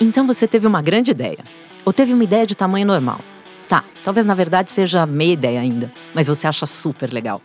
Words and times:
Então 0.00 0.26
você 0.26 0.48
teve 0.48 0.66
uma 0.66 0.82
grande 0.82 1.10
ideia. 1.10 1.38
Ou 1.84 1.92
teve 1.92 2.12
uma 2.12 2.24
ideia 2.24 2.46
de 2.46 2.54
tamanho 2.54 2.86
normal. 2.86 3.20
Tá, 3.68 3.84
talvez 4.02 4.26
na 4.26 4.34
verdade 4.34 4.70
seja 4.70 5.06
meia 5.06 5.32
ideia 5.32 5.60
ainda, 5.60 5.92
mas 6.14 6.26
você 6.26 6.46
acha 6.46 6.66
super 6.66 7.12
legal. 7.12 7.40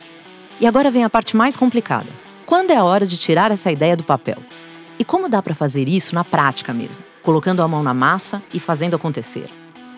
E 0.60 0.68
agora 0.68 0.92
vem 0.92 1.04
a 1.04 1.10
parte 1.10 1.38
mais 1.38 1.56
complicada. 1.56 2.10
Quando 2.46 2.72
é 2.72 2.76
a 2.76 2.84
hora 2.84 3.06
de 3.06 3.18
tirar 3.18 3.52
essa 3.52 3.72
ideia 3.72 3.96
do 3.96 4.04
papel? 4.04 4.38
E 4.98 5.06
como 5.06 5.30
dá 5.30 5.42
para 5.42 5.56
fazer 5.56 5.88
isso 5.88 6.14
na 6.14 6.24
prática 6.24 6.74
mesmo, 6.74 7.02
colocando 7.22 7.62
a 7.62 7.68
mão 7.68 7.82
na 7.82 7.94
massa 7.94 8.42
e 8.54 8.60
fazendo 8.60 8.96
acontecer? 8.96 9.50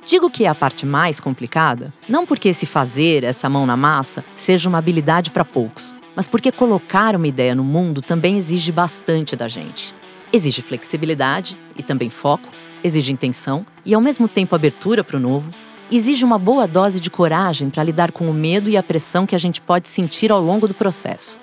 Digo 0.05 0.29
que 0.29 0.45
é 0.45 0.47
a 0.47 0.55
parte 0.55 0.85
mais 0.85 1.19
complicada, 1.19 1.93
não 2.09 2.25
porque 2.25 2.49
esse 2.49 2.65
fazer, 2.65 3.23
essa 3.23 3.47
mão 3.47 3.65
na 3.65 3.77
massa, 3.77 4.23
seja 4.35 4.67
uma 4.67 4.79
habilidade 4.79 5.31
para 5.31 5.45
poucos, 5.45 5.95
mas 6.15 6.27
porque 6.27 6.51
colocar 6.51 7.15
uma 7.15 7.27
ideia 7.27 7.55
no 7.55 7.63
mundo 7.63 8.01
também 8.01 8.37
exige 8.37 8.71
bastante 8.71 9.35
da 9.35 9.47
gente. 9.47 9.95
Exige 10.33 10.61
flexibilidade 10.61 11.57
e 11.75 11.83
também 11.83 12.09
foco, 12.09 12.47
exige 12.83 13.11
intenção 13.11 13.65
e, 13.85 13.93
ao 13.93 13.99
mesmo 13.99 14.29
tempo, 14.29 14.55
abertura 14.55 15.03
para 15.03 15.17
o 15.17 15.19
novo, 15.19 15.51
exige 15.91 16.23
uma 16.23 16.39
boa 16.39 16.65
dose 16.65 17.01
de 17.01 17.11
coragem 17.11 17.69
para 17.69 17.83
lidar 17.83 18.13
com 18.13 18.29
o 18.29 18.33
medo 18.33 18.69
e 18.69 18.77
a 18.77 18.83
pressão 18.83 19.25
que 19.25 19.35
a 19.35 19.37
gente 19.37 19.59
pode 19.59 19.89
sentir 19.89 20.31
ao 20.31 20.41
longo 20.41 20.67
do 20.67 20.73
processo. 20.73 21.37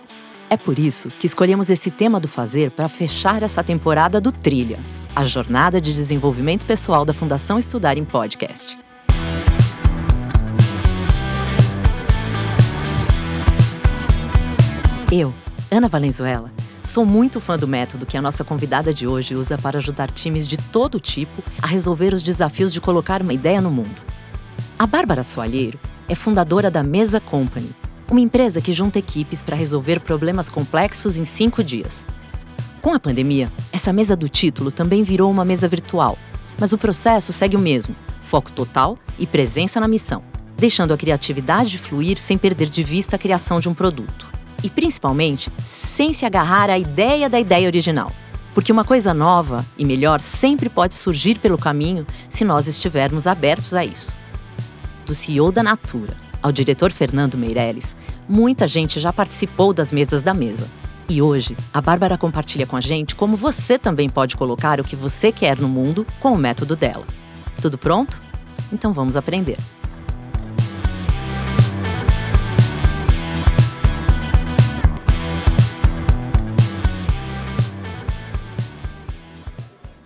É 0.48 0.56
por 0.56 0.78
isso 0.78 1.10
que 1.10 1.26
escolhemos 1.26 1.68
esse 1.68 1.90
tema 1.90 2.18
do 2.18 2.26
fazer 2.26 2.70
para 2.70 2.88
fechar 2.88 3.42
essa 3.42 3.62
temporada 3.62 4.18
do 4.18 4.32
Trilha, 4.32 4.78
a 5.14 5.22
jornada 5.22 5.78
de 5.78 5.92
desenvolvimento 5.92 6.64
pessoal 6.64 7.04
da 7.04 7.12
Fundação 7.12 7.58
Estudar 7.58 7.98
em 7.98 8.04
Podcast. 8.06 8.78
Eu, 15.12 15.34
Ana 15.70 15.88
Valenzuela, 15.88 16.50
sou 16.88 17.04
muito 17.04 17.38
fã 17.38 17.58
do 17.58 17.68
método 17.68 18.06
que 18.06 18.16
a 18.16 18.22
nossa 18.22 18.42
convidada 18.42 18.94
de 18.94 19.06
hoje 19.06 19.34
usa 19.34 19.58
para 19.58 19.76
ajudar 19.76 20.10
times 20.10 20.48
de 20.48 20.56
todo 20.56 20.98
tipo 20.98 21.42
a 21.60 21.66
resolver 21.66 22.14
os 22.14 22.22
desafios 22.22 22.72
de 22.72 22.80
colocar 22.80 23.20
uma 23.20 23.34
ideia 23.34 23.60
no 23.60 23.70
mundo. 23.70 24.00
A 24.78 24.86
Bárbara 24.86 25.22
Soalheiro 25.22 25.78
é 26.08 26.14
fundadora 26.14 26.70
da 26.70 26.82
Mesa 26.82 27.20
Company, 27.20 27.70
uma 28.10 28.20
empresa 28.20 28.62
que 28.62 28.72
junta 28.72 28.98
equipes 28.98 29.42
para 29.42 29.54
resolver 29.54 30.00
problemas 30.00 30.48
complexos 30.48 31.18
em 31.18 31.26
cinco 31.26 31.62
dias. 31.62 32.06
Com 32.80 32.94
a 32.94 33.00
pandemia, 33.00 33.52
essa 33.70 33.92
mesa 33.92 34.16
do 34.16 34.28
título 34.28 34.70
também 34.70 35.02
virou 35.02 35.30
uma 35.30 35.44
mesa 35.44 35.68
virtual, 35.68 36.16
mas 36.58 36.72
o 36.72 36.78
processo 36.78 37.34
segue 37.34 37.54
o 37.54 37.60
mesmo: 37.60 37.94
foco 38.22 38.50
total 38.50 38.98
e 39.18 39.26
presença 39.26 39.78
na 39.78 39.88
missão, 39.88 40.22
deixando 40.56 40.94
a 40.94 40.96
criatividade 40.96 41.76
fluir 41.76 42.16
sem 42.16 42.38
perder 42.38 42.70
de 42.70 42.82
vista 42.82 43.16
a 43.16 43.18
criação 43.18 43.60
de 43.60 43.68
um 43.68 43.74
produto 43.74 44.37
e 44.62 44.70
principalmente 44.70 45.50
sem 45.64 46.12
se 46.12 46.24
agarrar 46.24 46.70
à 46.70 46.78
ideia 46.78 47.28
da 47.28 47.38
ideia 47.38 47.66
original. 47.66 48.12
Porque 48.54 48.72
uma 48.72 48.84
coisa 48.84 49.14
nova 49.14 49.64
e 49.76 49.84
melhor 49.84 50.20
sempre 50.20 50.68
pode 50.68 50.94
surgir 50.94 51.38
pelo 51.38 51.58
caminho 51.58 52.06
se 52.28 52.44
nós 52.44 52.66
estivermos 52.66 53.26
abertos 53.26 53.74
a 53.74 53.84
isso. 53.84 54.12
Do 55.06 55.14
CEO 55.14 55.52
da 55.52 55.62
Natura 55.62 56.16
ao 56.42 56.52
diretor 56.52 56.92
Fernando 56.92 57.36
Meirelles, 57.36 57.96
muita 58.28 58.68
gente 58.68 59.00
já 59.00 59.12
participou 59.12 59.72
das 59.72 59.90
mesas 59.90 60.22
da 60.22 60.32
mesa. 60.32 60.68
E 61.08 61.22
hoje, 61.22 61.56
a 61.72 61.80
Bárbara 61.80 62.18
compartilha 62.18 62.66
com 62.66 62.76
a 62.76 62.80
gente 62.80 63.16
como 63.16 63.36
você 63.36 63.78
também 63.78 64.08
pode 64.08 64.36
colocar 64.36 64.78
o 64.78 64.84
que 64.84 64.94
você 64.94 65.32
quer 65.32 65.58
no 65.58 65.68
mundo 65.68 66.06
com 66.20 66.32
o 66.32 66.38
método 66.38 66.76
dela. 66.76 67.06
Tudo 67.60 67.78
pronto? 67.78 68.20
Então 68.72 68.92
vamos 68.92 69.16
aprender. 69.16 69.56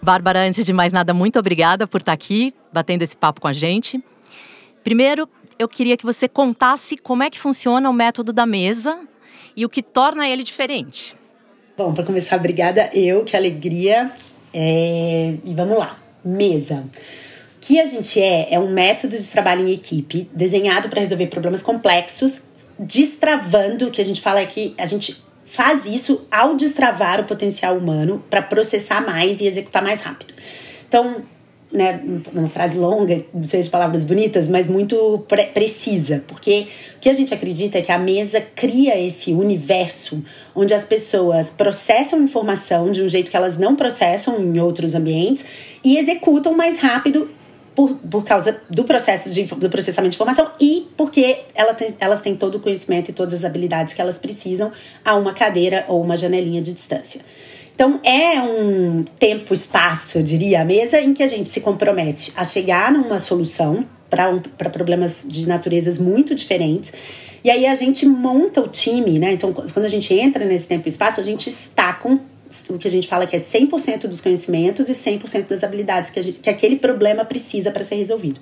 Bárbara, 0.03 0.41
antes 0.41 0.64
de 0.64 0.72
mais 0.72 0.92
nada, 0.92 1.14
muito 1.14 1.39
obrigada 1.39 1.86
por 1.86 2.00
estar 2.00 2.12
aqui, 2.12 2.53
batendo 2.72 3.03
esse 3.03 3.17
papo 3.17 3.41
com 3.41 3.47
a 3.47 3.53
gente. 3.53 4.00
Primeiro, 4.83 5.28
eu 5.56 5.69
queria 5.69 5.97
que 5.97 6.05
você 6.05 6.27
contasse 6.27 6.97
como 6.97 7.23
é 7.23 7.30
que 7.30 7.39
funciona 7.39 7.89
o 7.89 7.92
método 7.92 8.33
da 8.33 8.45
mesa 8.45 8.98
e 9.57 9.64
o 9.64 9.68
que 9.68 9.80
torna 9.80 10.29
ele 10.29 10.42
diferente. 10.42 11.17
Bom, 11.77 11.95
para 11.95 12.02
começar, 12.02 12.36
obrigada 12.36 12.90
eu, 12.92 13.23
que 13.23 13.36
alegria. 13.36 14.11
É... 14.52 15.35
E 15.45 15.55
vamos 15.55 15.79
lá, 15.79 15.96
mesa. 16.24 16.84
O 17.57 17.61
que 17.61 17.80
a 17.80 17.86
gente 17.86 18.20
é 18.20 18.52
é 18.52 18.58
um 18.58 18.73
método 18.73 19.17
de 19.17 19.30
trabalho 19.30 19.69
em 19.69 19.73
equipe 19.73 20.29
desenhado 20.34 20.89
para 20.89 21.01
resolver 21.01 21.29
problemas 21.29 21.63
complexos, 21.63 22.42
destravando, 22.77 23.86
o 23.86 23.90
que 23.92 24.01
a 24.01 24.05
gente 24.05 24.20
fala 24.20 24.40
é 24.40 24.46
que 24.46 24.74
a 24.77 24.84
gente 24.84 25.23
faz 25.52 25.86
isso 25.86 26.27
ao 26.30 26.57
destravar 26.57 27.20
o 27.20 27.24
potencial 27.24 27.77
humano 27.77 28.24
para 28.30 28.40
processar 28.40 29.02
mais 29.02 29.39
e 29.42 29.46
executar 29.46 29.83
mais 29.83 30.01
rápido. 30.01 30.33
Então, 30.89 31.23
né, 31.70 32.01
uma 32.33 32.48
frase 32.48 32.79
longa, 32.79 33.23
não 33.35 33.45
sei 33.45 33.61
de 33.61 33.68
palavras 33.68 34.02
bonitas, 34.02 34.48
mas 34.48 34.67
muito 34.67 35.23
pre 35.29 35.45
precisa, 35.45 36.24
porque 36.27 36.68
o 36.96 37.01
que 37.01 37.08
a 37.08 37.13
gente 37.13 37.35
acredita 37.35 37.79
é 37.79 37.83
que 37.83 37.92
a 37.92 37.98
mesa 37.98 38.40
cria 38.40 38.98
esse 38.98 39.35
universo 39.35 40.24
onde 40.55 40.73
as 40.73 40.86
pessoas 40.86 41.51
processam 41.51 42.23
informação 42.23 42.90
de 42.90 43.02
um 43.02 43.08
jeito 43.08 43.30
que 43.30 43.36
elas 43.36 43.58
não 43.58 43.77
processam 43.77 44.40
em 44.40 44.58
outros 44.58 44.95
ambientes 44.95 45.45
e 45.84 45.98
executam 45.98 46.57
mais 46.57 46.79
rápido 46.79 47.30
por, 47.74 47.94
por 47.94 48.24
causa 48.24 48.60
do 48.68 48.84
processo 48.84 49.30
de, 49.30 49.44
do 49.44 49.70
processamento 49.70 50.10
de 50.10 50.16
informação 50.16 50.50
e 50.60 50.88
porque 50.96 51.42
ela 51.55 51.74
tem, 51.74 51.94
elas 51.98 52.20
têm 52.20 52.34
todo 52.34 52.56
o 52.56 52.60
conhecimento 52.60 53.10
e 53.10 53.12
todas 53.12 53.34
as 53.34 53.44
habilidades 53.44 53.94
que 53.94 54.00
elas 54.00 54.18
precisam 54.18 54.70
a 55.05 55.14
uma 55.14 55.33
cadeira 55.33 55.84
ou 55.88 56.02
uma 56.02 56.16
janelinha 56.16 56.60
de 56.60 56.72
distância. 56.72 57.20
Então, 57.74 58.00
é 58.05 58.40
um 58.40 59.02
tempo, 59.18 59.55
espaço, 59.55 60.18
eu 60.18 60.22
diria, 60.22 60.60
a 60.60 60.64
mesa 60.64 61.00
em 61.00 61.14
que 61.14 61.22
a 61.22 61.27
gente 61.27 61.48
se 61.48 61.60
compromete 61.60 62.33
a 62.36 62.44
chegar 62.44 62.92
numa 62.92 63.18
solução 63.18 63.84
para 64.10 64.28
um, 64.28 64.39
problemas 64.39 65.27
de 65.27 65.48
naturezas 65.48 65.98
muito 65.98 66.34
diferentes. 66.34 66.92
E 67.42 67.50
aí 67.50 67.66
a 67.66 67.74
gente 67.74 68.04
monta 68.04 68.60
o 68.60 68.68
time, 68.68 69.18
né? 69.18 69.33
Então, 69.33 69.52
quando 69.52 69.86
a 69.86 69.89
gente 69.89 70.12
entra 70.14 70.44
nesse 70.44 70.66
tempo 70.66 70.86
e 70.86 70.90
espaço, 70.90 71.18
a 71.18 71.24
gente 71.24 71.48
está 71.48 71.94
com 71.94 72.20
o 72.68 72.79
que 72.79 72.89
a 72.89 72.90
gente 72.90 73.08
fala 73.08 73.27
que 73.27 73.36
é 73.36 73.39
100% 73.39 74.07
dos 74.07 74.20
conhecimentos 74.20 74.89
e 74.89 74.92
100% 74.92 75.48
das 75.48 75.64
habilidades 75.64 76.11
que, 76.11 76.18
a 76.18 76.23
gente, 76.23 76.39
que 76.39 76.51
aquele 76.51 76.77
problema 76.77 77.24
precisa 77.24 77.70
para 77.70 77.85
ser 77.85 77.96
resolvido. 77.96 78.40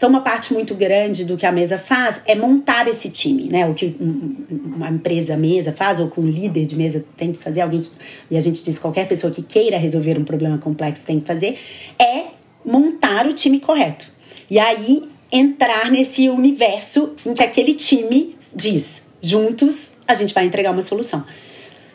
Então, 0.00 0.08
uma 0.08 0.22
parte 0.22 0.54
muito 0.54 0.74
grande 0.74 1.26
do 1.26 1.36
que 1.36 1.44
a 1.44 1.52
mesa 1.52 1.76
faz 1.76 2.22
é 2.24 2.34
montar 2.34 2.88
esse 2.88 3.10
time, 3.10 3.50
né? 3.50 3.66
O 3.66 3.74
que 3.74 3.94
uma 4.00 4.88
empresa 4.88 5.36
mesa 5.36 5.72
faz, 5.72 6.00
ou 6.00 6.08
que 6.08 6.18
um 6.18 6.26
líder 6.26 6.64
de 6.64 6.74
mesa 6.74 7.04
tem 7.18 7.32
que 7.32 7.38
fazer, 7.38 7.60
alguém 7.60 7.80
que, 7.80 7.90
e 8.30 8.34
a 8.34 8.40
gente 8.40 8.64
diz 8.64 8.78
qualquer 8.78 9.06
pessoa 9.06 9.30
que 9.30 9.42
queira 9.42 9.76
resolver 9.76 10.18
um 10.18 10.24
problema 10.24 10.56
complexo 10.56 11.04
tem 11.04 11.20
que 11.20 11.26
fazer, 11.26 11.58
é 11.98 12.28
montar 12.64 13.26
o 13.26 13.34
time 13.34 13.60
correto. 13.60 14.10
E 14.50 14.58
aí 14.58 15.02
entrar 15.30 15.90
nesse 15.90 16.30
universo 16.30 17.14
em 17.26 17.34
que 17.34 17.42
aquele 17.42 17.74
time 17.74 18.36
diz: 18.54 19.02
juntos 19.20 19.98
a 20.08 20.14
gente 20.14 20.32
vai 20.32 20.46
entregar 20.46 20.70
uma 20.70 20.80
solução. 20.80 21.24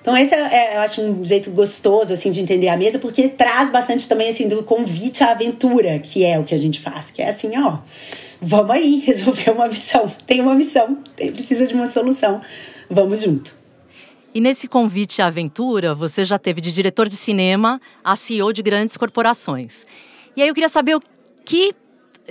Então 0.05 0.15
esse 0.15 0.35
é, 0.35 0.37
é, 0.37 0.75
eu 0.75 0.81
acho 0.81 1.01
um 1.01 1.23
jeito 1.23 1.49
gostoso 1.49 2.13
assim 2.13 2.29
de 2.29 2.39
entender 2.39 2.67
a 2.67 2.77
mesa, 2.77 2.99
porque 2.99 3.27
traz 3.27 3.71
bastante 3.71 4.07
também 4.07 4.29
assim 4.29 4.47
do 4.47 4.61
convite 4.61 5.23
à 5.23 5.31
aventura, 5.31 5.97
que 5.97 6.23
é 6.23 6.37
o 6.37 6.43
que 6.43 6.53
a 6.53 6.57
gente 6.59 6.79
faz, 6.79 7.09
que 7.09 7.23
é 7.23 7.29
assim, 7.29 7.57
ó, 7.57 7.79
vamos 8.39 8.69
aí 8.69 8.99
resolver 9.03 9.49
uma 9.49 9.67
missão. 9.67 10.07
Tem 10.27 10.41
uma 10.41 10.53
missão, 10.53 10.99
tem, 11.15 11.31
precisa 11.31 11.65
de 11.65 11.73
uma 11.73 11.87
solução. 11.87 12.39
Vamos 12.87 13.23
junto. 13.23 13.55
E 14.31 14.39
nesse 14.39 14.67
convite 14.67 15.23
à 15.23 15.25
aventura, 15.25 15.95
você 15.95 16.23
já 16.23 16.37
teve 16.37 16.61
de 16.61 16.71
diretor 16.71 17.09
de 17.09 17.15
cinema 17.15 17.81
a 18.03 18.15
CEO 18.15 18.53
de 18.53 18.61
grandes 18.61 18.95
corporações. 18.97 19.87
E 20.37 20.41
aí 20.43 20.47
eu 20.47 20.53
queria 20.53 20.69
saber 20.69 20.93
o 20.95 21.01
que 21.43 21.73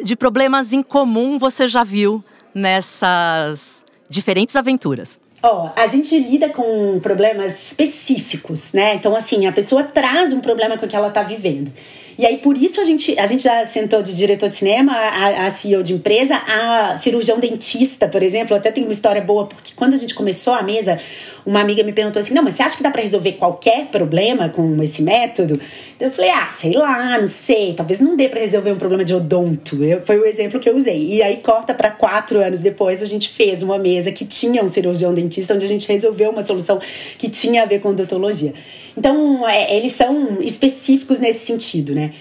de 0.01 0.15
problemas 0.15 0.73
em 0.73 0.81
comum 0.81 1.41
você 1.41 1.67
já 1.67 1.83
viu 1.83 2.23
nessas 2.55 3.85
diferentes 4.09 4.55
aventuras. 4.55 5.24
Ó, 5.47 5.69
a 5.77 5.87
gente 5.87 6.19
lida 6.19 6.49
com 6.49 6.99
problemas 7.01 7.67
específicos, 7.67 8.73
né? 8.73 8.95
Então, 8.95 9.15
assim, 9.15 9.45
a 9.45 9.53
pessoa 9.53 9.83
traz 9.83 10.33
um 10.33 10.41
problema 10.41 10.79
com 10.79 10.87
o 10.87 10.89
que 10.89 10.97
ela 10.97 11.11
tá 11.11 11.23
vivendo. 11.23 11.71
E 12.17 12.25
aí, 12.25 12.39
por 12.39 12.57
isso, 12.57 12.81
a 12.81 12.85
gente, 12.85 13.19
a 13.19 13.27
gente 13.27 13.43
já 13.43 13.67
sentou 13.67 14.03
de 14.03 14.15
diretor 14.15 14.49
de 14.49 14.55
cinema, 14.55 14.93
a, 14.93 15.47
a 15.47 15.51
CEO 15.51 15.83
de 15.83 15.93
empresa, 15.93 16.37
a 16.37 16.99
cirurgião 17.03 17.41
dentista, 17.41 18.07
por 18.07 18.23
exemplo. 18.23 18.57
Até 18.57 18.71
tem 18.71 18.85
uma 18.85 18.93
história 18.93 19.21
boa, 19.21 19.47
porque 19.47 19.73
quando 19.75 19.95
a 19.95 19.97
gente 19.97 20.15
começou 20.15 20.55
a 20.55 20.63
mesa, 20.63 21.01
uma 21.45 21.61
amiga 21.61 21.83
me 21.83 21.93
perguntou 21.93 22.21
assim: 22.21 22.33
não, 22.33 22.43
mas 22.43 22.55
você 22.55 22.63
acha 22.63 22.77
que 22.77 22.83
dá 22.83 22.91
para 22.91 23.03
resolver 23.03 23.33
qualquer 23.33 23.87
problema 23.87 24.49
com 24.49 24.81
esse 24.83 25.03
método? 25.03 25.61
Eu 25.99 26.11
falei: 26.11 26.31
ah, 26.31 26.49
sei 26.57 26.73
lá, 26.73 27.19
não 27.19 27.27
sei, 27.27 27.75
talvez 27.75 27.99
não 27.99 28.17
dê 28.17 28.29
para 28.29 28.41
resolver 28.41 28.71
um 28.71 28.79
problema 28.79 29.05
de 29.05 29.13
odonto. 29.13 29.83
Eu, 29.83 30.01
foi 30.01 30.19
o 30.19 30.25
exemplo 30.25 30.61
que 30.61 30.69
eu 30.69 30.77
usei. 30.77 31.15
E 31.15 31.23
aí, 31.23 31.39
corta 31.39 31.75
para 31.75 31.91
quatro 31.91 32.39
anos 32.39 32.61
depois, 32.61 33.03
a 33.03 33.07
gente 33.07 33.29
fez 33.29 33.63
uma 33.63 33.79
mesa 33.79 34.13
que 34.13 34.25
tinha 34.25 34.63
um 34.63 34.69
cirurgião 34.69 35.13
dentista, 35.13 35.53
onde 35.53 35.65
a 35.65 35.69
gente 35.69 35.89
resolveu 35.89 36.31
uma 36.31 36.43
solução 36.43 36.81
que 37.19 37.29
tinha 37.29 37.63
a 37.63 37.67
ver 37.67 37.81
com 37.81 37.89
odontologia. 37.89 38.55
Então, 38.97 39.47
é, 39.49 39.77
eles 39.77 39.93
são 39.93 40.41
específicos 40.41 41.21
nesse 41.21 41.47
sentido, 41.47 41.95
né? 41.95 42.13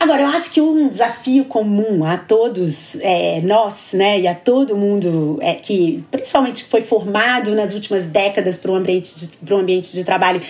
Agora, 0.00 0.22
eu 0.22 0.28
acho 0.28 0.52
que 0.52 0.60
um 0.60 0.88
desafio 0.88 1.44
comum 1.46 2.04
a 2.04 2.16
todos 2.16 2.96
é, 3.00 3.40
nós, 3.40 3.92
né, 3.94 4.20
e 4.20 4.28
a 4.28 4.34
todo 4.34 4.76
mundo 4.76 5.38
é, 5.42 5.54
que 5.54 6.04
principalmente 6.08 6.64
foi 6.64 6.82
formado 6.82 7.52
nas 7.52 7.74
últimas 7.74 8.06
décadas 8.06 8.56
para 8.56 8.70
um 8.70 8.76
ambiente 8.76 9.12
para 9.44 9.56
um 9.56 9.58
ambiente 9.58 9.92
de 9.92 10.04
trabalho 10.04 10.40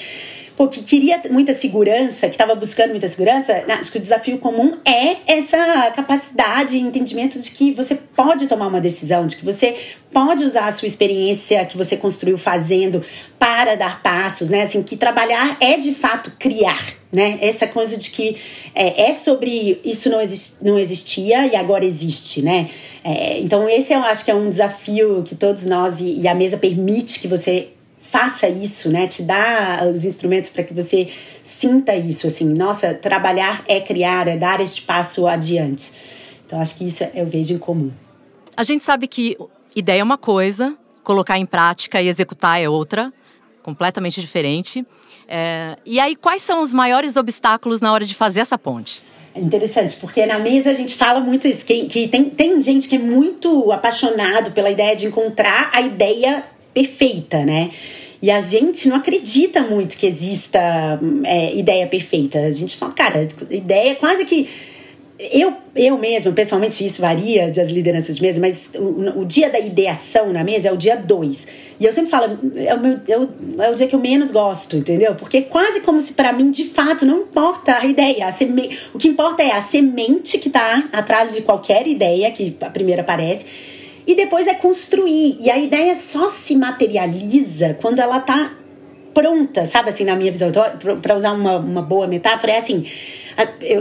pô, 0.59 0.67
que 0.67 0.83
queria 0.83 1.23
muita 1.31 1.53
segurança, 1.53 2.27
que 2.27 2.35
estava 2.35 2.53
buscando 2.57 2.91
muita 2.91 3.07
segurança, 3.07 3.65
né, 3.65 3.75
acho 3.75 3.93
que 3.93 3.99
o 3.99 4.01
desafio 4.01 4.39
comum 4.39 4.77
é 4.85 5.19
essa 5.25 5.57
capacidade 5.93 6.77
e 6.77 6.81
entendimento 6.81 7.39
de 7.39 7.53
que 7.53 7.73
você 7.73 7.95
pode 7.95 8.49
tomar 8.49 8.67
uma 8.67 8.81
decisão, 8.81 9.25
de 9.25 9.37
que 9.37 9.45
você 9.45 9.77
pode 10.13 10.43
usar 10.43 10.67
a 10.67 10.73
sua 10.73 10.89
experiência 10.89 11.65
que 11.65 11.77
você 11.77 11.97
construiu 11.97 12.37
fazendo 12.37 13.05
para 13.39 13.77
dar 13.77 14.03
passos, 14.03 14.49
né? 14.49 14.63
Assim, 14.63 14.83
que 14.83 14.97
trabalhar 14.97 15.57
é 15.61 15.77
de 15.77 15.95
fato 15.95 16.33
criar, 16.37 16.85
né? 17.13 17.39
Essa 17.41 17.69
coisa 17.69 17.97
de 17.97 18.11
que 18.11 18.37
é, 18.75 19.11
é 19.11 19.15
sobre 19.15 19.81
isso 19.85 20.11
não, 20.11 20.21
exist, 20.21 20.57
não 20.61 20.77
existia 20.77 21.47
e 21.47 21.55
agora 21.55 21.85
existe, 21.85 22.43
né? 22.43 22.69
É, 23.05 23.39
então 23.39 23.69
esse 23.69 23.93
eu 23.93 24.01
acho 24.01 24.25
que 24.25 24.31
é 24.33 24.35
um 24.35 24.51
desafio 24.51 25.23
que 25.25 25.37
todos 25.37 25.67
nós 25.67 26.01
e, 26.01 26.19
e 26.19 26.27
a 26.27 26.35
mesa 26.35 26.57
permite 26.57 27.21
que 27.21 27.29
você 27.29 27.69
faça 28.11 28.49
isso, 28.49 28.91
né? 28.91 29.07
Te 29.07 29.23
dá 29.23 29.87
os 29.91 30.05
instrumentos 30.05 30.51
para 30.51 30.65
que 30.65 30.73
você 30.73 31.09
sinta 31.45 31.95
isso, 31.95 32.27
assim, 32.27 32.47
nossa, 32.47 32.95
trabalhar 32.95 33.65
é 33.69 33.81
criar, 33.81 34.27
é 34.29 34.37
dar 34.37 34.61
este 34.61 34.83
passo 34.83 35.27
adiante. 35.27 35.93
Então 36.47 36.61
acho 36.61 36.77
que 36.77 36.85
isso 36.87 37.05
eu 37.15 37.27
vejo 37.27 37.55
em 37.55 37.59
comum. 37.59 37.93
A 38.57 38.65
gente 38.65 38.83
sabe 38.83 39.07
que 39.07 39.37
ideia 39.77 40.01
é 40.01 40.03
uma 40.03 40.19
coisa, 40.19 40.77
colocar 41.05 41.39
em 41.39 41.47
prática 41.47 42.01
e 42.01 42.09
executar 42.09 42.61
é 42.61 42.69
outra, 42.69 43.13
completamente 43.63 44.21
diferente. 44.21 44.85
É, 45.29 45.77
e 45.85 46.01
aí, 46.01 46.17
quais 46.17 46.41
são 46.41 46.63
os 46.63 46.73
maiores 46.73 47.17
obstáculos 47.17 47.83
na 47.83 47.93
hora 47.93 48.07
de 48.07 48.15
fazer 48.15 48.41
essa 48.41 48.57
ponte? 48.57 49.03
É 49.35 49.41
interessante, 49.41 49.97
porque 49.97 50.25
na 50.25 50.39
mesa 50.39 50.71
a 50.71 50.75
gente 50.75 50.97
fala 50.97 51.21
muito 51.21 51.47
isso, 51.47 51.65
que, 51.67 51.87
que 51.87 52.09
tem, 52.09 52.25
tem 52.31 52.63
gente 52.63 52.89
que 52.89 52.97
é 52.97 52.99
muito 52.99 53.71
apaixonado 53.71 54.53
pela 54.53 54.71
ideia 54.71 54.97
de 54.97 55.07
encontrar 55.07 55.71
a 55.73 55.83
ideia 55.83 56.45
perfeita, 56.73 57.45
né? 57.45 57.71
E 58.21 58.31
a 58.31 58.41
gente 58.41 58.89
não 58.89 58.97
acredita 58.97 59.63
muito 59.63 59.97
que 59.97 60.07
exista 60.07 60.59
é, 61.25 61.55
ideia 61.55 61.87
perfeita. 61.87 62.41
A 62.41 62.53
gente 62.53 62.77
fala, 62.77 62.93
cara, 62.93 63.29
ideia 63.51 63.95
quase 63.95 64.25
que 64.25 64.49
eu, 65.19 65.53
eu 65.75 65.99
mesmo, 65.99 66.33
pessoalmente, 66.33 66.87
isso 66.87 67.01
varia 67.01 67.51
das 67.51 67.71
lideranças 67.71 68.17
de 68.17 68.23
mesa, 68.23 68.41
mas 68.41 68.71
o, 68.77 69.21
o 69.21 69.25
dia 69.25 69.51
da 69.51 69.59
ideação 69.59 70.33
na 70.33 70.45
mesa 70.45 70.69
é 70.69 70.73
o 70.73 70.77
dia 70.77 70.97
2. 70.97 71.47
E 71.81 71.85
eu 71.85 71.93
sempre 71.93 72.09
falo, 72.09 72.39
é 72.55 72.73
o, 72.73 72.81
meu, 72.81 73.01
é, 73.09 73.19
o, 73.19 73.29
é 73.63 73.71
o 73.71 73.75
dia 73.75 73.89
que 73.89 73.97
eu 73.97 74.01
menos 74.01 74.31
gosto, 74.31 74.77
entendeu? 74.77 75.17
Porque 75.17 75.39
é 75.39 75.43
quase 75.43 75.81
como 75.81 76.01
se 76.01 76.13
para 76.13 76.33
mim, 76.33 76.53
de 76.53 76.65
fato, 76.65 77.05
não 77.05 77.23
importa 77.23 77.79
a 77.79 77.85
ideia. 77.85 78.29
A 78.29 78.33
seme... 78.33 78.79
O 78.95 78.99
que 78.99 79.09
importa 79.09 79.43
é 79.43 79.51
a 79.51 79.61
semente 79.61 80.39
que 80.39 80.49
está 80.49 80.89
atrás 80.93 81.35
de 81.35 81.43
qualquer 81.43 81.89
ideia 81.89 82.31
que 82.31 82.57
a 82.61 82.71
primeira 82.71 83.03
aparece. 83.03 83.47
E 84.09 84.15
depois 84.15 84.47
é 84.47 84.55
construir. 84.55 85.37
E 85.39 85.51
a 85.51 85.59
ideia 85.59 85.95
só 85.95 86.31
se 86.31 86.57
materializa 86.57 87.77
quando 87.79 88.01
ela 88.01 88.17
está 88.17 88.55
pronta, 89.13 89.67
sabe 89.67 89.91
assim, 89.91 90.05
na 90.05 90.17
minha 90.17 90.33
visão. 90.33 90.51
Para 91.03 91.15
usar 91.15 91.33
uma, 91.33 91.59
uma 91.59 91.83
boa 91.83 92.07
metáfora, 92.07 92.53
é 92.53 92.57
assim 92.57 92.87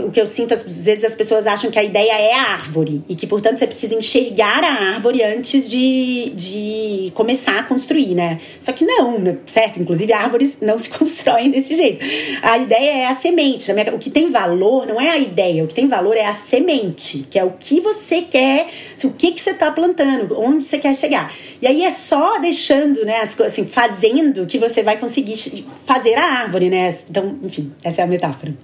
o 0.06 0.10
que 0.10 0.20
eu 0.20 0.26
sinto, 0.26 0.54
às 0.54 0.82
vezes 0.82 1.04
as 1.04 1.16
pessoas 1.16 1.46
acham 1.46 1.68
que 1.70 1.78
a 1.78 1.82
ideia 1.82 2.12
é 2.12 2.32
a 2.32 2.52
árvore 2.52 3.02
e 3.08 3.16
que, 3.16 3.26
portanto, 3.26 3.58
você 3.58 3.66
precisa 3.66 3.94
enxergar 3.94 4.62
a 4.62 4.94
árvore 4.94 5.22
antes 5.24 5.68
de, 5.68 6.30
de 6.30 7.12
começar 7.14 7.58
a 7.58 7.62
construir, 7.64 8.14
né? 8.14 8.38
Só 8.60 8.70
que 8.70 8.84
não, 8.84 9.18
né? 9.18 9.36
certo? 9.46 9.80
Inclusive, 9.80 10.12
árvores 10.12 10.58
não 10.60 10.78
se 10.78 10.90
constroem 10.96 11.50
desse 11.50 11.74
jeito. 11.74 12.04
A 12.40 12.56
ideia 12.58 13.02
é 13.02 13.06
a 13.06 13.14
semente. 13.14 13.68
O 13.92 13.98
que 13.98 14.10
tem 14.10 14.30
valor 14.30 14.86
não 14.86 15.00
é 15.00 15.10
a 15.10 15.18
ideia, 15.18 15.64
o 15.64 15.66
que 15.66 15.74
tem 15.74 15.88
valor 15.88 16.16
é 16.16 16.26
a 16.26 16.32
semente, 16.32 17.26
que 17.28 17.38
é 17.38 17.44
o 17.44 17.52
que 17.58 17.80
você 17.80 18.22
quer, 18.22 18.68
o 19.02 19.10
que, 19.10 19.32
que 19.32 19.40
você 19.40 19.50
está 19.50 19.72
plantando, 19.72 20.38
onde 20.38 20.64
você 20.64 20.78
quer 20.78 20.94
chegar. 20.94 21.34
E 21.60 21.66
aí 21.66 21.82
é 21.82 21.90
só 21.90 22.38
deixando, 22.38 23.04
né, 23.04 23.20
as 23.20 23.34
coisas 23.34 23.52
assim, 23.52 23.66
fazendo 23.66 24.46
que 24.46 24.58
você 24.58 24.82
vai 24.82 24.96
conseguir 24.98 25.36
fazer 25.84 26.14
a 26.14 26.24
árvore, 26.24 26.70
né? 26.70 26.96
Então, 27.10 27.36
enfim, 27.42 27.72
essa 27.82 28.02
é 28.02 28.04
a 28.04 28.06
metáfora. 28.06 28.54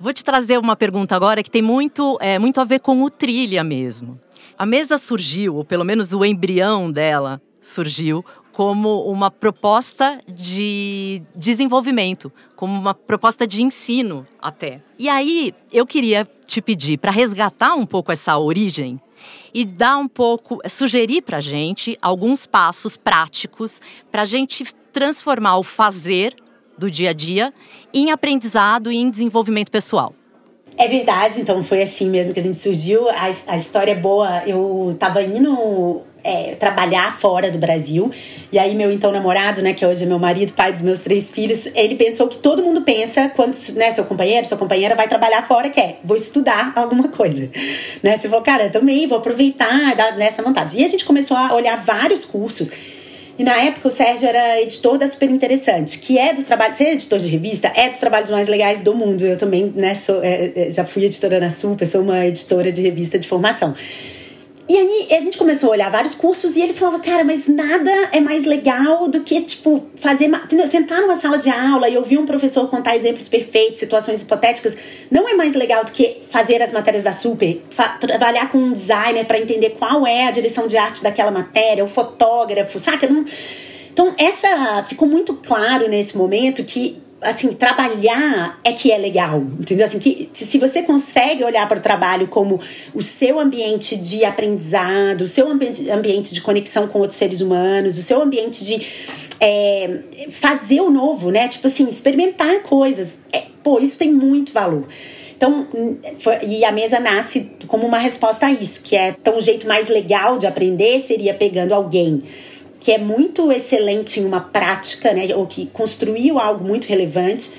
Vou 0.00 0.12
te 0.12 0.24
trazer 0.24 0.58
uma 0.58 0.76
pergunta 0.76 1.16
agora 1.16 1.42
que 1.42 1.50
tem 1.50 1.60
muito, 1.60 2.16
é, 2.20 2.38
muito 2.38 2.60
a 2.60 2.64
ver 2.64 2.78
com 2.78 3.02
o 3.02 3.10
trilha 3.10 3.64
mesmo. 3.64 4.18
A 4.56 4.64
mesa 4.64 4.96
surgiu, 4.96 5.56
ou 5.56 5.64
pelo 5.64 5.84
menos 5.84 6.12
o 6.12 6.24
embrião 6.24 6.90
dela 6.90 7.42
surgiu, 7.60 8.24
como 8.52 9.02
uma 9.10 9.28
proposta 9.28 10.20
de 10.28 11.20
desenvolvimento, 11.34 12.32
como 12.54 12.78
uma 12.78 12.94
proposta 12.94 13.44
de 13.44 13.60
ensino 13.60 14.24
até. 14.40 14.80
E 14.96 15.08
aí 15.08 15.52
eu 15.72 15.84
queria 15.84 16.28
te 16.46 16.62
pedir 16.62 16.98
para 16.98 17.10
resgatar 17.10 17.74
um 17.74 17.84
pouco 17.84 18.12
essa 18.12 18.38
origem 18.38 19.00
e 19.52 19.64
dar 19.64 19.98
um 19.98 20.06
pouco, 20.06 20.60
sugerir 20.68 21.22
para 21.22 21.40
gente 21.40 21.98
alguns 22.00 22.46
passos 22.46 22.96
práticos 22.96 23.80
para 24.12 24.22
a 24.22 24.26
gente 24.26 24.64
transformar 24.92 25.56
o 25.56 25.64
fazer 25.64 26.36
do 26.78 26.90
dia 26.90 27.10
a 27.10 27.12
dia 27.12 27.52
em 27.92 28.10
aprendizado 28.10 28.90
e 28.90 28.96
em 28.96 29.10
desenvolvimento 29.10 29.70
pessoal. 29.70 30.14
É 30.76 30.86
verdade, 30.86 31.40
então 31.40 31.60
foi 31.62 31.82
assim 31.82 32.08
mesmo 32.08 32.32
que 32.32 32.38
a 32.38 32.42
gente 32.42 32.56
surgiu. 32.56 33.08
A, 33.10 33.30
a 33.48 33.56
história 33.56 33.90
é 33.90 33.96
boa. 33.96 34.44
Eu 34.46 34.94
tava 34.96 35.20
indo 35.20 36.02
é, 36.22 36.54
trabalhar 36.54 37.18
fora 37.18 37.50
do 37.50 37.58
Brasil. 37.58 38.12
E 38.52 38.58
aí, 38.60 38.76
meu 38.76 38.92
então 38.92 39.10
namorado, 39.10 39.60
né, 39.60 39.72
que 39.72 39.84
hoje 39.84 40.04
é 40.04 40.06
meu 40.06 40.20
marido, 40.20 40.52
pai 40.52 40.72
dos 40.72 40.82
meus 40.82 41.00
três 41.00 41.30
filhos, 41.30 41.66
ele 41.74 41.96
pensou 41.96 42.28
que 42.28 42.38
todo 42.38 42.62
mundo 42.62 42.82
pensa 42.82 43.28
quando 43.34 43.56
né, 43.74 43.90
seu 43.90 44.04
companheiro, 44.04 44.46
sua 44.46 44.56
companheira 44.56 44.94
vai 44.94 45.08
trabalhar 45.08 45.46
fora, 45.48 45.68
que 45.68 45.80
é 45.80 45.96
vou 46.04 46.16
estudar 46.16 46.72
alguma 46.76 47.08
coisa. 47.08 47.50
Né? 48.00 48.16
Você 48.16 48.28
falou, 48.28 48.44
cara, 48.44 48.66
eu 48.66 48.70
também 48.70 49.06
vou 49.08 49.18
aproveitar, 49.18 49.96
nessa 50.16 50.42
vontade. 50.42 50.78
E 50.78 50.84
a 50.84 50.88
gente 50.88 51.04
começou 51.04 51.36
a 51.36 51.54
olhar 51.54 51.76
vários 51.76 52.24
cursos. 52.24 52.70
E 53.38 53.44
na 53.44 53.56
época 53.62 53.86
o 53.86 53.90
Sérgio 53.90 54.28
era 54.28 54.60
editor 54.60 54.98
da 54.98 55.06
Super 55.06 55.30
Interessante, 55.30 56.00
que 56.00 56.18
é 56.18 56.34
dos 56.34 56.44
trabalhos, 56.44 56.76
ser 56.76 56.92
editor 56.92 57.20
de 57.20 57.28
revista 57.28 57.72
é 57.74 57.88
dos 57.88 57.98
trabalhos 57.98 58.30
mais 58.30 58.48
legais 58.48 58.82
do 58.82 58.94
mundo. 58.94 59.24
Eu 59.24 59.38
também, 59.38 59.72
né, 59.76 59.94
sou, 59.94 60.22
é, 60.24 60.50
é 60.56 60.72
já 60.72 60.84
fui 60.84 61.04
editora 61.04 61.38
na 61.38 61.48
Super, 61.48 61.86
sou 61.86 62.02
uma 62.02 62.26
editora 62.26 62.72
de 62.72 62.82
revista 62.82 63.16
de 63.16 63.28
formação. 63.28 63.74
E 64.68 64.76
aí 64.76 65.08
a 65.12 65.20
gente 65.20 65.38
começou 65.38 65.70
a 65.70 65.72
olhar 65.72 65.90
vários 65.90 66.14
cursos 66.14 66.54
e 66.54 66.60
ele 66.60 66.74
falava, 66.74 67.00
cara, 67.00 67.24
mas 67.24 67.48
nada 67.48 67.90
é 68.12 68.20
mais 68.20 68.44
legal 68.44 69.08
do 69.08 69.20
que, 69.20 69.40
tipo, 69.40 69.86
fazer. 69.96 70.30
Sentar 70.70 71.00
numa 71.00 71.16
sala 71.16 71.38
de 71.38 71.48
aula 71.48 71.88
e 71.88 71.96
ouvir 71.96 72.18
um 72.18 72.26
professor 72.26 72.68
contar 72.68 72.94
exemplos 72.94 73.28
perfeitos, 73.28 73.78
situações 73.78 74.20
hipotéticas, 74.20 74.76
não 75.10 75.26
é 75.26 75.32
mais 75.32 75.54
legal 75.54 75.84
do 75.84 75.92
que 75.92 76.20
fazer 76.30 76.60
as 76.60 76.70
matérias 76.70 77.02
da 77.02 77.12
Super, 77.12 77.62
trabalhar 77.98 78.50
com 78.50 78.58
um 78.58 78.72
designer 78.72 79.24
para 79.24 79.40
entender 79.40 79.70
qual 79.70 80.06
é 80.06 80.26
a 80.26 80.30
direção 80.30 80.66
de 80.66 80.76
arte 80.76 81.02
daquela 81.02 81.30
matéria, 81.30 81.82
o 81.82 81.88
fotógrafo, 81.88 82.78
saca? 82.78 83.06
Não... 83.06 83.24
Então, 83.90 84.14
essa 84.18 84.84
ficou 84.84 85.08
muito 85.08 85.32
claro 85.34 85.88
nesse 85.88 86.14
momento 86.16 86.62
que 86.62 86.98
assim, 87.20 87.52
trabalhar 87.52 88.58
é 88.62 88.72
que 88.72 88.92
é 88.92 88.98
legal, 88.98 89.40
entendeu? 89.58 89.84
Assim, 89.84 89.98
que 89.98 90.30
se 90.32 90.58
você 90.58 90.82
consegue 90.82 91.42
olhar 91.42 91.66
para 91.66 91.78
o 91.78 91.80
trabalho 91.80 92.28
como 92.28 92.60
o 92.94 93.02
seu 93.02 93.40
ambiente 93.40 93.96
de 93.96 94.24
aprendizado, 94.24 95.22
o 95.22 95.26
seu 95.26 95.50
ambiente, 95.50 95.90
ambiente 95.90 96.32
de 96.32 96.40
conexão 96.40 96.86
com 96.86 97.00
outros 97.00 97.18
seres 97.18 97.40
humanos, 97.40 97.98
o 97.98 98.02
seu 98.02 98.22
ambiente 98.22 98.64
de 98.64 98.86
é, 99.40 100.00
fazer 100.30 100.80
o 100.80 100.90
novo, 100.90 101.30
né? 101.30 101.48
Tipo 101.48 101.66
assim, 101.66 101.88
experimentar 101.88 102.62
coisas. 102.62 103.18
É, 103.32 103.44
pô, 103.62 103.80
isso 103.80 103.98
tem 103.98 104.12
muito 104.12 104.52
valor. 104.52 104.86
Então, 105.36 105.68
foi, 106.18 106.38
e 106.46 106.64
a 106.64 106.72
mesa 106.72 106.98
nasce 106.98 107.48
como 107.68 107.86
uma 107.86 107.98
resposta 107.98 108.46
a 108.46 108.50
isso, 108.50 108.82
que 108.82 108.96
é 108.96 109.10
então 109.10 109.38
o 109.38 109.40
jeito 109.40 109.68
mais 109.68 109.88
legal 109.88 110.36
de 110.36 110.48
aprender 110.48 110.98
seria 110.98 111.32
pegando 111.32 111.72
alguém 111.72 112.24
que 112.80 112.92
é 112.92 112.98
muito 112.98 113.50
excelente 113.50 114.20
em 114.20 114.24
uma 114.24 114.40
prática, 114.40 115.12
né, 115.12 115.34
ou 115.34 115.46
que 115.46 115.66
construiu 115.66 116.38
algo 116.38 116.64
muito 116.64 116.86
relevante. 116.86 117.50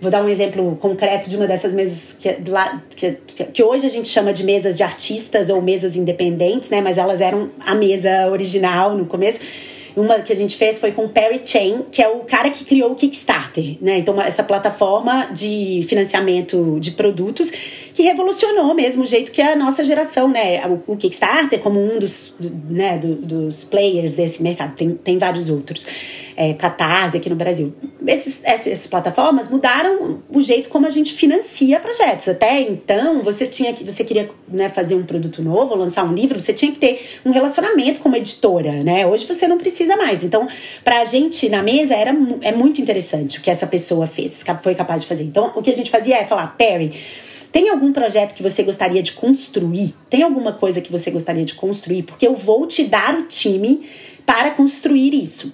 Vou 0.00 0.10
dar 0.10 0.22
um 0.22 0.28
exemplo 0.28 0.76
concreto 0.76 1.30
de 1.30 1.36
uma 1.36 1.46
dessas 1.46 1.74
mesas 1.74 2.12
que, 2.14 2.36
que, 2.94 3.44
que, 3.44 3.62
hoje 3.62 3.86
a 3.86 3.90
gente 3.90 4.08
chama 4.08 4.32
de 4.32 4.44
mesas 4.44 4.76
de 4.76 4.82
artistas 4.82 5.48
ou 5.48 5.62
mesas 5.62 5.96
independentes, 5.96 6.68
né? 6.68 6.82
Mas 6.82 6.98
elas 6.98 7.22
eram 7.22 7.50
a 7.64 7.74
mesa 7.74 8.28
original 8.30 8.94
no 8.94 9.06
começo. 9.06 9.40
Uma 9.96 10.20
que 10.20 10.30
a 10.30 10.36
gente 10.36 10.54
fez 10.54 10.78
foi 10.78 10.92
com 10.92 11.06
o 11.06 11.08
Perry 11.08 11.40
Chain, 11.42 11.86
que 11.90 12.02
é 12.02 12.08
o 12.08 12.18
cara 12.20 12.50
que 12.50 12.66
criou 12.66 12.92
o 12.92 12.94
Kickstarter, 12.94 13.78
né? 13.80 13.96
Então, 13.96 14.20
essa 14.20 14.44
plataforma 14.44 15.30
de 15.32 15.86
financiamento 15.88 16.78
de 16.78 16.90
produtos 16.90 17.50
que 17.96 18.02
revolucionou 18.02 18.74
mesmo 18.74 19.04
o 19.04 19.06
jeito 19.06 19.32
que 19.32 19.40
a 19.40 19.56
nossa 19.56 19.82
geração, 19.82 20.28
né? 20.28 20.60
O, 20.66 20.92
o 20.92 20.96
Kickstarter, 20.98 21.58
como 21.60 21.82
um 21.82 21.98
dos, 21.98 22.34
né, 22.68 22.98
do, 22.98 23.14
dos 23.14 23.64
players 23.64 24.12
desse 24.12 24.42
mercado, 24.42 24.74
tem, 24.74 24.90
tem 24.90 25.16
vários 25.16 25.48
outros 25.48 25.86
é, 26.36 26.52
Catarse 26.52 27.16
aqui 27.16 27.30
no 27.30 27.36
Brasil. 27.36 27.74
Esses, 28.06 28.40
essas, 28.44 28.66
essas, 28.66 28.86
plataformas 28.86 29.48
mudaram 29.48 30.22
o 30.28 30.42
jeito 30.42 30.68
como 30.68 30.84
a 30.84 30.90
gente 30.90 31.14
financia 31.14 31.80
projetos. 31.80 32.28
Até 32.28 32.60
então, 32.60 33.22
você 33.22 33.46
tinha 33.46 33.72
que 33.72 33.82
você 33.82 34.04
queria 34.04 34.28
né, 34.46 34.68
fazer 34.68 34.94
um 34.94 35.02
produto 35.02 35.42
novo, 35.42 35.74
lançar 35.74 36.04
um 36.04 36.12
livro, 36.12 36.38
você 36.38 36.52
tinha 36.52 36.70
que 36.70 36.78
ter 36.78 37.18
um 37.24 37.30
relacionamento 37.30 38.00
com 38.00 38.10
uma 38.10 38.18
editora, 38.18 38.72
né? 38.84 39.06
Hoje 39.06 39.24
você 39.24 39.48
não 39.48 39.56
precisa 39.56 39.96
mais. 39.96 40.22
Então, 40.22 40.46
para 40.84 41.00
a 41.00 41.04
gente 41.06 41.48
na 41.48 41.62
mesa 41.62 41.94
era 41.94 42.14
é 42.42 42.52
muito 42.52 42.78
interessante 42.78 43.38
o 43.38 43.40
que 43.40 43.50
essa 43.50 43.66
pessoa 43.66 44.06
fez, 44.06 44.44
foi 44.60 44.74
capaz 44.74 45.00
de 45.00 45.08
fazer. 45.08 45.24
Então, 45.24 45.50
o 45.56 45.62
que 45.62 45.70
a 45.70 45.74
gente 45.74 45.90
fazia 45.90 46.18
é 46.18 46.26
falar, 46.26 46.48
Perry, 46.58 46.92
tem 47.52 47.68
algum 47.68 47.92
projeto 47.92 48.34
que 48.34 48.42
você 48.42 48.62
gostaria 48.62 49.02
de 49.02 49.12
construir? 49.12 49.94
Tem 50.10 50.22
alguma 50.22 50.52
coisa 50.52 50.80
que 50.80 50.90
você 50.90 51.10
gostaria 51.10 51.44
de 51.44 51.54
construir? 51.54 52.02
Porque 52.02 52.26
eu 52.26 52.34
vou 52.34 52.66
te 52.66 52.84
dar 52.84 53.14
o 53.18 53.24
time 53.24 53.88
para 54.24 54.50
construir 54.50 55.14
isso. 55.14 55.52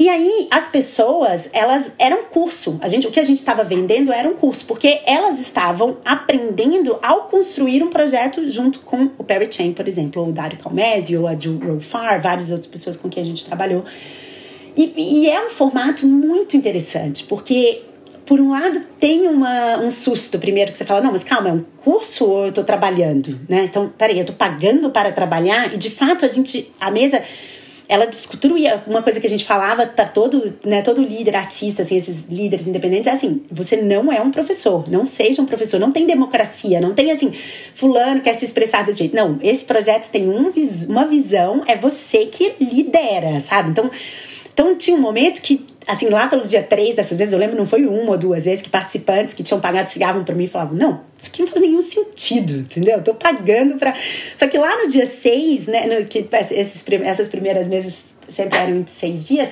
E 0.00 0.08
aí 0.08 0.48
as 0.50 0.66
pessoas, 0.66 1.50
elas 1.52 1.92
eram 1.98 2.22
curso. 2.24 2.78
A 2.80 2.88
gente, 2.88 3.06
o 3.06 3.10
que 3.10 3.20
a 3.20 3.22
gente 3.22 3.36
estava 3.36 3.62
vendendo 3.62 4.10
era 4.10 4.26
um 4.26 4.32
curso, 4.32 4.64
porque 4.64 5.02
elas 5.04 5.38
estavam 5.38 5.98
aprendendo 6.06 6.98
ao 7.02 7.24
construir 7.24 7.82
um 7.82 7.90
projeto 7.90 8.48
junto 8.48 8.80
com 8.80 9.10
o 9.18 9.24
Perry 9.24 9.52
Chain, 9.52 9.74
por 9.74 9.86
exemplo, 9.86 10.22
ou 10.22 10.30
o 10.30 10.32
Dario 10.32 10.58
Calmesi, 10.58 11.14
ou 11.18 11.26
a 11.26 11.34
Jill 11.34 11.60
Rolfar, 11.62 12.22
várias 12.22 12.50
outras 12.50 12.66
pessoas 12.66 12.96
com 12.96 13.10
quem 13.10 13.22
a 13.22 13.26
gente 13.26 13.44
trabalhou. 13.44 13.84
E, 14.74 14.94
e 14.96 15.28
é 15.28 15.46
um 15.46 15.50
formato 15.50 16.06
muito 16.06 16.56
interessante, 16.56 17.24
porque 17.24 17.82
por 18.30 18.40
um 18.40 18.50
lado, 18.50 18.80
tem 19.00 19.26
uma, 19.26 19.78
um 19.78 19.90
susto 19.90 20.38
primeiro 20.38 20.70
que 20.70 20.78
você 20.78 20.84
fala, 20.84 21.00
não, 21.00 21.10
mas 21.10 21.24
calma, 21.24 21.48
é 21.48 21.52
um 21.52 21.64
curso 21.82 22.24
ou 22.24 22.42
eu 22.44 22.50
estou 22.50 22.62
trabalhando, 22.62 23.40
né? 23.48 23.64
Então, 23.64 23.92
peraí, 23.98 24.18
eu 24.18 24.20
estou 24.20 24.36
pagando 24.36 24.88
para 24.88 25.10
trabalhar 25.10 25.74
e 25.74 25.76
de 25.76 25.90
fato 25.90 26.24
a 26.24 26.28
gente, 26.28 26.70
a 26.80 26.92
mesa 26.92 27.24
ela 27.88 28.06
desconstruía 28.06 28.84
uma 28.86 29.02
coisa 29.02 29.18
que 29.18 29.26
a 29.26 29.28
gente 29.28 29.44
falava 29.44 29.84
para 29.84 30.04
todo, 30.04 30.54
né, 30.64 30.80
todo 30.80 31.02
líder, 31.02 31.34
artista, 31.34 31.82
assim, 31.82 31.96
esses 31.96 32.24
líderes 32.30 32.68
independentes, 32.68 33.08
é 33.08 33.10
assim, 33.10 33.42
você 33.50 33.74
não 33.74 34.12
é 34.12 34.20
um 34.20 34.30
professor, 34.30 34.88
não 34.88 35.04
seja 35.04 35.42
um 35.42 35.46
professor, 35.46 35.80
não 35.80 35.90
tem 35.90 36.06
democracia, 36.06 36.80
não 36.80 36.94
tem 36.94 37.10
assim, 37.10 37.32
fulano 37.74 38.20
quer 38.20 38.34
se 38.34 38.44
expressar 38.44 38.84
desse 38.84 39.00
jeito. 39.00 39.16
Não, 39.16 39.40
esse 39.42 39.64
projeto 39.64 40.08
tem 40.08 40.28
um, 40.28 40.52
uma 40.88 41.04
visão, 41.04 41.64
é 41.66 41.74
você 41.74 42.26
que 42.26 42.52
lidera, 42.60 43.40
sabe? 43.40 43.70
Então, 43.70 43.90
então 44.52 44.76
tinha 44.76 44.96
um 44.96 45.00
momento 45.00 45.40
que, 45.40 45.66
assim, 45.86 46.08
lá 46.08 46.26
pelo 46.26 46.46
dia 46.46 46.62
3 46.62 46.94
dessas 46.94 47.16
vezes, 47.16 47.32
eu 47.32 47.38
lembro, 47.38 47.56
não 47.56 47.66
foi 47.66 47.86
uma 47.86 48.12
ou 48.12 48.18
duas 48.18 48.44
vezes, 48.44 48.62
que 48.62 48.68
participantes 48.68 49.34
que 49.34 49.42
tinham 49.42 49.60
pagado 49.60 49.90
chegavam 49.90 50.24
para 50.24 50.34
mim 50.34 50.44
e 50.44 50.48
falavam: 50.48 50.76
Não, 50.76 51.00
isso 51.18 51.28
aqui 51.28 51.42
não 51.42 51.48
faz 51.48 51.60
nenhum 51.60 51.82
sentido, 51.82 52.60
entendeu? 52.60 52.98
Eu 52.98 53.04
tô 53.04 53.14
pagando 53.14 53.76
para. 53.76 53.94
Só 54.36 54.46
que 54.46 54.58
lá 54.58 54.82
no 54.82 54.88
dia 54.88 55.06
6, 55.06 55.66
né, 55.66 55.86
no, 55.86 56.06
que 56.06 56.26
esses, 56.32 56.84
essas 56.88 57.28
primeiras 57.28 57.68
meses 57.68 58.06
sempre 58.28 58.58
eram 58.58 58.84
seis 58.86 59.26
dias, 59.26 59.48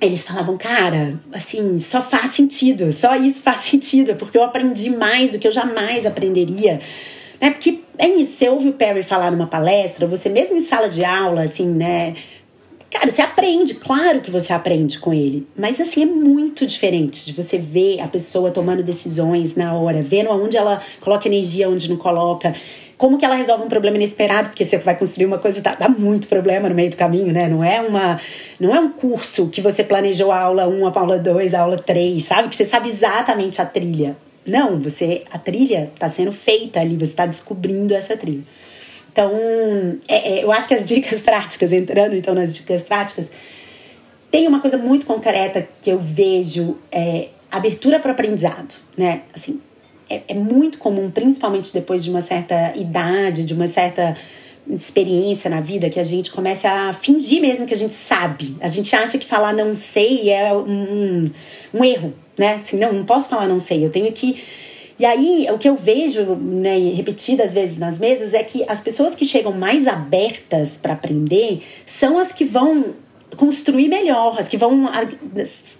eles 0.00 0.22
falavam, 0.22 0.56
cara, 0.56 1.18
assim, 1.32 1.80
só 1.80 2.02
faz 2.02 2.34
sentido, 2.34 2.92
só 2.92 3.16
isso 3.16 3.40
faz 3.40 3.60
sentido, 3.60 4.10
é 4.10 4.14
porque 4.14 4.36
eu 4.36 4.42
aprendi 4.42 4.90
mais 4.90 5.32
do 5.32 5.38
que 5.38 5.48
eu 5.48 5.52
jamais 5.52 6.04
aprenderia. 6.04 6.80
Né? 7.40 7.50
Porque 7.50 7.80
é 7.98 8.08
isso, 8.08 8.32
você 8.32 8.48
ouve 8.48 8.68
o 8.68 8.72
Perry 8.72 9.02
falar 9.02 9.30
numa 9.30 9.46
palestra, 9.46 10.06
você 10.06 10.28
mesmo 10.28 10.56
em 10.56 10.60
sala 10.60 10.88
de 10.88 11.04
aula, 11.04 11.42
assim, 11.42 11.68
né? 11.68 12.14
Cara, 12.98 13.10
você 13.10 13.20
aprende, 13.20 13.74
claro 13.74 14.22
que 14.22 14.30
você 14.30 14.54
aprende 14.54 14.98
com 14.98 15.12
ele, 15.12 15.46
mas 15.54 15.78
assim 15.82 16.02
é 16.02 16.06
muito 16.06 16.66
diferente 16.66 17.26
de 17.26 17.34
você 17.34 17.58
ver 17.58 18.00
a 18.00 18.08
pessoa 18.08 18.50
tomando 18.50 18.82
decisões 18.82 19.54
na 19.54 19.74
hora, 19.74 20.02
vendo 20.02 20.30
aonde 20.30 20.56
ela 20.56 20.80
coloca 20.98 21.28
energia, 21.28 21.68
onde 21.68 21.90
não 21.90 21.98
coloca, 21.98 22.54
como 22.96 23.18
que 23.18 23.24
ela 23.26 23.34
resolve 23.34 23.64
um 23.64 23.68
problema 23.68 23.98
inesperado, 23.98 24.48
porque 24.48 24.64
você 24.64 24.78
vai 24.78 24.96
construir 24.98 25.26
uma 25.26 25.36
coisa, 25.36 25.60
dá, 25.60 25.74
dá 25.74 25.90
muito 25.90 26.26
problema 26.26 26.70
no 26.70 26.74
meio 26.74 26.88
do 26.88 26.96
caminho, 26.96 27.30
né? 27.34 27.46
Não 27.48 27.62
é 27.62 27.82
uma 27.82 28.18
não 28.58 28.74
é 28.74 28.80
um 28.80 28.88
curso 28.88 29.50
que 29.50 29.60
você 29.60 29.84
planejou 29.84 30.32
a 30.32 30.40
aula 30.40 30.66
1, 30.66 30.86
a 30.86 30.98
aula 30.98 31.18
2, 31.18 31.52
a 31.52 31.60
aula 31.60 31.76
3, 31.76 32.24
sabe? 32.24 32.48
Que 32.48 32.56
você 32.56 32.64
sabe 32.64 32.88
exatamente 32.88 33.60
a 33.60 33.66
trilha. 33.66 34.16
Não, 34.46 34.80
você 34.80 35.22
a 35.30 35.38
trilha 35.38 35.90
está 35.92 36.08
sendo 36.08 36.32
feita 36.32 36.80
ali, 36.80 36.96
você 36.96 37.04
está 37.04 37.26
descobrindo 37.26 37.94
essa 37.94 38.16
trilha. 38.16 38.44
Então, 39.16 39.32
é, 40.06 40.40
é, 40.40 40.44
eu 40.44 40.52
acho 40.52 40.68
que 40.68 40.74
as 40.74 40.84
dicas 40.84 41.20
práticas, 41.24 41.72
entrando 41.72 42.14
então 42.14 42.34
nas 42.34 42.54
dicas 42.54 42.82
práticas, 42.82 43.30
tem 44.30 44.46
uma 44.46 44.60
coisa 44.60 44.76
muito 44.76 45.06
concreta 45.06 45.66
que 45.80 45.88
eu 45.88 45.98
vejo, 45.98 46.76
é, 46.92 47.28
abertura 47.50 47.98
para 47.98 48.10
o 48.10 48.12
aprendizado, 48.12 48.74
né? 48.94 49.22
Assim, 49.32 49.58
é, 50.10 50.20
é 50.28 50.34
muito 50.34 50.76
comum, 50.76 51.10
principalmente 51.10 51.72
depois 51.72 52.04
de 52.04 52.10
uma 52.10 52.20
certa 52.20 52.74
idade, 52.76 53.46
de 53.46 53.54
uma 53.54 53.66
certa 53.66 54.14
experiência 54.68 55.48
na 55.48 55.62
vida, 55.62 55.88
que 55.88 55.98
a 55.98 56.04
gente 56.04 56.30
comece 56.30 56.66
a 56.66 56.92
fingir 56.92 57.40
mesmo 57.40 57.66
que 57.66 57.72
a 57.72 57.76
gente 57.76 57.94
sabe. 57.94 58.54
A 58.60 58.68
gente 58.68 58.94
acha 58.94 59.16
que 59.16 59.24
falar 59.24 59.54
não 59.54 59.74
sei 59.76 60.28
é 60.28 60.52
um, 60.52 61.30
um 61.72 61.82
erro, 61.82 62.12
né? 62.36 62.60
Assim, 62.62 62.76
não, 62.76 62.92
não 62.92 63.04
posso 63.06 63.30
falar 63.30 63.48
não 63.48 63.58
sei, 63.58 63.82
eu 63.82 63.88
tenho 63.88 64.12
que 64.12 64.42
e 64.98 65.04
aí, 65.04 65.46
o 65.50 65.58
que 65.58 65.68
eu 65.68 65.76
vejo, 65.76 66.36
né, 66.36 66.78
repetidas 66.94 67.52
vezes 67.52 67.76
nas 67.76 67.98
mesas, 67.98 68.32
é 68.32 68.42
que 68.42 68.64
as 68.66 68.80
pessoas 68.80 69.14
que 69.14 69.26
chegam 69.26 69.52
mais 69.52 69.86
abertas 69.86 70.78
para 70.78 70.94
aprender 70.94 71.62
são 71.84 72.18
as 72.18 72.32
que 72.32 72.44
vão 72.44 72.94
construir 73.36 73.88
melhor, 73.88 74.38
as 74.38 74.48
que 74.48 74.56
vão 74.56 74.88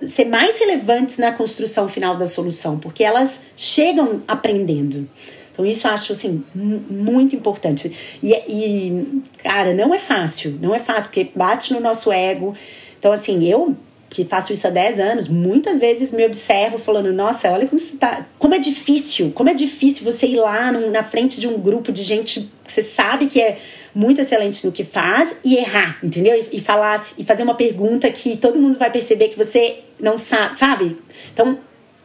ser 0.02 0.26
mais 0.26 0.58
relevantes 0.58 1.16
na 1.16 1.32
construção 1.32 1.88
final 1.88 2.16
da 2.16 2.26
solução, 2.26 2.78
porque 2.78 3.02
elas 3.02 3.40
chegam 3.56 4.23
aprendendo. 4.28 5.08
Então, 5.50 5.64
isso 5.64 5.87
eu 5.87 5.92
acho, 5.92 6.12
assim, 6.12 6.44
muito 6.54 7.35
importante. 7.35 7.90
E, 8.23 8.35
e, 8.46 9.23
cara, 9.38 9.73
não 9.73 9.94
é 9.94 9.99
fácil, 9.99 10.58
não 10.61 10.75
é 10.75 10.78
fácil, 10.78 11.08
porque 11.08 11.30
bate 11.35 11.73
no 11.73 11.80
nosso 11.80 12.12
ego. 12.12 12.54
Então, 12.99 13.11
assim, 13.11 13.49
eu 13.49 13.75
que 14.08 14.25
faço 14.25 14.52
isso 14.52 14.66
há 14.66 14.70
10 14.70 14.98
anos, 14.98 15.28
muitas 15.28 15.78
vezes 15.78 16.12
me 16.12 16.25
observo 16.25 16.78
falando, 16.78 17.12
nossa, 17.12 17.50
olha 17.50 17.66
como 17.66 17.78
você 17.78 17.96
tá. 17.96 18.26
Como 18.38 18.54
é 18.54 18.58
difícil, 18.58 19.32
como 19.34 19.50
é 19.50 19.54
difícil 19.54 20.04
você 20.04 20.26
ir 20.26 20.36
lá 20.36 20.72
no, 20.72 20.90
na 20.90 21.02
frente 21.02 21.40
de 21.40 21.46
um 21.46 21.58
grupo 21.58 21.92
de 21.92 22.02
gente 22.02 22.50
que 22.64 22.72
você 22.72 22.82
sabe 22.82 23.26
que 23.26 23.40
é 23.40 23.58
muito 23.94 24.20
excelente 24.20 24.64
no 24.66 24.72
que 24.72 24.84
faz 24.84 25.36
e 25.44 25.56
errar, 25.56 25.98
entendeu? 26.02 26.34
E, 26.34 26.56
e 26.56 26.60
falar 26.60 27.02
e 27.18 27.25
fazer 27.25 27.42
uma 27.42 27.54
pergunta 27.54 28.10
que 28.10 28.36
todo 28.36 28.58
mundo 28.58 28.78
vai 28.78 28.90
perceber 28.90 29.28
que 29.28 29.36
você 29.36 29.80
não 30.00 30.18
sabe, 30.18 30.56
sabe? 30.56 30.96
Então, 31.32 31.58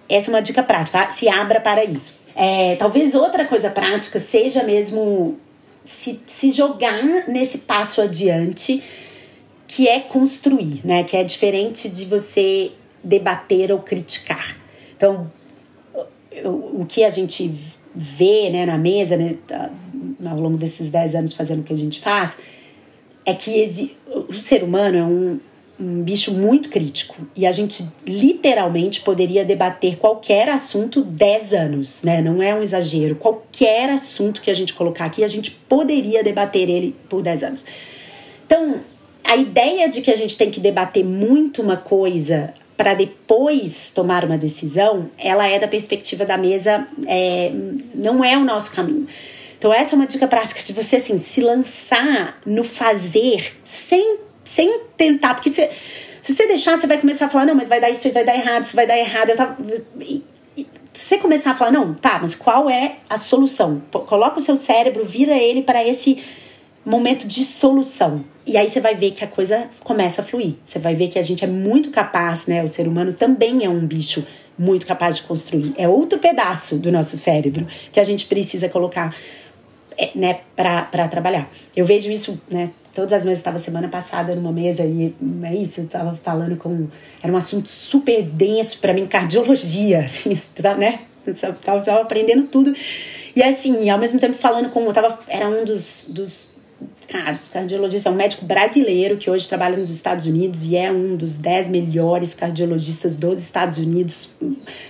essa 0.10 0.30
é 0.30 0.34
uma 0.34 0.42
dica 0.42 0.64
prática, 0.64 1.00
tá? 1.00 1.10
se 1.10 1.30
abra 1.30 1.60
para 1.60 1.84
isso. 1.84 2.20
É, 2.36 2.76
talvez 2.78 3.14
outra 3.14 3.46
coisa 3.46 3.70
prática 3.70 4.20
seja 4.20 4.64
mesmo 4.64 5.38
se, 5.84 6.20
se 6.28 6.52
jogar 6.52 7.28
nesse 7.28 7.60
passo 7.60 8.02
adiante 8.02 8.82
que 9.72 9.88
é 9.88 10.02
construir, 10.02 10.82
né? 10.84 11.02
Que 11.06 11.16
é 11.16 11.24
diferente 11.24 11.88
de 11.88 12.04
você 12.04 12.74
debater 13.02 13.72
ou 13.72 13.80
criticar. 13.80 14.58
Então, 14.94 15.32
o, 16.44 16.86
que 16.86 17.06
a 17.06 17.10
gente 17.10 17.50
vê 17.96 18.50
né, 18.50 18.66
na 18.66 18.78
mesa, 18.78 19.16
né, 19.16 19.38
ao 20.26 20.38
longo 20.38 20.58
desses 20.58 20.90
10 20.90 21.16
anos 21.16 21.34
fazendo 21.34 21.62
o 21.62 21.64
que 21.64 21.72
a 21.72 21.78
gente 21.78 22.02
faz, 22.02 22.38
é 23.26 23.34
que 23.34 23.96
o 24.28 24.34
ser 24.34 24.62
humano 24.62 24.98
é 24.98 25.04
um, 25.04 25.40
um 25.80 26.04
bicho 26.04 26.34
muito 26.34 26.68
crítico 26.68 27.16
e 27.34 27.48
a 27.48 27.52
gente 27.54 27.88
literalmente 28.06 29.00
poderia 29.00 29.46
debater 29.46 29.96
qualquer 29.96 30.50
assunto 30.50 31.02
10 31.02 31.54
anos, 31.54 32.04
né? 32.04 32.22
Não 32.22 32.44
é 32.44 32.54
um 32.54 32.62
exagero. 32.62 33.16
Qualquer 33.16 33.90
assunto 33.90 34.42
que 34.42 34.52
a 34.52 34.54
gente 34.54 34.74
colocar 34.74 35.06
aqui, 35.06 35.24
a 35.24 35.30
gente 35.30 35.50
poderia 35.50 36.22
debater 36.22 36.70
ele 36.70 36.94
por 37.08 37.22
10 37.22 37.44
anos. 37.44 37.66
Então, 38.46 38.82
a 39.24 39.36
ideia 39.36 39.88
de 39.90 40.02
que 40.02 40.12
a 40.12 40.16
gente 40.16 40.38
tem 40.38 40.50
que 40.50 40.60
debater 40.60 41.04
muito 41.04 41.62
uma 41.62 41.78
coisa 41.78 42.54
para 42.76 42.94
depois 42.96 43.92
tomar 43.92 44.26
uma 44.26 44.38
decisão, 44.38 45.10
ela 45.18 45.48
é 45.48 45.60
da 45.60 45.68
perspectiva 45.68 46.26
da 46.26 46.36
mesa, 46.36 46.88
é, 47.06 47.52
não 47.94 48.26
é 48.26 48.36
o 48.36 48.44
nosso 48.44 48.72
caminho. 48.72 49.08
Então 49.56 49.72
essa 49.72 49.94
é 49.94 49.96
uma 49.96 50.08
dica 50.08 50.28
prática 50.28 50.60
de 50.64 50.74
você 50.74 50.96
assim 50.96 51.20
se 51.20 51.40
lançar 51.42 52.42
no 52.44 52.64
fazer 52.64 53.56
sem, 53.64 54.18
sem 54.44 54.82
tentar, 54.98 55.36
porque 55.36 55.52
se, 55.52 55.70
se 56.20 56.36
você 56.36 56.48
deixar 56.48 56.76
você 56.76 56.88
vai 56.88 56.98
começar 56.98 57.26
a 57.26 57.30
falar 57.30 57.46
não, 57.46 57.54
mas 57.54 57.70
vai 57.70 57.80
dar 57.80 57.92
isso, 57.92 58.12
vai 58.12 58.24
dar 58.24 58.34
errado, 58.34 58.64
isso 58.64 58.76
vai 58.76 58.88
dar 58.88 58.98
errado. 58.98 59.30
Eu 59.30 59.38
tava, 59.38 59.58
e, 60.00 60.24
e, 60.58 60.66
você 60.92 61.20
começar 61.20 61.52
a 61.52 61.56
falar 61.56 61.70
não, 61.70 61.94
tá, 61.94 62.18
mas 62.20 62.34
qual 62.34 62.68
é 62.68 62.96
a 63.08 63.20
solução? 63.20 63.80
Coloca 63.92 64.40
o 64.40 64.42
seu 64.42 64.56
cérebro, 64.56 65.06
vira 65.06 65.36
ele 65.36 65.62
para 65.62 65.88
esse 65.88 66.24
momento 66.84 67.28
de 67.28 67.44
solução. 67.44 68.26
E 68.46 68.58
aí 68.58 68.68
você 68.68 68.80
vai 68.80 68.96
ver 68.96 69.12
que 69.12 69.24
a 69.24 69.28
coisa 69.28 69.68
começa 69.84 70.22
a 70.22 70.26
fluir. 70.26 70.56
Você 70.66 70.80
vai 70.80 70.96
ver 70.96 71.08
que 71.08 71.20
a 71.20 71.22
gente 71.22 71.44
é 71.44 71.48
muito 71.48 71.92
capaz, 71.92 72.48
né? 72.48 72.64
O 72.64 72.68
ser 72.68 72.88
humano 72.88 73.14
também 73.14 73.64
é 73.64 73.70
um 73.70 73.86
bicho 73.86 74.26
muito 74.58 74.86
capaz 74.86 75.18
de 75.18 75.24
construir. 75.24 75.74
É 75.78 75.88
outro 75.88 76.20
pedaço 76.20 76.78
do 76.78 76.92
nosso 76.92 77.18
cérebro 77.18 77.68
que 77.92 78.00
a 78.00 78.04
gente 78.04 78.26
precisa 78.26 78.68
colocar, 78.70 79.16
é, 79.98 80.12
né, 80.16 80.40
para 80.56 81.08
trabalhar. 81.08 81.50
Eu 81.76 81.86
vejo 81.86 82.12
isso, 82.12 82.40
né? 82.50 82.72
Todas 82.94 83.14
as 83.14 83.24
vezes 83.24 83.40
estava 83.40 83.58
semana 83.58 83.88
passada 83.88 84.36
numa 84.36 84.52
mesa 84.52 84.84
e 84.84 85.16
é 85.44 85.56
isso, 85.56 85.80
eu 85.80 85.86
estava 85.86 86.14
falando 86.14 86.58
com 86.58 86.88
era 87.24 87.32
um 87.32 87.38
assunto 87.38 87.70
super 87.70 88.22
denso 88.22 88.80
para 88.80 88.94
mim, 88.94 89.06
cardiologia, 89.06 90.00
assim, 90.06 90.38
né? 90.78 91.00
Eu 91.26 91.54
tava 91.54 92.02
aprendendo 92.02 92.48
tudo. 92.48 92.76
E 93.36 93.42
assim, 93.42 93.90
ao 93.90 93.98
mesmo 93.98 94.20
tempo 94.20 94.34
falando 94.34 94.70
com, 94.70 94.84
eu 94.84 94.92
tava, 94.92 95.20
era 95.28 95.48
um 95.48 95.64
dos, 95.64 96.08
dos 96.10 96.51
Carlos, 97.12 97.50
cardiologista, 97.50 98.08
é 98.08 98.12
um 98.12 98.16
médico 98.16 98.46
brasileiro 98.46 99.18
que 99.18 99.30
hoje 99.30 99.48
trabalha 99.48 99.76
nos 99.76 99.90
Estados 99.90 100.26
Unidos 100.26 100.64
e 100.64 100.78
é 100.78 100.90
um 100.90 101.18
dos 101.18 101.38
dez 101.38 101.68
melhores 101.68 102.34
cardiologistas 102.34 103.18
dos 103.18 103.38
Estados 103.38 103.78
Unidos, 103.78 104.30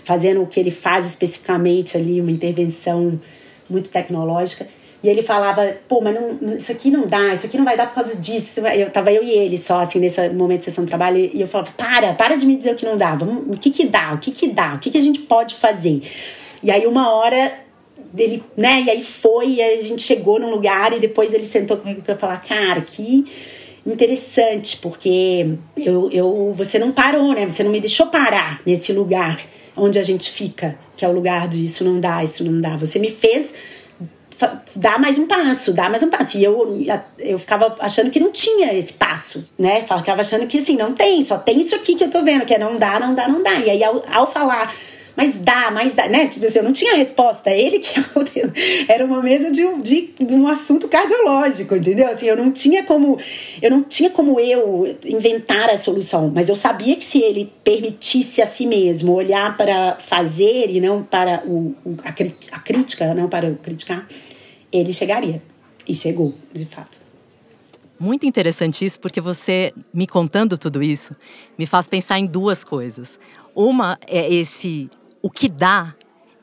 fazendo 0.04 0.44
o 0.44 0.46
que 0.46 0.60
ele 0.60 0.70
faz 0.70 1.08
especificamente 1.08 1.98
ali, 1.98 2.22
uma 2.22 2.30
intervenção 2.30 3.20
muito 3.68 3.90
tecnológica. 3.90 4.68
E 5.04 5.10
ele 5.10 5.24
falava, 5.24 5.75
pô, 5.88 6.00
mas 6.00 6.13
não, 6.13 6.56
isso 6.56 6.72
aqui 6.72 6.92
não 6.92 7.06
dá, 7.06 7.34
isso 7.34 7.48
aqui 7.48 7.58
não 7.58 7.66
vai 7.66 7.75
dar 7.75 7.88
por 7.88 7.96
causa 7.96 8.16
disso. 8.16 8.60
Eu 8.68 8.92
tava 8.92 9.12
eu 9.12 9.24
e 9.24 9.32
ele 9.32 9.58
só, 9.58 9.82
assim, 9.82 10.00
nesse 10.00 10.30
momento 10.30 10.60
de 10.60 10.66
sessão 10.66 10.84
de 10.84 10.90
trabalho, 10.90 11.18
e 11.18 11.42
eu 11.42 11.48
falava, 11.48 11.72
para, 11.72 12.13
para 12.13 12.36
de 12.36 12.46
me 12.46 12.56
dizer 12.56 12.74
o 12.74 12.75
que 12.75 12.86
não 12.86 12.98
dá, 12.98 13.16
vamos, 13.16 13.48
o 13.48 13.60
que 13.60 13.72
que 13.72 13.88
dá, 13.88 14.13
o 14.13 14.20
que 14.20 14.30
que 14.30 14.48
dá, 14.50 14.75
o 14.75 14.80
que 14.80 14.92
que 14.92 14.98
a 15.00 15.01
gente 15.01 15.22
pode 15.22 15.56
fazer. 15.56 16.04
E 16.62 16.70
aí 16.70 16.86
uma 16.86 17.12
hora 17.16 17.51
dele, 18.13 18.44
né? 18.56 18.82
E 18.82 18.89
aí 18.89 19.03
foi, 19.03 19.56
e 19.56 19.62
a 19.62 19.82
gente 19.82 20.01
chegou 20.01 20.39
num 20.39 20.50
lugar 20.50 20.94
e 20.94 21.00
depois 21.00 21.34
ele 21.34 21.46
sentou 21.46 21.77
comigo 21.77 22.01
para 22.01 22.15
falar, 22.15 22.38
cara, 22.38 22.82
que 22.82 23.25
interessante, 23.86 24.77
porque 24.77 25.56
eu, 25.77 26.10
eu, 26.12 26.53
você 26.56 26.77
não 26.77 26.91
parou, 26.91 27.34
né? 27.34 27.48
Você 27.48 27.63
não 27.63 27.72
me 27.72 27.80
deixou 27.80 28.08
parar 28.08 28.62
nesse 28.65 28.94
lugar 28.94 29.39
onde 29.75 29.98
a 29.98 30.03
gente 30.03 30.30
fica, 30.30 30.77
que 30.96 31.06
é 31.06 31.08
o 31.08 31.12
lugar 31.12 31.48
de 31.48 31.63
isso 31.63 31.84
não 31.84 32.00
dá, 32.00 32.24
isso 32.24 32.44
não 32.44 32.60
dá. 32.60 32.75
Você 32.77 33.00
me 33.00 33.10
fez 33.10 33.53
dar 34.75 35.00
mais 35.00 35.18
um 35.18 35.27
passo, 35.27 35.74
dar 35.74 35.89
mais 35.89 36.03
um 36.03 36.10
passo. 36.10 36.38
E 36.38 36.44
eu, 36.44 36.84
eu 37.20 37.38
ficava 37.38 37.75
achando 37.80 38.10
que 38.10 38.20
não 38.20 38.32
tinha 38.32 38.74
esse 38.74 38.94
passo, 38.94 39.48
né? 39.58 39.82
Ficava 39.82 40.22
achando 40.22 40.48
que 40.48 40.58
assim, 40.58 40.75
não 40.75 40.94
tem, 40.94 41.24
só 41.24 41.38
tem 41.38 41.60
isso 41.60 41.75
aqui 41.75 41.96
que 41.96 42.03
eu 42.03 42.10
tô 42.10 42.24
vendo, 42.24 42.46
que 42.46 42.53
é 42.53 42.58
não 42.58 42.77
dá, 42.77 43.00
não 43.00 43.13
dá, 43.13 43.27
não 43.27 43.44
dá. 43.44 43.56
E 43.56 43.70
aí, 43.70 43.84
ao, 43.84 44.03
ao 44.12 44.32
falar 44.32 44.74
mas 45.15 45.39
dá, 45.39 45.70
mas 45.72 45.96
dá, 45.96 46.08
né? 46.08 46.32
Eu 46.56 46.63
não 46.63 46.72
tinha 46.72 46.96
resposta. 46.96 47.50
Ele 47.50 47.80
que 47.80 47.94
era 48.88 49.06
uma 49.06 49.22
mesa 49.22 49.51
de, 49.51 49.62
de 49.82 50.13
um 50.20 50.48
assunto 50.48 50.88
cardiológico, 50.88 51.75
entendeu? 51.75 52.08
Assim, 52.08 52.27
eu 52.27 52.38
não 52.38 52.51
tinha 52.51 52.84
como 52.84 53.20
eu 53.62 53.70
não 53.70 53.84
tinha 53.84 54.10
como 54.10 54.39
eu 54.39 54.98
inventar 55.06 55.70
a 55.70 55.77
solução, 55.77 56.32
mas 56.34 56.50
eu 56.50 56.56
sabia 56.56 56.96
que 56.96 57.06
se 57.06 57.20
ele 57.20 57.51
permitisse 57.63 58.41
a 58.41 58.46
si 58.46 58.65
mesmo 58.65 59.13
olhar 59.13 59.56
para 59.58 59.98
fazer 60.00 60.70
e 60.70 60.80
não 60.80 61.03
para 61.03 61.44
o, 61.46 61.75
o 61.84 61.98
a, 62.03 62.10
a 62.56 62.60
crítica, 62.60 63.13
não 63.13 63.27
para 63.27 63.51
criticar, 63.56 64.08
ele 64.72 64.94
chegaria. 64.94 65.41
E 65.88 65.94
chegou, 65.94 66.34
de 66.53 66.65
fato. 66.65 67.01
Muito 68.00 68.25
interessante 68.25 68.84
isso, 68.84 69.00
porque 69.00 69.22
você 69.22 69.74
me 69.94 70.08
contando 70.08 70.58
tudo 70.58 70.82
isso 70.82 71.15
me 71.58 71.68
faz 71.68 71.88
pensar 71.88 72.18
em 72.18 72.25
duas 72.25 72.63
coisas. 72.63 73.20
Uma 73.53 74.00
é 74.08 74.34
esse 74.34 74.89
o 75.22 75.30
que 75.30 75.48
dá, 75.48 75.94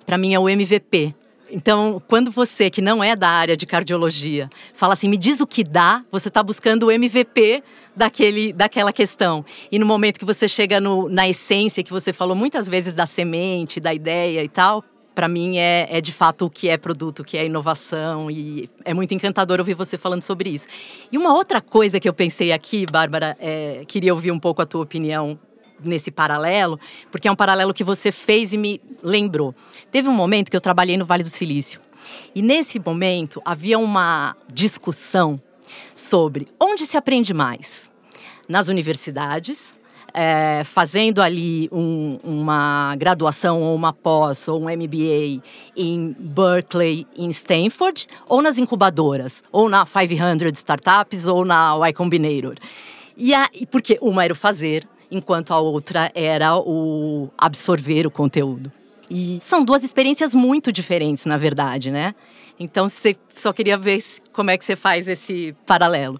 para 0.06 0.16
mim, 0.16 0.34
é 0.34 0.38
o 0.38 0.48
MVP. 0.48 1.14
Então, 1.50 2.02
quando 2.06 2.30
você, 2.30 2.68
que 2.68 2.82
não 2.82 3.02
é 3.02 3.16
da 3.16 3.28
área 3.28 3.56
de 3.56 3.66
cardiologia, 3.66 4.50
fala 4.74 4.92
assim, 4.92 5.08
me 5.08 5.16
diz 5.16 5.40
o 5.40 5.46
que 5.46 5.64
dá, 5.64 6.04
você 6.10 6.28
está 6.28 6.42
buscando 6.42 6.86
o 6.86 6.90
MVP 6.90 7.62
daquele, 7.96 8.52
daquela 8.52 8.92
questão. 8.92 9.44
E 9.72 9.78
no 9.78 9.86
momento 9.86 10.18
que 10.18 10.24
você 10.24 10.48
chega 10.48 10.80
no, 10.80 11.08
na 11.08 11.28
essência, 11.28 11.82
que 11.82 11.90
você 11.90 12.12
falou 12.12 12.36
muitas 12.36 12.68
vezes 12.68 12.92
da 12.92 13.06
semente, 13.06 13.80
da 13.80 13.94
ideia 13.94 14.44
e 14.44 14.48
tal, 14.48 14.84
para 15.14 15.26
mim 15.26 15.58
é, 15.58 15.88
é 15.90 16.00
de 16.00 16.12
fato 16.12 16.44
o 16.44 16.50
que 16.50 16.68
é 16.68 16.76
produto, 16.76 17.20
o 17.20 17.24
que 17.24 17.38
é 17.38 17.46
inovação. 17.46 18.30
E 18.30 18.68
é 18.84 18.92
muito 18.92 19.14
encantador 19.14 19.58
ouvir 19.58 19.74
você 19.74 19.96
falando 19.96 20.22
sobre 20.22 20.50
isso. 20.50 20.66
E 21.10 21.16
uma 21.16 21.34
outra 21.34 21.60
coisa 21.60 21.98
que 21.98 22.08
eu 22.08 22.12
pensei 22.12 22.52
aqui, 22.52 22.86
Bárbara, 22.86 23.36
é, 23.40 23.84
queria 23.86 24.12
ouvir 24.12 24.30
um 24.30 24.38
pouco 24.38 24.62
a 24.62 24.66
tua 24.66 24.82
opinião 24.82 25.38
nesse 25.84 26.10
paralelo, 26.10 26.78
porque 27.10 27.28
é 27.28 27.32
um 27.32 27.36
paralelo 27.36 27.74
que 27.74 27.84
você 27.84 28.10
fez 28.12 28.52
e 28.52 28.58
me 28.58 28.80
lembrou. 29.02 29.54
Teve 29.90 30.08
um 30.08 30.14
momento 30.14 30.50
que 30.50 30.56
eu 30.56 30.60
trabalhei 30.60 30.96
no 30.96 31.04
Vale 31.04 31.22
do 31.22 31.30
Silício. 31.30 31.80
E 32.34 32.42
nesse 32.42 32.78
momento 32.78 33.40
havia 33.44 33.78
uma 33.78 34.36
discussão 34.52 35.40
sobre 35.94 36.44
onde 36.60 36.86
se 36.86 36.96
aprende 36.96 37.34
mais. 37.34 37.90
Nas 38.48 38.68
universidades, 38.68 39.78
é, 40.14 40.62
fazendo 40.64 41.20
ali 41.20 41.68
um, 41.70 42.18
uma 42.24 42.96
graduação 42.96 43.62
ou 43.62 43.74
uma 43.74 43.92
pós 43.92 44.48
ou 44.48 44.62
um 44.62 44.64
MBA 44.64 45.42
em 45.76 46.16
Berkeley, 46.18 47.06
em 47.16 47.28
Stanford, 47.30 48.06
ou 48.26 48.40
nas 48.40 48.58
incubadoras, 48.58 49.42
ou 49.52 49.68
na 49.68 49.84
500 49.86 50.58
Startups, 50.58 51.26
ou 51.26 51.44
na 51.44 51.76
Y 51.88 51.92
Combinator. 51.92 52.54
E 53.16 53.34
aí, 53.34 53.66
porque 53.70 53.98
uma 54.00 54.24
era 54.24 54.32
o 54.32 54.36
fazer, 54.36 54.86
enquanto 55.10 55.52
a 55.52 55.60
outra 55.60 56.10
era 56.14 56.56
o 56.56 57.28
absorver 57.36 58.06
o 58.06 58.10
conteúdo. 58.10 58.70
E 59.10 59.38
são 59.40 59.64
duas 59.64 59.82
experiências 59.82 60.34
muito 60.34 60.70
diferentes, 60.70 61.24
na 61.24 61.38
verdade, 61.38 61.90
né? 61.90 62.14
Então, 62.60 62.88
você 62.88 63.16
só 63.34 63.52
queria 63.52 63.76
ver 63.76 64.04
como 64.32 64.50
é 64.50 64.58
que 64.58 64.64
você 64.64 64.76
faz 64.76 65.08
esse 65.08 65.54
paralelo. 65.64 66.18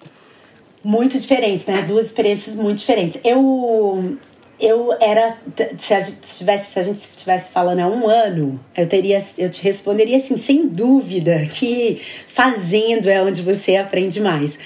Muito 0.83 1.19
diferentes, 1.19 1.67
né? 1.67 1.83
Duas 1.83 2.07
experiências 2.07 2.57
muito 2.57 2.79
diferentes. 2.79 3.21
Eu 3.25 4.17
eu 4.61 4.93
era 5.01 5.39
se 5.79 5.95
a 5.95 6.01
gente 6.01 6.21
tivesse 6.37 6.73
se 6.73 6.81
a 6.81 6.83
gente 6.83 6.97
estivesse 6.97 7.53
falando 7.53 7.79
há 7.79 7.87
um 7.87 8.09
ano 8.09 8.59
eu 8.77 8.89
teria 8.89 9.25
eu 9.37 9.49
te 9.49 9.63
responderia 9.63 10.17
assim 10.17 10.37
sem 10.37 10.67
dúvida 10.67 11.47
que 11.47 12.03
fazendo 12.27 13.09
é 13.09 13.23
onde 13.23 13.41
você 13.41 13.77
aprende 13.77 14.21
mais 14.21 14.59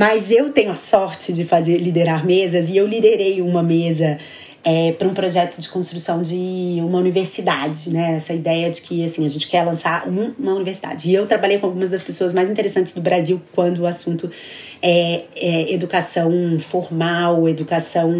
mas 0.00 0.30
eu 0.30 0.48
tenho 0.48 0.70
a 0.70 0.74
sorte 0.74 1.30
de 1.30 1.44
fazer 1.44 1.76
liderar 1.76 2.24
mesas 2.24 2.70
e 2.70 2.76
eu 2.78 2.86
liderei 2.86 3.42
uma 3.42 3.62
mesa 3.62 4.16
é, 4.64 4.92
para 4.92 5.06
um 5.06 5.12
projeto 5.12 5.60
de 5.60 5.68
construção 5.68 6.22
de 6.22 6.78
uma 6.82 6.96
universidade, 6.96 7.90
né? 7.90 8.14
Essa 8.16 8.32
ideia 8.32 8.70
de 8.70 8.80
que 8.80 9.04
assim 9.04 9.26
a 9.26 9.28
gente 9.28 9.46
quer 9.46 9.62
lançar 9.62 10.08
um, 10.08 10.32
uma 10.38 10.54
universidade. 10.54 11.10
E 11.10 11.12
eu 11.12 11.26
trabalhei 11.26 11.58
com 11.58 11.66
algumas 11.66 11.90
das 11.90 12.00
pessoas 12.00 12.32
mais 12.32 12.48
interessantes 12.48 12.94
do 12.94 13.02
Brasil 13.02 13.42
quando 13.54 13.80
o 13.80 13.86
assunto 13.86 14.32
é, 14.80 15.24
é 15.36 15.74
educação 15.74 16.32
formal, 16.58 17.46
educação 17.46 18.10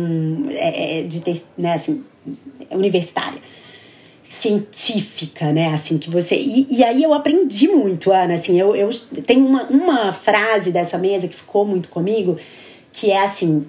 é, 0.50 0.98
é 0.98 1.02
de 1.04 1.22
né, 1.56 1.72
assim, 1.72 2.04
universitária 2.70 3.40
científica, 4.30 5.52
né? 5.52 5.74
Assim, 5.74 5.98
que 5.98 6.08
você. 6.08 6.36
E, 6.36 6.66
e 6.70 6.84
aí 6.84 7.02
eu 7.02 7.12
aprendi 7.12 7.66
muito, 7.66 8.12
Ana. 8.12 8.34
Assim, 8.34 8.58
eu, 8.58 8.76
eu 8.76 8.88
tenho 9.26 9.44
uma, 9.44 9.64
uma 9.64 10.12
frase 10.12 10.70
dessa 10.70 10.96
mesa 10.96 11.26
que 11.26 11.34
ficou 11.34 11.66
muito 11.66 11.88
comigo, 11.88 12.38
que 12.92 13.10
é 13.10 13.24
assim: 13.24 13.66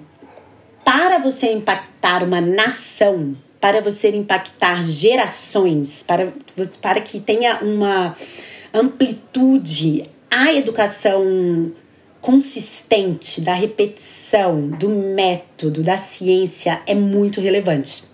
para 0.84 1.18
você 1.18 1.52
impactar 1.52 2.22
uma 2.22 2.40
nação, 2.40 3.36
para 3.60 3.80
você 3.80 4.10
impactar 4.10 4.84
gerações, 4.84 6.04
para, 6.04 6.32
para 6.80 7.00
que 7.00 7.18
tenha 7.18 7.58
uma 7.60 8.14
amplitude, 8.72 10.08
a 10.30 10.52
educação 10.54 11.72
consistente 12.20 13.40
da 13.40 13.52
repetição, 13.52 14.68
do 14.68 14.88
método, 14.88 15.82
da 15.82 15.96
ciência 15.96 16.80
é 16.86 16.94
muito 16.94 17.40
relevante. 17.40 18.11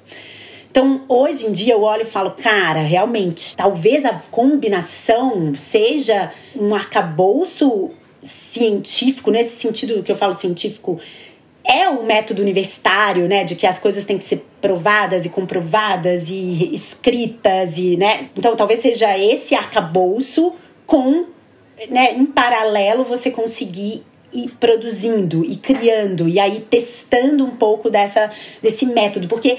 Então, 0.70 1.02
hoje 1.08 1.46
em 1.46 1.52
dia 1.52 1.74
eu 1.74 1.82
olho 1.82 2.02
e 2.02 2.04
falo, 2.04 2.32
cara, 2.32 2.80
realmente, 2.80 3.56
talvez 3.56 4.04
a 4.04 4.14
combinação 4.30 5.54
seja 5.54 6.32
um 6.54 6.74
arcabouço 6.74 7.90
científico, 8.22 9.30
nesse 9.30 9.56
sentido 9.56 10.02
que 10.02 10.12
eu 10.12 10.16
falo 10.16 10.34
científico, 10.34 11.00
é 11.64 11.88
o 11.88 12.04
método 12.04 12.42
universitário, 12.42 13.28
né, 13.28 13.44
de 13.44 13.54
que 13.54 13.66
as 13.66 13.78
coisas 13.78 14.04
têm 14.04 14.18
que 14.18 14.24
ser 14.24 14.46
provadas 14.60 15.24
e 15.26 15.28
comprovadas 15.28 16.30
e 16.30 16.72
escritas 16.72 17.76
e, 17.76 17.96
né? 17.96 18.30
Então, 18.36 18.56
talvez 18.56 18.80
seja 18.80 19.18
esse 19.18 19.54
arcabouço 19.54 20.54
com, 20.86 21.26
né, 21.90 22.14
em 22.14 22.24
paralelo 22.24 23.04
você 23.04 23.30
conseguir 23.30 24.02
ir 24.32 24.50
produzindo 24.60 25.44
e 25.44 25.56
criando 25.56 26.28
e 26.28 26.38
aí 26.38 26.60
testando 26.60 27.44
um 27.44 27.56
pouco 27.56 27.88
dessa 27.88 28.30
desse 28.62 28.84
método, 28.86 29.26
porque 29.26 29.58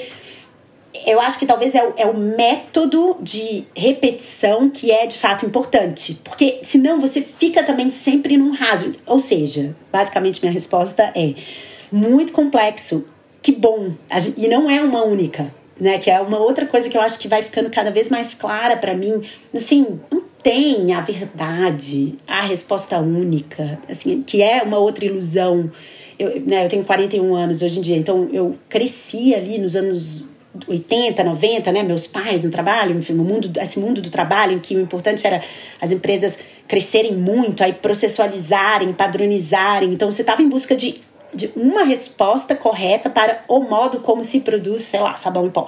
eu 0.94 1.20
acho 1.22 1.38
que 1.38 1.46
talvez 1.46 1.76
é 1.76 1.84
o, 1.84 1.94
é 1.98 2.06
o 2.06 2.18
método 2.18 3.18
de 3.22 3.64
repetição 3.76 4.70
que 4.70 4.92
é 4.92 5.06
de 5.06 5.18
fato 5.18 5.46
importante. 5.46 6.20
Porque 6.24 6.60
senão 6.64 7.00
você 7.00 7.22
fica 7.22 7.64
também 7.64 7.90
sempre 7.90 8.38
num 8.38 8.52
raso. 8.52 8.96
Ou 9.06 9.20
seja, 9.20 9.76
basicamente 9.92 10.42
minha 10.42 10.54
resposta 10.54 11.12
é 11.16 11.36
muito 11.92 12.34
complexo. 12.34 13.08
Que 13.42 13.52
bom. 13.52 13.94
E 14.38 14.48
não 14.48 14.70
é 14.70 14.82
uma 14.82 15.04
única. 15.04 15.54
Né, 15.80 15.98
que 15.98 16.12
é 16.12 16.20
uma 16.20 16.38
outra 16.38 16.66
coisa 16.66 16.90
que 16.90 16.98
eu 16.98 17.02
acho 17.02 17.18
que 17.18 17.30
vai 17.30 17.42
ficando 17.42 17.70
cada 17.70 17.90
vez 17.90 18.10
mais 18.10 18.34
clara 18.34 18.76
para 18.76 18.94
mim. 18.94 19.24
Assim, 19.56 19.98
não 20.12 20.22
tem 20.44 20.94
a 20.94 21.00
verdade, 21.00 22.16
a 22.28 22.42
resposta 22.42 23.00
única, 23.00 23.80
assim, 23.88 24.22
que 24.22 24.42
é 24.42 24.62
uma 24.62 24.78
outra 24.78 25.06
ilusão. 25.06 25.72
Eu, 26.18 26.42
né, 26.42 26.66
eu 26.66 26.68
tenho 26.68 26.84
41 26.84 27.34
anos 27.34 27.62
hoje 27.62 27.80
em 27.80 27.82
dia, 27.82 27.96
então 27.96 28.28
eu 28.34 28.58
cresci 28.68 29.34
ali 29.34 29.58
nos 29.58 29.74
anos 29.74 30.30
80, 30.68 31.24
90, 31.24 31.72
né, 31.72 31.84
meus 31.84 32.08
pais 32.08 32.44
no 32.44 32.52
trabalho, 32.52 32.98
enfim, 32.98 33.14
o 33.14 33.24
mundo, 33.24 33.52
esse 33.60 33.80
mundo 33.80 34.02
do 34.02 34.10
trabalho 34.10 34.54
em 34.54 34.60
que 34.60 34.76
o 34.76 34.80
importante 34.80 35.26
era 35.26 35.44
as 35.80 35.92
empresas 35.92 36.38
crescerem 36.68 37.14
muito, 37.14 37.64
aí 37.64 37.74
processualizarem, 37.74 38.92
padronizarem. 38.94 39.94
Então 39.94 40.12
você 40.12 40.22
estava 40.22 40.42
em 40.42 40.50
busca 40.50 40.76
de, 40.76 41.02
de 41.34 41.52
uma 41.56 41.84
resposta 41.84 42.56
correta 42.56 43.10
para 43.10 43.44
o 43.48 43.60
modo 43.60 44.00
como 44.00 44.24
se 44.24 44.40
produz, 44.40 44.84
sei 44.84 45.00
lá, 45.00 45.16
sabão 45.18 45.46
em 45.46 45.50
pó. 45.50 45.68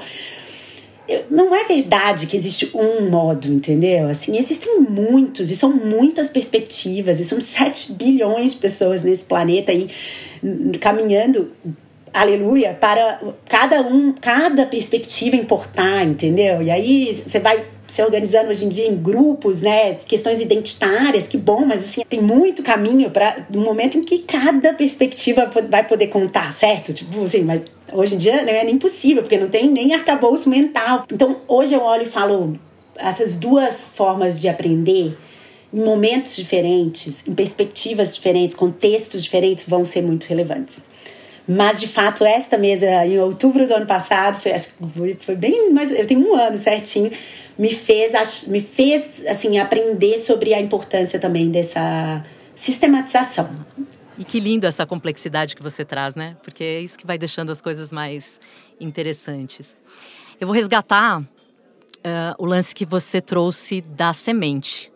Não 1.29 1.53
é 1.53 1.65
verdade 1.65 2.25
que 2.25 2.37
existe 2.37 2.71
um 2.73 3.09
modo, 3.09 3.51
entendeu? 3.51 4.07
Assim, 4.07 4.37
existem 4.37 4.79
muitos 4.79 5.51
e 5.51 5.55
são 5.55 5.73
muitas 5.75 6.29
perspectivas, 6.29 7.19
e 7.19 7.25
são 7.25 7.41
7 7.41 7.93
bilhões 7.93 8.53
de 8.53 8.59
pessoas 8.59 9.03
nesse 9.03 9.25
planeta 9.25 9.71
aí 9.71 9.89
caminhando 10.79 11.51
aleluia, 12.13 12.77
para 12.79 13.19
cada 13.47 13.81
um, 13.81 14.13
cada 14.13 14.65
perspectiva 14.65 15.35
importar, 15.35 16.03
entendeu? 16.05 16.61
E 16.61 16.69
aí 16.69 17.23
você 17.25 17.39
vai 17.39 17.65
se 17.87 18.01
organizando 18.01 18.49
hoje 18.49 18.65
em 18.65 18.69
dia 18.69 18.87
em 18.87 18.95
grupos, 18.95 19.61
né? 19.61 19.95
Questões 20.05 20.39
identitárias, 20.39 21.27
que 21.27 21.37
bom, 21.37 21.65
mas 21.65 21.83
assim, 21.83 22.03
tem 22.07 22.21
muito 22.21 22.63
caminho 22.63 23.11
para 23.11 23.45
um 23.53 23.61
momento 23.61 23.97
em 23.97 24.03
que 24.03 24.19
cada 24.19 24.73
perspectiva 24.73 25.51
vai 25.69 25.85
poder 25.85 26.07
contar, 26.07 26.53
certo? 26.53 26.93
Tipo 26.93 27.23
assim, 27.23 27.41
mas 27.41 27.61
hoje 27.91 28.15
em 28.15 28.17
dia 28.17 28.43
não 28.43 28.53
é 28.53 28.63
nem 28.63 28.77
possível, 28.77 29.23
porque 29.23 29.37
não 29.37 29.49
tem 29.49 29.69
nem 29.69 29.93
arcabouço 29.93 30.49
mental. 30.49 31.05
Então, 31.11 31.37
hoje 31.47 31.73
eu 31.73 31.81
olho 31.81 32.03
e 32.03 32.05
falo 32.05 32.57
essas 32.95 33.35
duas 33.35 33.91
formas 33.93 34.39
de 34.39 34.47
aprender 34.47 35.17
em 35.73 35.83
momentos 35.83 36.35
diferentes, 36.35 37.27
em 37.27 37.33
perspectivas 37.33 38.15
diferentes, 38.15 38.55
contextos 38.55 39.23
diferentes, 39.23 39.65
vão 39.67 39.83
ser 39.83 40.01
muito 40.01 40.25
relevantes. 40.25 40.81
Mas, 41.47 41.79
de 41.79 41.87
fato, 41.87 42.23
esta 42.23 42.57
mesa, 42.57 43.05
em 43.05 43.19
outubro 43.19 43.67
do 43.67 43.73
ano 43.73 43.85
passado, 43.85 44.39
foi, 44.39 44.51
acho 44.53 44.73
que 44.77 45.15
foi, 45.19 45.35
bem, 45.35 45.71
mas 45.73 45.91
eu 45.91 46.05
tenho 46.05 46.21
um 46.21 46.35
ano 46.35 46.57
certinho, 46.57 47.11
me 47.57 47.73
fez, 47.73 48.47
me 48.47 48.61
fez 48.61 49.25
assim, 49.27 49.59
aprender 49.59 50.17
sobre 50.17 50.53
a 50.53 50.61
importância 50.61 51.19
também 51.19 51.49
dessa 51.49 52.23
sistematização. 52.55 53.49
E 54.17 54.23
que 54.23 54.39
lindo 54.39 54.67
essa 54.67 54.85
complexidade 54.85 55.55
que 55.55 55.63
você 55.63 55.83
traz, 55.83 56.13
né? 56.15 56.37
Porque 56.43 56.63
é 56.63 56.79
isso 56.79 56.97
que 56.97 57.07
vai 57.07 57.17
deixando 57.17 57.51
as 57.51 57.59
coisas 57.59 57.91
mais 57.91 58.39
interessantes. 58.79 59.75
Eu 60.39 60.47
vou 60.47 60.55
resgatar 60.55 61.21
uh, 61.21 61.25
o 62.37 62.45
lance 62.45 62.73
que 62.73 62.85
você 62.85 63.19
trouxe 63.19 63.81
da 63.81 64.13
semente 64.13 64.91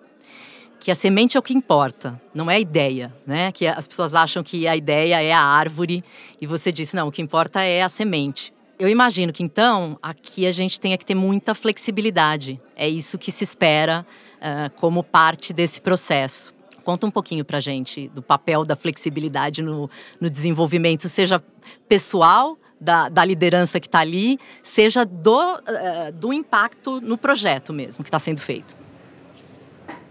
que 0.85 0.91
a 0.91 0.95
semente 0.95 1.35
é 1.35 1.39
o 1.39 1.41
que 1.41 1.51
importa, 1.51 2.21
não 2.31 2.51
é 2.51 2.57
a 2.57 2.59
ideia, 2.59 3.11
né? 3.25 3.51
Que 3.51 3.65
as 3.65 3.87
pessoas 3.87 4.13
acham 4.13 4.43
que 4.43 4.67
a 4.67 4.75
ideia 4.75 5.19
é 5.19 5.33
a 5.33 5.41
árvore 5.41 6.03
e 6.39 6.45
você 6.45 6.71
disse 6.71 6.95
não, 6.95 7.07
o 7.07 7.11
que 7.11 7.23
importa 7.23 7.59
é 7.63 7.81
a 7.81 7.89
semente. 7.89 8.53
Eu 8.77 8.87
imagino 8.87 9.33
que 9.33 9.41
então 9.41 9.97
aqui 9.99 10.45
a 10.45 10.51
gente 10.51 10.79
tenha 10.79 10.95
que 10.95 11.03
ter 11.03 11.15
muita 11.15 11.55
flexibilidade. 11.55 12.61
É 12.77 12.87
isso 12.87 13.17
que 13.17 13.31
se 13.31 13.43
espera 13.43 14.05
uh, 14.35 14.71
como 14.75 15.03
parte 15.03 15.53
desse 15.53 15.81
processo. 15.81 16.53
Conta 16.83 17.07
um 17.07 17.11
pouquinho 17.11 17.43
para 17.43 17.59
gente 17.59 18.07
do 18.09 18.21
papel 18.21 18.63
da 18.63 18.75
flexibilidade 18.75 19.63
no, 19.63 19.89
no 20.21 20.29
desenvolvimento, 20.29 21.09
seja 21.09 21.43
pessoal 21.89 22.59
da, 22.79 23.09
da, 23.09 23.25
liderança 23.25 23.79
que 23.79 23.87
está 23.87 24.01
ali, 24.01 24.37
seja 24.61 25.03
do, 25.03 25.55
uh, 25.55 26.11
do 26.13 26.31
impacto 26.31 27.01
no 27.01 27.17
projeto 27.17 27.73
mesmo 27.73 28.03
que 28.03 28.07
está 28.07 28.19
sendo 28.19 28.39
feito. 28.39 28.84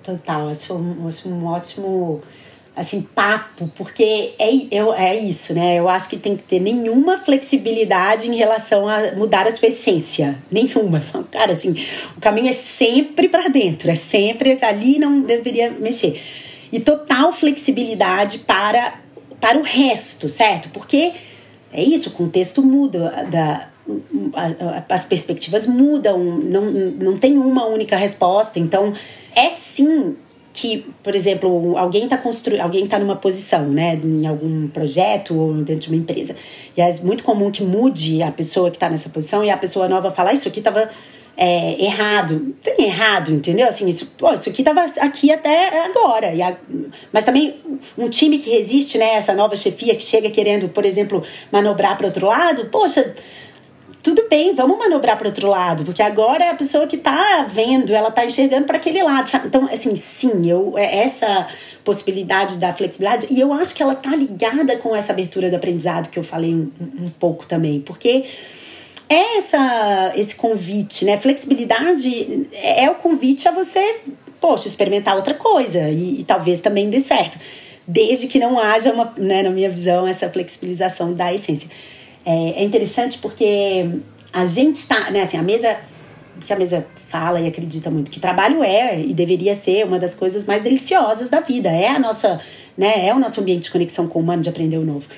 Total, 0.04 0.48
acho 0.48 0.74
um, 0.74 1.08
acho 1.08 1.28
um 1.28 1.46
ótimo 1.46 2.22
assim, 2.76 3.02
papo, 3.02 3.70
porque 3.76 4.34
é, 4.38 4.50
é, 4.70 4.78
é 4.98 5.20
isso, 5.20 5.54
né? 5.54 5.78
Eu 5.78 5.88
acho 5.88 6.08
que 6.08 6.16
tem 6.16 6.36
que 6.36 6.42
ter 6.42 6.60
nenhuma 6.60 7.18
flexibilidade 7.18 8.28
em 8.28 8.34
relação 8.34 8.88
a 8.88 9.12
mudar 9.12 9.46
a 9.46 9.50
sua 9.50 9.68
essência. 9.68 10.36
Nenhuma. 10.50 11.00
Cara, 11.30 11.52
assim, 11.52 11.74
o 12.16 12.20
caminho 12.20 12.48
é 12.48 12.52
sempre 12.52 13.28
para 13.28 13.48
dentro, 13.48 13.90
é 13.90 13.94
sempre 13.94 14.58
ali 14.62 14.98
não 14.98 15.22
deveria 15.22 15.70
mexer. 15.70 16.20
E 16.72 16.80
total 16.80 17.32
flexibilidade 17.32 18.38
para, 18.38 19.00
para 19.40 19.56
o 19.56 19.62
resto, 19.62 20.28
certo? 20.28 20.68
Porque 20.70 21.12
é 21.72 21.82
isso, 21.82 22.08
o 22.10 22.12
contexto 22.12 22.60
muda, 22.62 23.26
da, 23.30 23.68
as 24.88 25.04
perspectivas 25.04 25.66
mudam, 25.66 26.18
não, 26.18 26.64
não 26.64 27.16
tem 27.16 27.36
uma 27.36 27.66
única 27.66 27.96
resposta. 27.96 28.58
Então, 28.58 28.92
é 29.34 29.50
sim 29.50 30.16
que, 30.54 30.86
por 31.02 31.16
exemplo, 31.16 31.76
alguém 31.76 32.04
está 32.04 32.16
construindo, 32.16 32.60
alguém 32.60 32.84
está 32.84 32.96
numa 32.96 33.16
posição, 33.16 33.68
né, 33.68 33.98
em 34.02 34.24
algum 34.24 34.68
projeto 34.68 35.36
ou 35.36 35.52
dentro 35.54 35.82
de 35.82 35.88
uma 35.88 35.96
empresa. 35.96 36.36
E 36.76 36.80
é 36.80 36.94
muito 37.02 37.24
comum 37.24 37.50
que 37.50 37.62
mude 37.62 38.22
a 38.22 38.30
pessoa 38.30 38.70
que 38.70 38.76
está 38.76 38.88
nessa 38.88 39.08
posição 39.08 39.44
e 39.44 39.50
a 39.50 39.56
pessoa 39.56 39.88
nova 39.88 40.12
falar 40.12 40.32
isso 40.32 40.46
aqui 40.46 40.60
estava 40.60 40.88
é, 41.36 41.82
errado. 41.84 42.54
Tem 42.62 42.86
errado, 42.86 43.32
entendeu? 43.32 43.66
Assim, 43.66 43.88
isso, 43.88 44.06
pô, 44.16 44.32
isso 44.32 44.48
aqui 44.48 44.62
estava 44.62 44.82
aqui 45.00 45.32
até 45.32 45.86
agora. 45.86 46.32
E 46.32 46.40
a, 46.40 46.56
mas 47.12 47.24
também 47.24 47.56
um 47.98 48.08
time 48.08 48.38
que 48.38 48.48
resiste, 48.50 48.96
né, 48.96 49.14
essa 49.14 49.34
nova 49.34 49.56
chefia 49.56 49.96
que 49.96 50.04
chega 50.04 50.30
querendo, 50.30 50.68
por 50.68 50.84
exemplo, 50.84 51.20
manobrar 51.50 51.96
para 51.96 52.06
outro 52.06 52.26
lado, 52.26 52.66
poxa, 52.66 53.12
tudo 54.04 54.26
bem, 54.28 54.54
vamos 54.54 54.76
manobrar 54.76 55.16
para 55.16 55.28
outro 55.28 55.48
lado, 55.48 55.82
porque 55.82 56.02
agora 56.02 56.50
a 56.50 56.54
pessoa 56.54 56.86
que 56.86 56.96
está 56.96 57.42
vendo, 57.48 57.94
ela 57.94 58.10
está 58.10 58.22
enxergando 58.22 58.66
para 58.66 58.76
aquele 58.76 59.02
lado. 59.02 59.30
Sabe? 59.30 59.46
Então, 59.46 59.66
assim, 59.72 59.96
sim, 59.96 60.46
eu, 60.46 60.76
é 60.76 60.98
essa 60.98 61.48
possibilidade 61.82 62.58
da 62.58 62.70
flexibilidade, 62.74 63.26
e 63.30 63.40
eu 63.40 63.50
acho 63.54 63.74
que 63.74 63.82
ela 63.82 63.94
está 63.94 64.14
ligada 64.14 64.76
com 64.76 64.94
essa 64.94 65.10
abertura 65.10 65.48
do 65.48 65.56
aprendizado 65.56 66.10
que 66.10 66.18
eu 66.18 66.22
falei 66.22 66.54
um, 66.54 66.70
um 66.78 67.10
pouco 67.18 67.46
também, 67.46 67.80
porque 67.80 68.24
é 69.08 69.38
essa, 69.38 70.12
esse 70.14 70.34
convite, 70.34 71.06
né? 71.06 71.16
Flexibilidade 71.16 72.46
é, 72.52 72.84
é 72.84 72.90
o 72.90 72.96
convite 72.96 73.48
a 73.48 73.52
você, 73.52 74.00
poxa, 74.38 74.68
experimentar 74.68 75.16
outra 75.16 75.32
coisa 75.32 75.88
e, 75.88 76.20
e 76.20 76.24
talvez 76.24 76.60
também 76.60 76.90
dê 76.90 77.00
certo, 77.00 77.38
desde 77.88 78.26
que 78.26 78.38
não 78.38 78.58
haja, 78.58 78.92
uma, 78.92 79.14
né, 79.16 79.42
na 79.42 79.50
minha 79.50 79.70
visão, 79.70 80.06
essa 80.06 80.28
flexibilização 80.28 81.14
da 81.14 81.32
essência. 81.32 81.70
É, 82.24 82.62
é 82.62 82.64
interessante 82.64 83.18
porque 83.18 83.88
a 84.32 84.44
gente 84.44 84.76
está, 84.76 85.10
né, 85.10 85.22
assim, 85.22 85.36
a 85.36 85.42
mesa 85.42 85.76
que 86.44 86.52
a 86.52 86.56
mesa 86.56 86.86
fala 87.08 87.40
e 87.40 87.46
acredita 87.46 87.90
muito 87.90 88.10
que 88.10 88.18
trabalho 88.18 88.62
é 88.62 89.00
e 89.00 89.14
deveria 89.14 89.54
ser 89.54 89.86
uma 89.86 89.98
das 89.98 90.14
coisas 90.14 90.44
mais 90.46 90.62
deliciosas 90.62 91.30
da 91.30 91.40
vida, 91.40 91.70
é 91.70 91.88
a 91.88 91.98
nossa, 91.98 92.40
né, 92.76 93.06
é 93.06 93.14
o 93.14 93.18
nosso 93.18 93.40
ambiente 93.40 93.62
de 93.62 93.70
conexão 93.70 94.08
com 94.08 94.18
o 94.18 94.22
humano, 94.22 94.42
de 94.42 94.48
aprender 94.48 94.76
o 94.76 94.84
novo. 94.84 95.08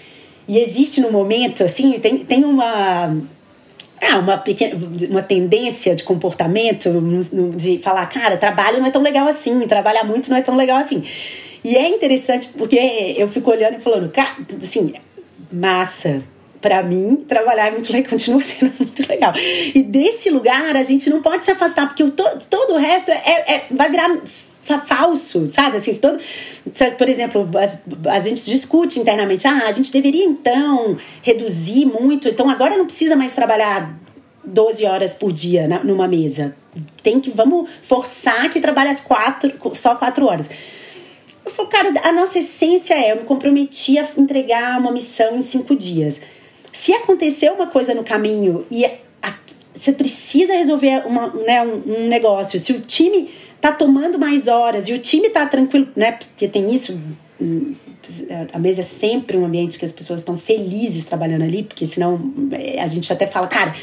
E 0.46 0.58
existe 0.58 1.00
no 1.00 1.10
momento, 1.10 1.64
assim, 1.64 1.92
tem, 1.98 2.18
tem 2.18 2.44
uma 2.44 3.16
ah, 4.00 4.18
uma 4.18 4.38
pequena 4.38 4.76
uma 5.10 5.22
tendência 5.22 5.96
de 5.96 6.02
comportamento 6.02 6.90
de 7.56 7.78
falar, 7.78 8.06
cara, 8.06 8.36
trabalho 8.36 8.78
não 8.78 8.86
é 8.86 8.90
tão 8.90 9.02
legal 9.02 9.26
assim, 9.26 9.58
trabalhar 9.66 10.04
muito 10.04 10.28
não 10.30 10.36
é 10.36 10.42
tão 10.42 10.54
legal 10.54 10.78
assim. 10.78 11.02
E 11.64 11.76
é 11.76 11.88
interessante 11.88 12.48
porque 12.56 12.76
eu 13.16 13.26
fico 13.26 13.50
olhando 13.50 13.76
e 13.76 13.80
falando, 13.80 14.08
cara, 14.10 14.36
assim, 14.62 14.92
massa, 15.50 16.22
para 16.60 16.82
mim, 16.82 17.24
trabalhar 17.28 17.68
é 17.68 17.70
muito 17.70 17.92
legal, 17.92 18.10
continua 18.10 18.42
sendo 18.44 18.72
muito 18.78 19.08
legal. 19.08 19.32
E 19.74 19.82
desse 19.82 20.30
lugar 20.30 20.76
a 20.76 20.82
gente 20.82 21.08
não 21.10 21.22
pode 21.22 21.44
se 21.44 21.50
afastar, 21.50 21.86
porque 21.86 22.02
o 22.02 22.10
to, 22.10 22.24
todo 22.48 22.74
o 22.74 22.78
resto 22.78 23.10
é, 23.10 23.44
é, 23.46 23.66
vai 23.70 23.90
virar 23.90 24.10
falso, 24.84 25.46
sabe? 25.46 25.76
Assim, 25.76 25.94
todo, 25.94 26.18
por 26.98 27.08
exemplo, 27.08 27.48
a, 28.08 28.14
a, 28.14 28.20
gente 28.20 28.44
discute 28.44 28.98
internamente, 28.98 29.46
ah, 29.46 29.66
a 29.66 29.72
gente 29.72 29.92
deveria 29.92 30.24
então 30.24 30.98
reduzir 31.22 31.84
muito, 31.84 32.28
então 32.28 32.50
agora 32.50 32.76
não 32.76 32.84
precisa 32.84 33.14
mais 33.14 33.32
trabalhar 33.32 33.96
12 34.44 34.84
horas 34.84 35.14
por 35.14 35.32
dia 35.32 35.68
na, 35.68 35.84
numa 35.84 36.08
mesa. 36.08 36.56
Tem 37.02 37.20
que, 37.20 37.30
vamos 37.30 37.68
forçar 37.82 38.50
que 38.50 38.60
trabalhe 38.60 38.90
as 38.90 39.00
quatro, 39.00 39.52
só 39.74 39.94
quatro 39.94 40.26
horas. 40.26 40.48
Eu 41.44 41.50
falo, 41.50 41.68
cara, 41.68 41.92
a 42.02 42.12
nossa 42.12 42.40
essência 42.40 42.94
é, 42.94 43.12
eu 43.12 43.16
me 43.18 43.22
comprometi 43.22 43.98
a 43.98 44.08
entregar 44.16 44.80
uma 44.80 44.90
missão 44.90 45.36
em 45.36 45.42
cinco 45.42 45.76
dias. 45.76 46.20
Se 46.78 46.92
acontecer 46.92 47.50
uma 47.50 47.66
coisa 47.66 47.94
no 47.94 48.04
caminho 48.04 48.66
e 48.70 48.84
você 49.74 49.92
precisa 49.92 50.52
resolver 50.54 51.06
uma, 51.06 51.28
né, 51.28 51.62
um, 51.62 52.04
um, 52.04 52.08
negócio, 52.08 52.58
se 52.58 52.72
o 52.72 52.80
time 52.80 53.30
tá 53.60 53.72
tomando 53.72 54.18
mais 54.18 54.46
horas 54.46 54.86
e 54.86 54.92
o 54.92 54.98
time 54.98 55.30
tá 55.30 55.46
tranquilo, 55.46 55.88
né? 55.96 56.12
Porque 56.12 56.46
tem 56.46 56.72
isso. 56.72 56.98
Hum, 57.40 57.72
a 58.52 58.58
mesa 58.58 58.82
é 58.82 58.84
sempre 58.84 59.38
um 59.38 59.44
ambiente 59.46 59.78
que 59.78 59.84
as 59.84 59.90
pessoas 59.90 60.20
estão 60.20 60.38
felizes 60.38 61.04
trabalhando 61.04 61.42
ali, 61.42 61.62
porque 61.62 61.86
senão 61.86 62.32
é, 62.52 62.80
a 62.80 62.86
gente 62.86 63.10
até 63.12 63.26
fala, 63.26 63.46
cara, 63.46 63.74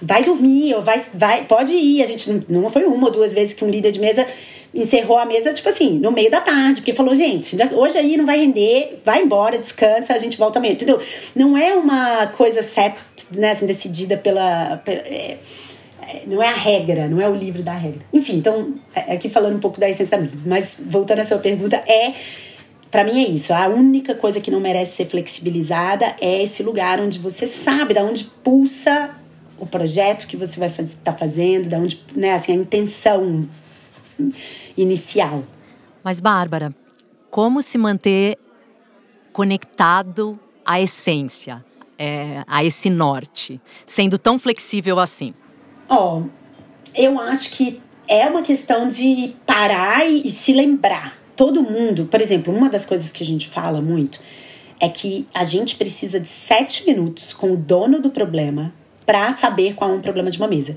vai 0.00 0.24
dormir, 0.24 0.74
ou 0.74 0.82
vai, 0.82 1.00
vai, 1.14 1.44
pode 1.44 1.72
ir. 1.72 2.02
A 2.02 2.06
gente 2.06 2.28
não, 2.28 2.62
não 2.62 2.70
foi 2.70 2.84
uma 2.84 3.06
ou 3.06 3.12
duas 3.12 3.32
vezes 3.32 3.54
que 3.54 3.64
um 3.64 3.70
líder 3.70 3.92
de 3.92 4.00
mesa 4.00 4.26
encerrou 4.74 5.18
a 5.18 5.26
mesa, 5.26 5.52
tipo 5.52 5.68
assim, 5.68 5.98
no 5.98 6.10
meio 6.10 6.30
da 6.30 6.40
tarde, 6.40 6.80
porque 6.80 6.92
falou, 6.92 7.14
gente, 7.14 7.56
hoje 7.72 7.98
aí 7.98 8.16
não 8.16 8.24
vai 8.24 8.38
render, 8.38 9.00
vai 9.04 9.22
embora, 9.22 9.58
descansa, 9.58 10.14
a 10.14 10.18
gente 10.18 10.38
volta 10.38 10.58
amanhã, 10.58 10.72
entendeu? 10.72 11.00
Não 11.36 11.56
é 11.56 11.74
uma 11.74 12.26
coisa 12.28 12.62
set, 12.62 12.96
né, 13.30 13.50
assim, 13.50 13.66
decidida 13.66 14.16
pela. 14.16 14.78
pela 14.78 15.00
é, 15.00 15.38
é, 16.00 16.22
não 16.26 16.42
é 16.42 16.48
a 16.48 16.54
regra, 16.54 17.06
não 17.06 17.20
é 17.20 17.28
o 17.28 17.34
livro 17.34 17.62
da 17.62 17.72
regra. 17.72 18.00
Enfim, 18.12 18.36
então, 18.36 18.74
é, 18.94 19.14
aqui 19.14 19.28
falando 19.28 19.56
um 19.56 19.60
pouco 19.60 19.78
da 19.78 19.88
essência 19.88 20.16
da 20.16 20.22
mesa, 20.22 20.36
mas 20.44 20.78
voltando 20.80 21.20
à 21.20 21.24
sua 21.24 21.38
pergunta, 21.38 21.76
é. 21.86 22.14
Para 22.90 23.04
mim 23.04 23.24
é 23.24 23.28
isso. 23.30 23.54
A 23.54 23.68
única 23.68 24.14
coisa 24.14 24.38
que 24.38 24.50
não 24.50 24.60
merece 24.60 24.96
ser 24.96 25.06
flexibilizada 25.06 26.14
é 26.20 26.42
esse 26.42 26.62
lugar 26.62 27.00
onde 27.00 27.18
você 27.18 27.46
sabe, 27.46 27.94
da 27.94 28.02
onde 28.02 28.24
pulsa 28.44 29.10
o 29.58 29.64
projeto 29.64 30.26
que 30.26 30.36
você 30.36 30.58
vai 30.58 30.68
estar 30.68 30.82
faz, 30.82 30.98
tá 31.02 31.12
fazendo, 31.14 31.70
da 31.70 31.78
onde, 31.78 31.98
né, 32.14 32.34
assim, 32.34 32.52
a 32.52 32.54
intenção 32.54 33.48
inicial. 34.76 35.42
Mas, 36.02 36.20
Bárbara, 36.20 36.74
como 37.30 37.62
se 37.62 37.78
manter 37.78 38.38
conectado 39.32 40.38
à 40.64 40.80
essência, 40.80 41.64
é, 41.98 42.42
a 42.46 42.64
esse 42.64 42.90
norte, 42.90 43.60
sendo 43.86 44.18
tão 44.18 44.38
flexível 44.38 44.98
assim? 44.98 45.32
Ó, 45.88 46.18
oh, 46.18 46.22
eu 46.94 47.18
acho 47.20 47.50
que 47.52 47.80
é 48.08 48.26
uma 48.26 48.42
questão 48.42 48.88
de 48.88 49.34
parar 49.46 50.06
e, 50.06 50.26
e 50.26 50.30
se 50.30 50.52
lembrar. 50.52 51.18
Todo 51.36 51.62
mundo, 51.62 52.06
por 52.06 52.20
exemplo, 52.20 52.54
uma 52.54 52.68
das 52.68 52.84
coisas 52.84 53.10
que 53.10 53.22
a 53.22 53.26
gente 53.26 53.48
fala 53.48 53.80
muito 53.80 54.20
é 54.80 54.88
que 54.88 55.26
a 55.32 55.44
gente 55.44 55.76
precisa 55.76 56.18
de 56.18 56.28
sete 56.28 56.86
minutos 56.86 57.32
com 57.32 57.52
o 57.52 57.56
dono 57.56 58.00
do 58.00 58.10
problema 58.10 58.74
para 59.06 59.30
saber 59.32 59.74
qual 59.74 59.90
é 59.90 59.94
um 59.94 60.00
problema 60.00 60.30
de 60.30 60.38
uma 60.38 60.48
mesa. 60.48 60.76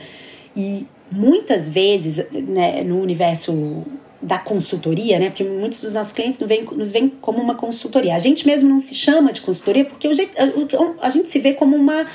E 0.56 0.86
muitas 1.12 1.70
vezes, 1.70 2.26
né, 2.32 2.84
no 2.84 3.00
universo 3.02 3.86
da 4.22 4.40
consultoria, 4.40 5.20
né? 5.20 5.30
Porque 5.30 5.44
muitos 5.44 5.80
dos 5.80 5.94
nossos 5.94 6.12
clientes 6.12 6.40
nos 6.40 6.50
veem, 6.50 6.64
nos 6.64 6.92
veem 6.92 7.10
como 7.22 7.40
uma 7.40 7.56
consultoria. 7.56 8.16
A 8.16 8.20
gente 8.20 8.46
mesmo 8.48 8.68
não 8.68 8.80
se 8.80 8.96
chama 8.96 9.32
de 9.32 9.42
consultoria 9.42 9.86
porque 9.86 10.08
o 10.08 10.14
jeito, 10.14 10.36
a, 10.38 11.06
a 11.06 11.10
gente 11.10 11.30
se 11.30 11.40
vê 11.40 11.54
como 11.54 11.76
uma 11.76 12.06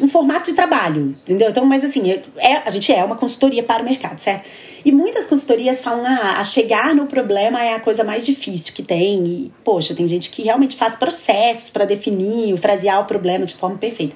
um 0.00 0.06
formato 0.06 0.48
de 0.48 0.54
trabalho, 0.54 1.16
entendeu? 1.22 1.50
Então, 1.50 1.66
mas 1.66 1.82
assim, 1.82 2.08
é, 2.36 2.62
a 2.64 2.70
gente 2.70 2.92
é 2.92 3.02
uma 3.02 3.16
consultoria 3.16 3.64
para 3.64 3.82
o 3.82 3.84
mercado, 3.84 4.18
certo? 4.20 4.48
E 4.84 4.92
muitas 4.92 5.26
consultorias 5.26 5.80
falam, 5.80 6.06
ah, 6.06 6.38
a 6.38 6.44
chegar 6.44 6.94
no 6.94 7.08
problema 7.08 7.60
é 7.64 7.74
a 7.74 7.80
coisa 7.80 8.04
mais 8.04 8.24
difícil 8.24 8.72
que 8.72 8.82
tem. 8.82 9.24
E, 9.26 9.52
poxa, 9.64 9.96
tem 9.96 10.06
gente 10.06 10.30
que 10.30 10.42
realmente 10.42 10.76
faz 10.76 10.94
processos 10.94 11.70
para 11.70 11.84
definir, 11.84 12.56
frasear 12.58 13.00
o 13.00 13.06
problema 13.06 13.44
de 13.44 13.54
forma 13.54 13.76
perfeita 13.76 14.14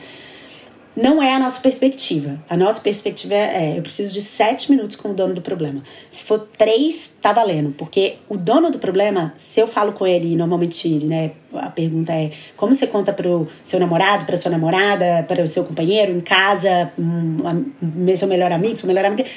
não 0.97 1.23
é 1.23 1.35
a 1.35 1.39
nossa 1.39 1.59
perspectiva. 1.61 2.39
A 2.49 2.57
nossa 2.57 2.81
perspectiva 2.81 3.35
é, 3.35 3.79
eu 3.79 3.83
preciso 3.83 4.13
de 4.13 4.21
sete 4.21 4.71
minutos 4.71 4.97
com 4.97 5.11
o 5.11 5.15
dono 5.15 5.35
do 5.35 5.41
problema. 5.41 5.83
Se 6.11 6.25
for 6.25 6.47
três, 6.57 7.17
tá 7.21 7.33
valendo. 7.33 7.73
Porque 7.73 8.17
o 8.29 8.37
dono 8.37 8.71
do 8.71 8.79
problema, 8.79 9.33
se 9.39 9.61
eu 9.61 9.67
falo 9.67 9.93
com 9.93 10.07
ele, 10.07 10.37
normalmente, 10.37 10.89
né, 11.05 11.33
a 11.55 11.71
pergunta 11.71 12.13
é 12.13 12.33
como 12.57 12.75
você 12.75 12.87
conta 12.87 13.13
pro 13.13 13.49
seu 13.65 13.81
namorado, 13.81 14.25
pra 14.27 14.37
sua 14.37 14.51
namorada, 14.51 15.25
para 15.27 15.43
o 15.43 15.49
seu 15.49 15.65
companheiro, 15.65 16.13
em 16.13 16.21
casa, 16.21 16.93
um, 16.99 17.73
um, 17.83 18.17
seu 18.17 18.29
melhor 18.29 18.53
amigo, 18.53 18.77
seu 18.77 18.87
melhor 18.87 19.05
amigo 19.05 19.29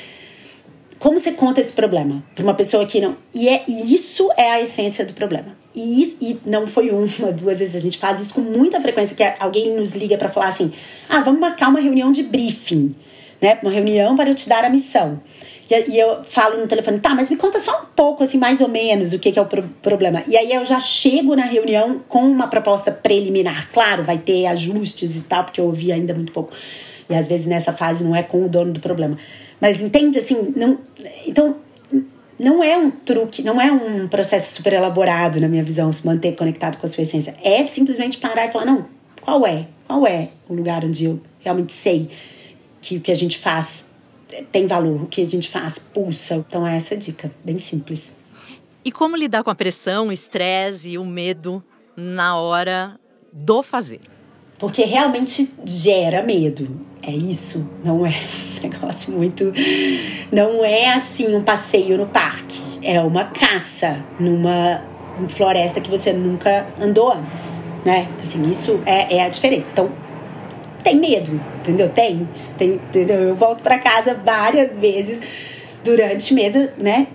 como 0.99 1.19
você 1.19 1.31
conta 1.31 1.62
esse 1.62 1.73
problema 1.73 2.23
para 2.34 2.43
uma 2.43 2.53
pessoa 2.53 2.86
que 2.86 3.01
não. 3.01 3.17
E, 3.34 3.49
é, 3.49 3.63
e 3.67 3.93
isso 3.93 4.29
é 4.38 4.51
a 4.51 4.62
essência 4.62 5.05
do 5.05 5.13
problema. 5.13 5.55
E, 5.73 6.01
isso, 6.01 6.17
e 6.21 6.39
não 6.45 6.65
foi 6.65 6.89
uma, 6.89 7.05
duas 7.34 7.60
vezes. 7.60 7.75
A 7.75 7.79
gente 7.79 7.97
faz 7.97 8.19
isso 8.19 8.34
com 8.34 8.41
muita 8.41 8.79
frequência, 8.79 9.15
que 9.15 9.23
alguém 9.39 9.75
nos 9.75 9.91
liga 9.91 10.17
para 10.17 10.29
falar 10.29 10.47
assim: 10.47 10.71
ah, 11.10 11.21
vamos 11.21 11.39
marcar 11.39 11.69
uma 11.69 11.79
reunião 11.79 12.12
de 12.12 12.23
briefing, 12.23 12.95
né? 13.41 13.60
Uma 13.62 13.71
reunião 13.71 14.15
para 14.15 14.29
eu 14.29 14.36
te 14.36 14.47
dar 14.47 14.63
a 14.63 14.69
missão. 14.69 15.21
E, 15.69 15.91
e 15.91 15.99
eu 15.99 16.23
falo 16.23 16.58
no 16.58 16.67
telefone, 16.67 16.99
tá, 16.99 17.15
mas 17.15 17.29
me 17.29 17.38
conta 17.38 17.60
só 17.60 17.81
um 17.81 17.86
pouco, 17.95 18.23
assim, 18.23 18.38
mais 18.38 18.62
ou 18.62 18.67
menos, 18.67 19.13
o 19.13 19.19
que, 19.19 19.31
que 19.31 19.39
é 19.39 19.41
o 19.41 19.45
pro 19.45 19.63
problema. 19.81 20.23
E 20.27 20.38
aí 20.38 20.53
eu 20.53 20.63
já 20.63 20.79
chego 20.79 21.36
na 21.36 21.45
reunião 21.45 22.01
com 22.08 22.19
uma 22.19 22.47
proposta 22.47 22.91
preliminar. 22.91 23.69
Claro, 23.71 24.03
vai 24.03 24.17
ter 24.17 24.45
ajustes 24.45 25.15
e 25.17 25.23
tal, 25.23 25.43
porque 25.43 25.60
eu 25.60 25.65
ouvi 25.65 25.91
ainda 25.91 26.13
muito 26.13 26.31
pouco. 26.31 26.53
E 27.10 27.15
às 27.15 27.27
vezes 27.27 27.45
nessa 27.45 27.73
fase 27.73 28.03
não 28.03 28.15
é 28.15 28.23
com 28.23 28.45
o 28.45 28.49
dono 28.49 28.73
do 28.73 28.79
problema. 28.79 29.17
Mas 29.65 29.82
entende 29.82 30.19
assim, 30.19 30.54
não. 30.56 30.78
Então, 31.25 31.56
não 32.38 32.63
é 32.63 32.78
um 32.78 32.91
truque, 32.91 33.41
não 33.41 33.60
é 33.60 33.71
um 33.71 34.08
processo 34.08 34.54
super 34.54 34.73
elaborado, 34.73 35.41
na 35.41 35.47
minha 35.47 35.63
visão, 35.63 35.91
se 35.91 36.06
manter 36.06 36.36
conectado 36.36 36.78
com 36.78 36.86
a 36.86 36.89
sua 36.89 37.01
essência. 37.01 37.36
É 37.43 37.63
simplesmente 37.63 38.19
parar 38.19 38.45
e 38.45 38.51
falar: 38.51 38.65
não, 38.65 38.86
qual 39.21 39.43
é? 39.47 39.65
Qual 39.88 40.06
é 40.06 40.30
o 40.47 40.54
lugar 40.54 40.86
onde 40.86 41.06
eu 41.06 41.19
realmente 41.39 41.73
sei 41.73 42.08
que 42.80 42.97
o 42.97 43.01
que 43.01 43.12
a 43.12 43.15
gente 43.15 43.39
faz 43.39 43.89
tem 44.51 44.67
valor, 44.67 45.01
o 45.01 45.08
que 45.08 45.19
a 45.19 45.25
gente 45.25 45.49
faz 45.49 45.80
pulsa? 45.80 46.36
Então, 46.36 46.67
é 46.67 46.78
essa 46.78 46.95
dica, 46.95 47.32
bem 47.43 47.58
simples. 47.58 48.15
E 48.84 48.91
como 48.91 49.17
lidar 49.17 49.43
com 49.43 49.49
a 49.49 49.56
pressão, 49.56 50.10
o 50.10 50.12
estresse 50.12 50.89
e 50.89 50.97
o 50.99 51.04
medo 51.04 51.63
na 51.97 52.38
hora 52.38 52.99
do 53.34 53.63
fazer? 53.63 54.01
Porque 54.60 54.84
realmente 54.84 55.51
gera 55.65 56.21
medo. 56.21 56.80
É 57.08 57.12
isso, 57.12 57.70
não 57.84 58.06
é 58.06 58.10
um 58.10 58.63
negócio 58.68 59.13
muito. 59.13 59.54
Não 60.32 60.65
é 60.65 60.91
assim 60.91 61.36
um 61.36 61.44
passeio 61.44 61.98
no 61.98 62.08
parque. 62.08 62.60
É 62.82 63.00
uma 63.00 63.26
caça 63.26 64.04
numa 64.20 64.84
floresta 65.30 65.80
que 65.80 65.89
você 65.89 66.12
nunca 66.12 66.68
andou 66.80 67.12
antes, 67.12 67.62
né? 67.86 68.10
Assim, 68.22 68.50
isso 68.50 68.82
é, 68.86 69.18
é 69.18 69.24
a 69.24 69.30
diferença. 69.30 69.72
Então, 69.72 69.91
tem 70.84 70.96
medo, 70.96 71.39
entendeu? 71.60 71.89
Tem, 71.89 72.28
tem, 72.58 72.74
entendeu? 72.74 73.18
Eu 73.18 73.36
volto 73.36 73.62
para 73.62 73.78
casa 73.80 74.15
várias 74.15 74.78
vezes 74.78 75.22
durante 75.84 76.34
mesa, 76.34 76.74
né? 76.78 77.08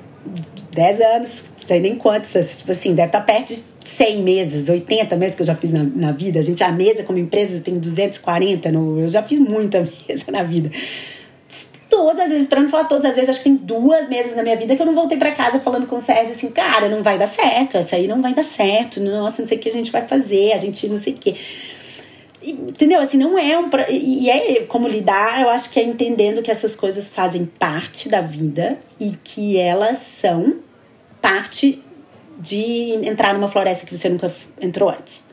10 0.72 1.00
anos, 1.00 1.52
sei 1.70 1.78
nem 1.78 1.94
quantos, 1.94 2.58
tipo 2.58 2.72
assim, 2.72 2.94
deve 2.94 3.08
estar 3.08 3.20
perto 3.20 3.54
de 3.54 3.62
100 3.88 4.22
mesas, 4.22 4.68
80 4.68 5.16
mesas 5.16 5.36
que 5.36 5.42
eu 5.42 5.46
já 5.46 5.54
fiz 5.54 5.70
na, 5.72 5.84
na 5.84 6.10
vida. 6.10 6.40
A 6.40 6.42
gente, 6.42 6.64
a 6.64 6.72
mesa 6.72 7.04
como 7.04 7.16
empresa 7.16 7.60
tem 7.60 7.78
240, 7.78 8.72
no, 8.72 8.98
eu 8.98 9.08
já 9.08 9.22
fiz 9.22 9.38
muita 9.38 9.80
mesa 10.08 10.24
na 10.32 10.42
vida. 10.42 10.68
Todas 11.88 12.22
as 12.22 12.30
vezes, 12.30 12.48
pra 12.48 12.60
não 12.60 12.68
falar 12.68 12.84
todas 12.84 13.04
as 13.04 13.14
vezes, 13.14 13.30
acho 13.30 13.38
que 13.38 13.50
tem 13.50 13.54
duas 13.54 14.08
mesas 14.08 14.34
na 14.34 14.42
minha 14.42 14.56
vida 14.56 14.74
que 14.74 14.82
eu 14.82 14.86
não 14.86 14.94
voltei 14.94 15.16
para 15.16 15.30
casa 15.30 15.60
falando 15.60 15.86
com 15.86 15.94
o 15.96 16.00
Sérgio 16.00 16.34
assim, 16.34 16.50
cara, 16.50 16.88
não 16.88 17.04
vai 17.04 17.16
dar 17.16 17.28
certo, 17.28 17.76
essa 17.76 17.94
aí 17.94 18.08
não 18.08 18.20
vai 18.20 18.34
dar 18.34 18.44
certo, 18.44 19.00
nossa, 19.00 19.42
não 19.42 19.46
sei 19.46 19.56
o 19.56 19.60
que 19.60 19.68
a 19.68 19.72
gente 19.72 19.92
vai 19.92 20.06
fazer, 20.06 20.52
a 20.52 20.56
gente 20.56 20.88
não 20.88 20.98
sei 20.98 21.12
o 21.12 21.16
que. 21.16 21.36
Entendeu? 22.42 23.00
Assim, 23.00 23.18
não 23.18 23.38
é 23.38 23.56
um. 23.58 23.68
E 23.90 24.28
é 24.28 24.62
como 24.62 24.88
lidar, 24.88 25.42
eu 25.42 25.50
acho 25.50 25.70
que 25.70 25.78
é 25.78 25.84
entendendo 25.84 26.42
que 26.42 26.50
essas 26.50 26.74
coisas 26.74 27.10
fazem 27.10 27.44
parte 27.44 28.08
da 28.08 28.20
vida 28.20 28.78
e 28.98 29.10
que 29.22 29.56
elas 29.56 29.98
são 29.98 30.56
parte 31.20 31.82
de 32.38 32.92
entrar 33.06 33.34
numa 33.34 33.48
floresta 33.48 33.86
que 33.86 33.96
você 33.96 34.08
nunca 34.08 34.32
entrou 34.60 34.88
antes. 34.88 35.24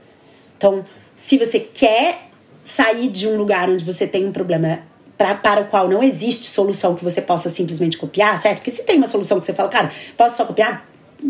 Então, 0.57 0.83
se 1.15 1.37
você 1.37 1.59
quer 1.59 2.27
sair 2.63 3.07
de 3.07 3.27
um 3.27 3.37
lugar 3.37 3.69
onde 3.69 3.83
você 3.83 4.05
tem 4.05 4.25
um 4.25 4.31
problema 4.31 4.81
pra, 5.17 5.35
para 5.35 5.61
o 5.61 5.65
qual 5.65 5.87
não 5.87 6.03
existe 6.03 6.47
solução 6.47 6.95
que 6.95 7.03
você 7.03 7.21
possa 7.21 7.49
simplesmente 7.49 7.97
copiar, 7.97 8.37
certo? 8.37 8.57
Porque 8.57 8.71
se 8.71 8.83
tem 8.83 8.97
uma 8.97 9.07
solução 9.07 9.39
que 9.39 9.45
você 9.45 9.53
fala, 9.53 9.69
cara, 9.69 9.91
posso 10.15 10.37
só 10.37 10.45
copiar? 10.45 10.85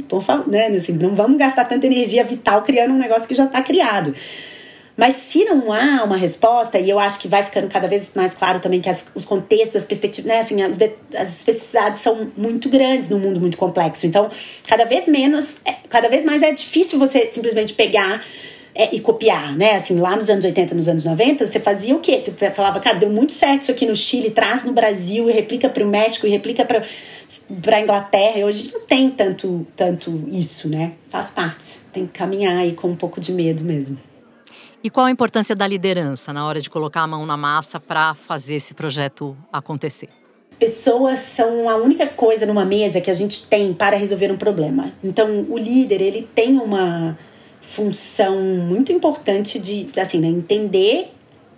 Por 0.09 0.21
favor, 0.21 0.47
né? 0.47 0.67
Assim, 0.67 0.93
não 0.93 1.15
vamos 1.15 1.37
gastar 1.37 1.65
tanta 1.65 1.85
energia 1.85 2.23
vital 2.23 2.61
criando 2.63 2.93
um 2.93 2.97
negócio 2.97 3.27
que 3.27 3.35
já 3.35 3.45
está 3.45 3.61
criado. 3.61 4.13
Mas 4.97 5.13
se 5.13 5.45
não 5.45 5.71
há 5.71 6.03
uma 6.03 6.17
resposta, 6.17 6.79
e 6.79 6.89
eu 6.89 6.97
acho 6.97 7.19
que 7.19 7.27
vai 7.27 7.43
ficando 7.43 7.67
cada 7.67 7.87
vez 7.87 8.11
mais 8.15 8.33
claro 8.33 8.59
também 8.59 8.81
que 8.81 8.89
as, 8.89 9.05
os 9.13 9.23
contextos, 9.25 9.75
as 9.75 9.85
perspectivas, 9.85 10.27
né, 10.27 10.39
assim, 10.39 10.63
as, 10.63 10.75
as 11.15 11.37
especificidades 11.37 12.01
são 12.01 12.31
muito 12.35 12.67
grandes 12.67 13.07
no 13.07 13.19
mundo 13.19 13.39
muito 13.39 13.57
complexo. 13.57 14.07
Então, 14.07 14.29
cada 14.67 14.85
vez 14.85 15.07
menos, 15.07 15.61
é, 15.63 15.75
cada 15.87 16.09
vez 16.09 16.25
mais 16.25 16.41
é 16.41 16.51
difícil 16.51 16.97
você 16.97 17.29
simplesmente 17.29 17.73
pegar 17.73 18.25
é, 18.73 18.95
e 18.95 18.99
copiar, 18.99 19.55
né? 19.55 19.75
Assim, 19.75 19.99
lá 19.99 20.15
nos 20.15 20.29
anos 20.29 20.45
80, 20.45 20.73
nos 20.73 20.87
anos 20.87 21.05
90, 21.05 21.45
você 21.45 21.59
fazia 21.59 21.95
o 21.95 21.99
quê? 21.99 22.19
Você 22.19 22.31
falava, 22.51 22.79
cara, 22.79 22.97
deu 22.97 23.09
muito 23.09 23.33
certo 23.33 23.63
isso 23.63 23.71
aqui 23.71 23.85
no 23.85 23.95
Chile, 23.95 24.31
traz 24.31 24.63
no 24.63 24.73
Brasil 24.73 25.29
e 25.29 25.33
replica 25.33 25.69
para 25.69 25.83
o 25.83 25.87
México 25.87 26.25
e 26.25 26.29
replica 26.29 26.65
para 26.65 26.83
para 27.61 27.81
Inglaterra. 27.81 28.39
E 28.39 28.43
hoje 28.43 28.71
não 28.71 28.81
tem 28.81 29.09
tanto, 29.09 29.67
tanto 29.75 30.23
isso, 30.31 30.69
né? 30.69 30.93
Faz 31.09 31.31
parte. 31.31 31.79
Tem 31.91 32.05
que 32.05 32.17
caminhar 32.17 32.57
aí 32.57 32.73
com 32.73 32.87
um 32.87 32.95
pouco 32.95 33.19
de 33.19 33.31
medo 33.31 33.63
mesmo. 33.63 33.97
E 34.83 34.89
qual 34.89 35.07
a 35.07 35.11
importância 35.11 35.55
da 35.55 35.67
liderança 35.67 36.31
na 36.31 36.45
hora 36.45 36.61
de 36.61 36.69
colocar 36.69 37.01
a 37.01 37.07
mão 37.07 37.25
na 37.25 37.35
massa 37.35 37.79
para 37.79 38.13
fazer 38.13 38.55
esse 38.55 38.73
projeto 38.73 39.35
acontecer? 39.51 40.09
Pessoas 40.59 41.19
são 41.19 41.69
a 41.69 41.75
única 41.75 42.07
coisa 42.07 42.45
numa 42.45 42.65
mesa 42.65 43.01
que 43.01 43.11
a 43.11 43.13
gente 43.13 43.47
tem 43.47 43.73
para 43.73 43.97
resolver 43.97 44.31
um 44.31 44.37
problema. 44.37 44.93
Então, 45.03 45.45
o 45.49 45.57
líder, 45.57 46.01
ele 46.01 46.27
tem 46.33 46.57
uma 46.57 47.17
função 47.61 48.39
muito 48.39 48.91
importante 48.91 49.59
de, 49.59 49.89
assim, 49.99 50.19
né, 50.19 50.27
entender 50.27 51.11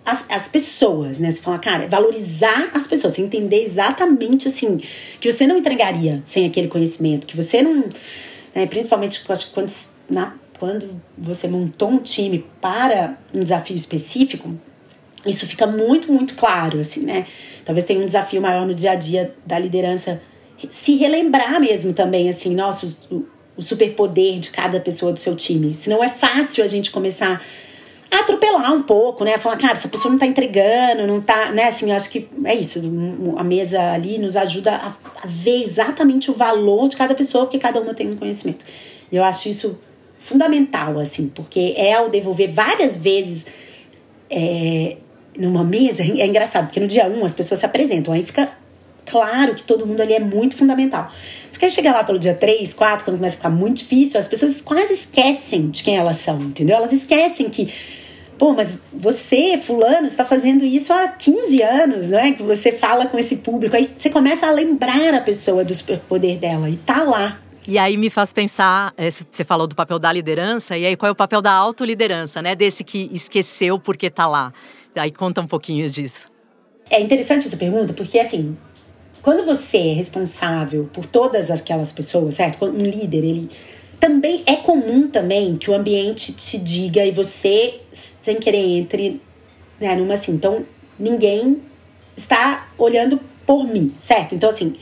as, 0.04 0.24
as 0.28 0.48
pessoas, 0.48 1.18
né? 1.18 1.30
Você 1.30 1.40
fala, 1.40 1.58
cara, 1.58 1.86
valorizar 1.86 2.70
as 2.74 2.86
pessoas, 2.86 3.14
você 3.14 3.22
entender 3.22 3.62
exatamente, 3.62 4.48
assim, 4.48 4.78
que 5.20 5.30
você 5.30 5.46
não 5.46 5.56
entregaria 5.56 6.20
sem 6.24 6.46
aquele 6.46 6.68
conhecimento, 6.68 7.26
que 7.26 7.36
você 7.36 7.62
não... 7.62 7.84
Né, 8.54 8.66
principalmente 8.66 9.24
quando 9.24 9.70
na 10.08 10.34
quando 10.60 11.00
você 11.16 11.48
montou 11.48 11.88
um 11.88 11.96
time 11.96 12.44
para 12.60 13.16
um 13.34 13.42
desafio 13.42 13.74
específico, 13.74 14.52
isso 15.24 15.46
fica 15.46 15.66
muito, 15.66 16.12
muito 16.12 16.34
claro, 16.34 16.78
assim, 16.78 17.00
né? 17.00 17.26
Talvez 17.64 17.86
tenha 17.86 17.98
um 17.98 18.04
desafio 18.04 18.42
maior 18.42 18.66
no 18.66 18.74
dia 18.74 18.90
a 18.90 18.94
dia 18.94 19.34
da 19.46 19.58
liderança 19.58 20.20
se 20.68 20.96
relembrar 20.96 21.58
mesmo 21.58 21.94
também, 21.94 22.28
assim, 22.28 22.54
nosso 22.54 22.94
o, 23.10 23.24
superpoder 23.62 24.38
de 24.38 24.50
cada 24.50 24.78
pessoa 24.78 25.12
do 25.12 25.18
seu 25.18 25.34
time. 25.34 25.72
Se 25.72 25.88
não 25.88 26.04
é 26.04 26.08
fácil 26.08 26.62
a 26.62 26.66
gente 26.66 26.90
começar 26.90 27.42
a 28.10 28.18
atropelar 28.18 28.72
um 28.74 28.82
pouco, 28.82 29.24
né? 29.24 29.38
Falar, 29.38 29.56
cara, 29.56 29.72
essa 29.72 29.88
pessoa 29.88 30.12
não 30.12 30.18
tá 30.18 30.26
entregando, 30.26 31.06
não 31.06 31.22
tá, 31.22 31.52
né? 31.52 31.68
Assim, 31.68 31.90
eu 31.90 31.96
acho 31.96 32.10
que 32.10 32.28
é 32.44 32.54
isso. 32.54 32.82
A 33.36 33.44
mesa 33.44 33.92
ali 33.92 34.18
nos 34.18 34.36
ajuda 34.36 34.72
a, 34.72 34.88
a 35.22 35.26
ver 35.26 35.62
exatamente 35.62 36.30
o 36.30 36.34
valor 36.34 36.88
de 36.88 36.96
cada 36.96 37.14
pessoa, 37.14 37.44
porque 37.46 37.58
cada 37.58 37.80
uma 37.80 37.94
tem 37.94 38.08
um 38.10 38.16
conhecimento. 38.16 38.64
E 39.10 39.16
eu 39.16 39.24
acho 39.24 39.48
isso 39.48 39.78
fundamental, 40.20 40.98
assim, 41.00 41.28
porque 41.34 41.74
é 41.76 41.94
ao 41.94 42.08
devolver 42.08 42.52
várias 42.52 42.96
vezes 42.96 43.46
é, 44.30 44.96
numa 45.36 45.64
mesa, 45.64 46.02
é 46.02 46.26
engraçado, 46.26 46.66
porque 46.66 46.78
no 46.78 46.86
dia 46.86 47.08
um 47.08 47.24
as 47.24 47.32
pessoas 47.32 47.58
se 47.58 47.66
apresentam, 47.66 48.14
aí 48.14 48.22
fica 48.22 48.48
claro 49.06 49.54
que 49.54 49.64
todo 49.64 49.86
mundo 49.86 50.00
ali 50.00 50.12
é 50.12 50.20
muito 50.20 50.54
fundamental. 50.56 51.10
Só 51.50 51.58
que 51.58 51.68
chegar 51.70 51.92
lá 51.92 52.04
pelo 52.04 52.18
dia 52.18 52.34
3, 52.34 52.72
4, 52.72 53.04
quando 53.04 53.16
começa 53.16 53.34
a 53.34 53.38
ficar 53.38 53.50
muito 53.50 53.78
difícil, 53.78 54.20
as 54.20 54.28
pessoas 54.28 54.60
quase 54.60 54.92
esquecem 54.92 55.68
de 55.68 55.82
quem 55.82 55.96
elas 55.96 56.18
são, 56.18 56.40
entendeu? 56.40 56.76
Elas 56.76 56.92
esquecem 56.92 57.48
que, 57.48 57.72
pô, 58.38 58.52
mas 58.52 58.78
você, 58.92 59.58
fulano, 59.58 60.06
está 60.06 60.24
fazendo 60.24 60.64
isso 60.64 60.92
há 60.92 61.08
15 61.08 61.62
anos, 61.62 62.10
né? 62.10 62.32
Que 62.32 62.42
você 62.42 62.70
fala 62.70 63.06
com 63.06 63.18
esse 63.18 63.36
público, 63.36 63.74
aí 63.74 63.84
você 63.84 64.10
começa 64.10 64.46
a 64.46 64.52
lembrar 64.52 65.14
a 65.14 65.20
pessoa 65.20 65.64
do 65.64 65.74
superpoder 65.74 66.38
dela 66.38 66.70
e 66.70 66.76
tá 66.76 67.02
lá, 67.02 67.40
e 67.66 67.78
aí 67.78 67.96
me 67.96 68.10
faz 68.10 68.32
pensar, 68.32 68.92
é, 68.96 69.10
você 69.10 69.44
falou 69.44 69.66
do 69.66 69.74
papel 69.74 69.98
da 69.98 70.12
liderança, 70.12 70.76
e 70.76 70.86
aí 70.86 70.96
qual 70.96 71.08
é 71.08 71.12
o 71.12 71.16
papel 71.16 71.42
da 71.42 71.52
autoliderança, 71.52 72.40
né? 72.40 72.54
Desse 72.54 72.82
que 72.82 73.10
esqueceu 73.12 73.78
porque 73.78 74.10
tá 74.10 74.26
lá. 74.26 74.52
Aí 74.94 75.10
conta 75.10 75.40
um 75.40 75.46
pouquinho 75.46 75.88
disso. 75.88 76.30
É 76.88 77.00
interessante 77.00 77.46
essa 77.46 77.56
pergunta, 77.56 77.92
porque 77.92 78.18
assim, 78.18 78.56
quando 79.22 79.44
você 79.44 79.78
é 79.78 79.92
responsável 79.92 80.88
por 80.92 81.06
todas 81.06 81.50
aquelas 81.50 81.92
pessoas, 81.92 82.34
certo? 82.34 82.64
Um 82.64 82.82
líder, 82.82 83.24
ele 83.24 83.50
também 84.00 84.42
é 84.46 84.56
comum 84.56 85.08
também 85.08 85.56
que 85.56 85.70
o 85.70 85.74
ambiente 85.74 86.32
te 86.32 86.58
diga 86.58 87.04
e 87.04 87.10
você, 87.10 87.80
sem 87.92 88.36
querer, 88.36 88.78
entre 88.78 89.20
né, 89.78 89.94
numa 89.94 90.14
assim. 90.14 90.32
Então, 90.32 90.64
ninguém 90.98 91.62
está 92.16 92.68
olhando 92.76 93.20
por 93.46 93.64
mim, 93.64 93.94
certo? 93.98 94.34
Então, 94.34 94.50
assim, 94.50 94.76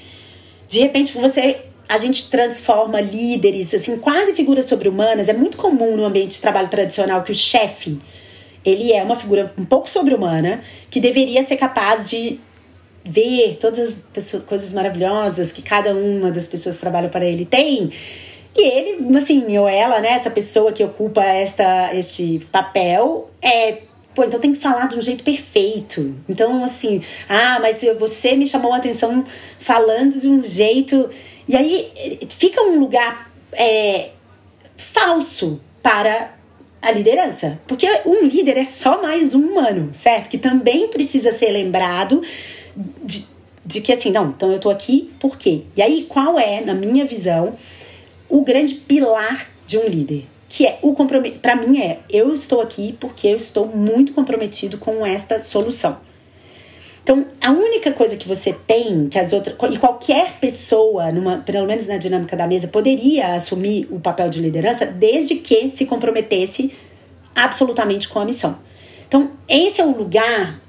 de 0.68 0.80
repente 0.80 1.16
você 1.18 1.67
a 1.88 1.96
gente 1.96 2.29
transforma 2.29 3.01
líderes, 3.01 3.72
assim, 3.72 3.96
quase 3.96 4.35
figuras 4.35 4.66
sobre-humanas. 4.66 5.29
É 5.29 5.33
muito 5.33 5.57
comum 5.57 5.96
no 5.96 6.05
ambiente 6.05 6.33
de 6.33 6.40
trabalho 6.40 6.68
tradicional 6.68 7.22
que 7.22 7.33
o 7.33 7.35
chefe, 7.35 7.98
ele 8.64 8.92
é 8.92 9.03
uma 9.03 9.16
figura 9.16 9.53
um 9.57 9.64
pouco 9.64 9.88
sobre-humana, 9.88 10.61
que 10.90 11.01
deveria 11.01 11.42
ser 11.42 11.57
capaz 11.57 12.09
de 12.09 12.38
ver 13.05 13.57
todas 13.59 13.79
as 13.79 13.94
pessoas, 14.12 14.42
coisas 14.42 14.72
maravilhosas 14.72 15.51
que 15.51 15.62
cada 15.62 15.94
uma 15.94 16.31
das 16.31 16.46
pessoas 16.46 16.74
que 16.74 16.81
trabalham 16.83 17.09
para 17.09 17.24
ele 17.24 17.46
tem. 17.46 17.90
E 18.55 18.62
ele, 18.66 19.16
assim, 19.16 19.57
ou 19.57 19.68
ela, 19.68 20.01
né, 20.01 20.11
essa 20.11 20.31
pessoa 20.31 20.72
que 20.72 20.85
ocupa 20.85 21.24
esta, 21.24 21.94
este 21.94 22.46
papel, 22.53 23.31
é 23.40 23.79
Pô, 24.14 24.24
então 24.24 24.40
tem 24.40 24.53
que 24.53 24.59
falar 24.59 24.88
de 24.88 24.96
um 24.96 25.01
jeito 25.01 25.22
perfeito. 25.22 26.12
Então, 26.29 26.64
assim, 26.64 27.01
ah, 27.29 27.59
mas 27.61 27.85
você 28.01 28.35
me 28.35 28.44
chamou 28.46 28.72
a 28.72 28.79
atenção 28.79 29.24
falando 29.61 30.18
de 30.18 30.27
um 30.27 30.42
jeito. 30.42 31.09
E 31.48 31.56
aí 31.56 32.18
fica 32.28 32.62
um 32.62 32.78
lugar 32.78 33.32
é, 33.52 34.11
falso 34.76 35.61
para 35.82 36.34
a 36.80 36.90
liderança. 36.90 37.61
Porque 37.66 37.87
um 38.04 38.24
líder 38.24 38.58
é 38.58 38.64
só 38.64 39.00
mais 39.00 39.34
um 39.34 39.40
humano, 39.40 39.90
certo? 39.92 40.28
Que 40.28 40.38
também 40.38 40.88
precisa 40.88 41.32
ser 41.32 41.50
lembrado 41.50 42.22
de, 43.02 43.26
de 43.64 43.80
que 43.80 43.92
assim, 43.92 44.11
não, 44.11 44.28
então 44.28 44.52
eu 44.52 44.58
tô 44.58 44.70
aqui 44.70 45.11
por 45.18 45.37
quê? 45.37 45.62
E 45.76 45.82
aí, 45.82 46.06
qual 46.08 46.38
é, 46.38 46.61
na 46.61 46.74
minha 46.74 47.04
visão, 47.04 47.56
o 48.28 48.42
grande 48.42 48.74
pilar 48.74 49.48
de 49.66 49.78
um 49.78 49.87
líder? 49.87 50.26
que 50.48 50.66
é 50.66 50.78
o 50.80 50.94
compromisso. 50.94 51.38
Para 51.40 51.54
mim 51.54 51.80
é, 51.80 51.98
eu 52.08 52.32
estou 52.32 52.61
aqui 52.61 52.96
porque 52.98 53.28
eu 53.28 53.37
estou 53.37 53.66
muito 53.66 54.12
comprometido 54.12 54.78
com 54.78 55.04
esta 55.04 55.38
solução. 55.40 56.00
Então, 57.09 57.25
a 57.40 57.51
única 57.51 57.90
coisa 57.92 58.18
que 58.18 58.29
você 58.29 58.53
tem, 58.53 59.09
que 59.09 59.18
as 59.18 59.33
outras. 59.33 59.57
E 59.75 59.79
qualquer 59.79 60.33
pessoa, 60.38 61.11
numa, 61.11 61.38
pelo 61.38 61.66
menos 61.66 61.87
na 61.87 61.97
dinâmica 61.97 62.37
da 62.37 62.47
mesa, 62.47 62.68
poderia 62.68 63.35
assumir 63.35 63.88
o 63.90 63.99
papel 63.99 64.29
de 64.29 64.38
liderança 64.38 64.85
desde 64.85 65.37
que 65.37 65.71
se 65.71 65.87
comprometesse 65.87 66.71
absolutamente 67.35 68.11
com 68.11 68.21
a 68.21 68.27
missão. 68.27 68.59
Então, 69.07 69.31
esse 69.49 69.81
é 69.81 69.85
o 69.87 69.97
lugar 69.97 70.61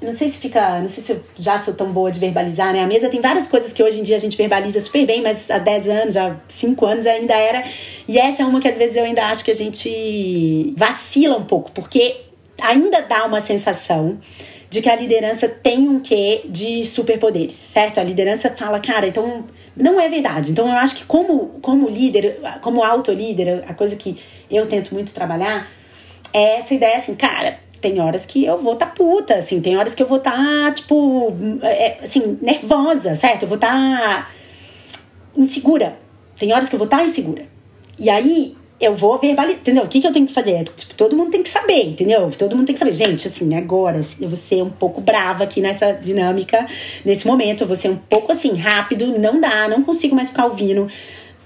não 0.00 0.12
sei 0.12 0.28
se 0.28 0.38
fica. 0.38 0.78
Não 0.80 0.88
sei 0.88 1.02
se 1.02 1.10
eu 1.10 1.24
já 1.34 1.58
sou 1.58 1.74
tão 1.74 1.90
boa 1.90 2.12
de 2.12 2.20
verbalizar, 2.20 2.72
né? 2.72 2.84
A 2.84 2.86
mesa 2.86 3.08
tem 3.08 3.20
várias 3.20 3.48
coisas 3.48 3.72
que 3.72 3.82
hoje 3.82 3.98
em 3.98 4.04
dia 4.04 4.14
a 4.14 4.20
gente 4.20 4.36
verbaliza 4.36 4.78
super 4.80 5.04
bem, 5.04 5.20
mas 5.20 5.50
há 5.50 5.58
10 5.58 5.88
anos, 5.88 6.16
há 6.16 6.36
5 6.46 6.86
anos 6.86 7.06
ainda 7.08 7.34
era. 7.34 7.64
E 8.06 8.16
essa 8.20 8.44
é 8.44 8.46
uma 8.46 8.60
que 8.60 8.68
às 8.68 8.78
vezes 8.78 8.94
eu 8.94 9.02
ainda 9.02 9.26
acho 9.26 9.44
que 9.44 9.50
a 9.50 9.54
gente 9.54 10.72
vacila 10.76 11.36
um 11.36 11.44
pouco, 11.44 11.72
porque 11.72 12.20
ainda 12.62 13.02
dá 13.02 13.24
uma 13.24 13.40
sensação 13.40 14.16
de 14.70 14.82
que 14.82 14.88
a 14.88 14.96
liderança 14.96 15.48
tem 15.48 15.88
um 15.88 15.98
quê 15.98 16.42
de 16.48 16.84
superpoderes, 16.84 17.54
certo? 17.54 17.98
A 17.98 18.02
liderança 18.02 18.50
fala, 18.50 18.78
cara, 18.80 19.06
então 19.06 19.44
não 19.76 20.00
é 20.00 20.08
verdade. 20.08 20.50
Então 20.50 20.68
eu 20.68 20.74
acho 20.74 20.96
que 20.96 21.04
como, 21.04 21.58
como 21.62 21.88
líder, 21.88 22.40
como 22.60 22.82
auto-líder, 22.82 23.64
a 23.66 23.74
coisa 23.74 23.96
que 23.96 24.18
eu 24.50 24.66
tento 24.66 24.92
muito 24.92 25.14
trabalhar 25.14 25.68
é 26.32 26.58
essa 26.58 26.74
ideia 26.74 26.98
assim, 26.98 27.14
cara, 27.14 27.58
tem 27.80 28.00
horas 28.00 28.26
que 28.26 28.44
eu 28.44 28.58
vou 28.58 28.76
tá 28.76 28.86
puta, 28.86 29.36
assim, 29.36 29.60
tem 29.60 29.76
horas 29.76 29.94
que 29.94 30.02
eu 30.02 30.06
vou 30.06 30.18
tá, 30.18 30.70
tipo, 30.72 31.32
é, 31.62 31.98
assim, 32.02 32.38
nervosa, 32.42 33.14
certo? 33.14 33.44
Eu 33.44 33.48
vou 33.48 33.58
tá 33.58 34.28
insegura. 35.36 35.96
Tem 36.36 36.52
horas 36.52 36.68
que 36.68 36.74
eu 36.74 36.78
vou 36.78 36.86
estar 36.86 36.98
tá 36.98 37.04
insegura. 37.04 37.46
E 37.98 38.10
aí 38.10 38.56
eu 38.80 38.94
vou 38.94 39.18
verbalizar, 39.18 39.60
entendeu? 39.60 39.84
O 39.84 39.88
que, 39.88 40.00
que 40.00 40.06
eu 40.06 40.12
tenho 40.12 40.26
que 40.26 40.32
fazer? 40.32 40.64
Tipo, 40.76 40.94
todo 40.94 41.16
mundo 41.16 41.30
tem 41.30 41.42
que 41.42 41.48
saber, 41.48 41.84
entendeu? 41.84 42.30
Todo 42.36 42.54
mundo 42.54 42.66
tem 42.66 42.74
que 42.74 42.78
saber. 42.78 42.92
Gente, 42.94 43.26
assim, 43.26 43.54
agora 43.56 44.00
eu 44.20 44.28
vou 44.28 44.36
ser 44.36 44.62
um 44.62 44.70
pouco 44.70 45.00
brava 45.00 45.44
aqui 45.44 45.60
nessa 45.60 45.92
dinâmica, 45.92 46.66
nesse 47.04 47.26
momento, 47.26 47.62
eu 47.62 47.66
vou 47.66 47.76
ser 47.76 47.90
um 47.90 47.96
pouco 47.96 48.30
assim, 48.30 48.54
rápido, 48.54 49.18
não 49.18 49.40
dá, 49.40 49.68
não 49.68 49.82
consigo 49.82 50.14
mais 50.14 50.28
ficar 50.28 50.46
ouvindo 50.46 50.88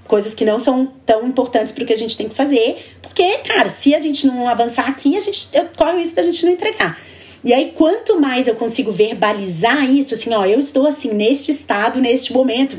coisas 0.07 0.35
que 0.35 0.45
não 0.45 0.59
são 0.59 0.93
tão 1.07 1.27
importantes 1.27 1.73
para 1.73 1.85
o 1.85 1.87
que 1.87 1.93
a 1.93 1.97
gente 1.97 2.19
tem 2.19 2.29
que 2.29 2.35
fazer, 2.35 2.77
porque, 3.01 3.39
cara, 3.39 3.71
se 3.71 3.95
a 3.95 3.99
gente 3.99 4.27
não 4.27 4.47
avançar 4.47 4.87
aqui, 4.87 5.17
a 5.17 5.21
gente 5.21 5.49
eu 5.55 5.67
corro 5.75 5.99
isso 5.99 6.15
da 6.15 6.23
gente 6.23 6.45
não 6.45 6.53
entregar. 6.53 6.99
E 7.45 7.53
aí, 7.53 7.73
quanto 7.77 8.21
mais 8.21 8.47
eu 8.47 8.55
consigo 8.55 8.93
verbalizar 8.93 9.91
isso, 9.91 10.15
assim, 10.15 10.33
ó, 10.33 10.45
eu 10.45 10.59
estou 10.59 10.87
assim, 10.87 11.13
neste 11.13 11.51
estado, 11.51 11.99
neste 12.01 12.33
momento, 12.33 12.77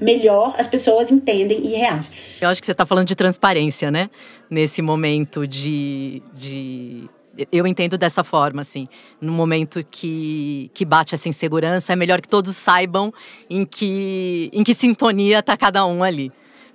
melhor 0.00 0.54
as 0.58 0.66
pessoas 0.66 1.10
entendem 1.10 1.66
e 1.66 1.76
reagem. 1.76 2.12
Eu 2.40 2.48
acho 2.48 2.60
que 2.60 2.66
você 2.66 2.72
está 2.72 2.84
falando 2.84 3.06
de 3.06 3.14
transparência, 3.14 3.90
né? 3.90 4.10
Nesse 4.50 4.82
momento 4.82 5.46
de, 5.46 6.22
de 6.32 7.08
eu 7.50 7.66
entendo 7.66 7.98
dessa 7.98 8.22
forma, 8.22 8.62
assim. 8.62 8.86
No 9.20 9.32
momento 9.32 9.84
que, 9.90 10.70
que 10.74 10.84
bate 10.84 11.14
essa 11.14 11.28
insegurança, 11.28 11.92
é 11.92 11.96
melhor 11.96 12.20
que 12.20 12.28
todos 12.28 12.56
saibam 12.56 13.12
em 13.48 13.64
que, 13.64 14.50
em 14.52 14.62
que 14.62 14.74
sintonia 14.74 15.40
está 15.40 15.56
cada 15.56 15.84
um 15.86 16.02
ali 16.02 16.30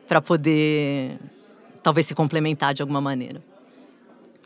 para 0.07 0.21
poder 0.21 1.17
talvez 1.81 2.07
se 2.07 2.15
complementar 2.15 2.73
de 2.73 2.81
alguma 2.81 2.99
maneira. 2.99 3.41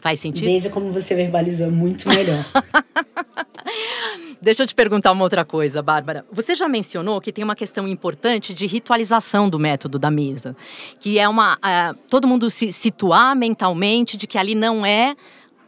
Faz 0.04 0.20
sentido? 0.20 0.44
Veja 0.44 0.70
como 0.70 0.92
você 0.92 1.16
verbalizou 1.16 1.72
muito 1.72 2.10
melhor. 2.10 2.44
Deixa 4.42 4.64
eu 4.64 4.68
te 4.68 4.76
perguntar 4.76 5.14
uma 5.14 5.24
outra 5.24 5.46
coisa, 5.46 5.82
Bárbara. 5.82 6.26
Você 6.30 6.54
já 6.56 6.68
mencionou 6.68 7.22
que 7.22 7.32
tem 7.32 7.42
uma 7.42 7.56
questão 7.56 7.88
importante 7.88 8.54
de 8.54 8.68
ritualização 8.68 9.48
do 9.48 9.58
método 9.58 9.98
da 9.98 10.12
mesa, 10.12 10.58
que 11.00 11.18
é 11.18 11.30
uma 11.30 11.54
uh, 11.54 11.98
todo 12.10 12.28
mundo 12.28 12.52
se 12.52 12.74
situar 12.74 13.34
mentalmente 13.34 14.18
de 14.18 14.28
que 14.28 14.38
ali 14.38 14.56
não 14.56 14.86
é 14.86 15.16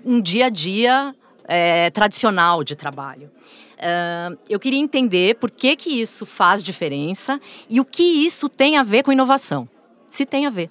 um 0.04 0.20
dia 0.20 0.48
a 0.48 0.50
dia 0.50 1.16
é, 1.48 1.90
tradicional 1.92 2.62
de 2.62 2.76
trabalho. 2.76 3.32
Uh, 3.78 4.38
eu 4.50 4.60
queria 4.60 4.80
entender 4.80 5.36
por 5.36 5.50
que, 5.50 5.78
que 5.78 6.02
isso 6.02 6.26
faz 6.26 6.62
diferença 6.62 7.40
e 7.70 7.80
o 7.80 7.86
que 7.86 8.04
isso 8.04 8.50
tem 8.50 8.76
a 8.76 8.84
ver 8.84 9.02
com 9.02 9.14
inovação 9.14 9.66
se 10.10 10.26
tem 10.26 10.46
a 10.46 10.50
ver. 10.50 10.70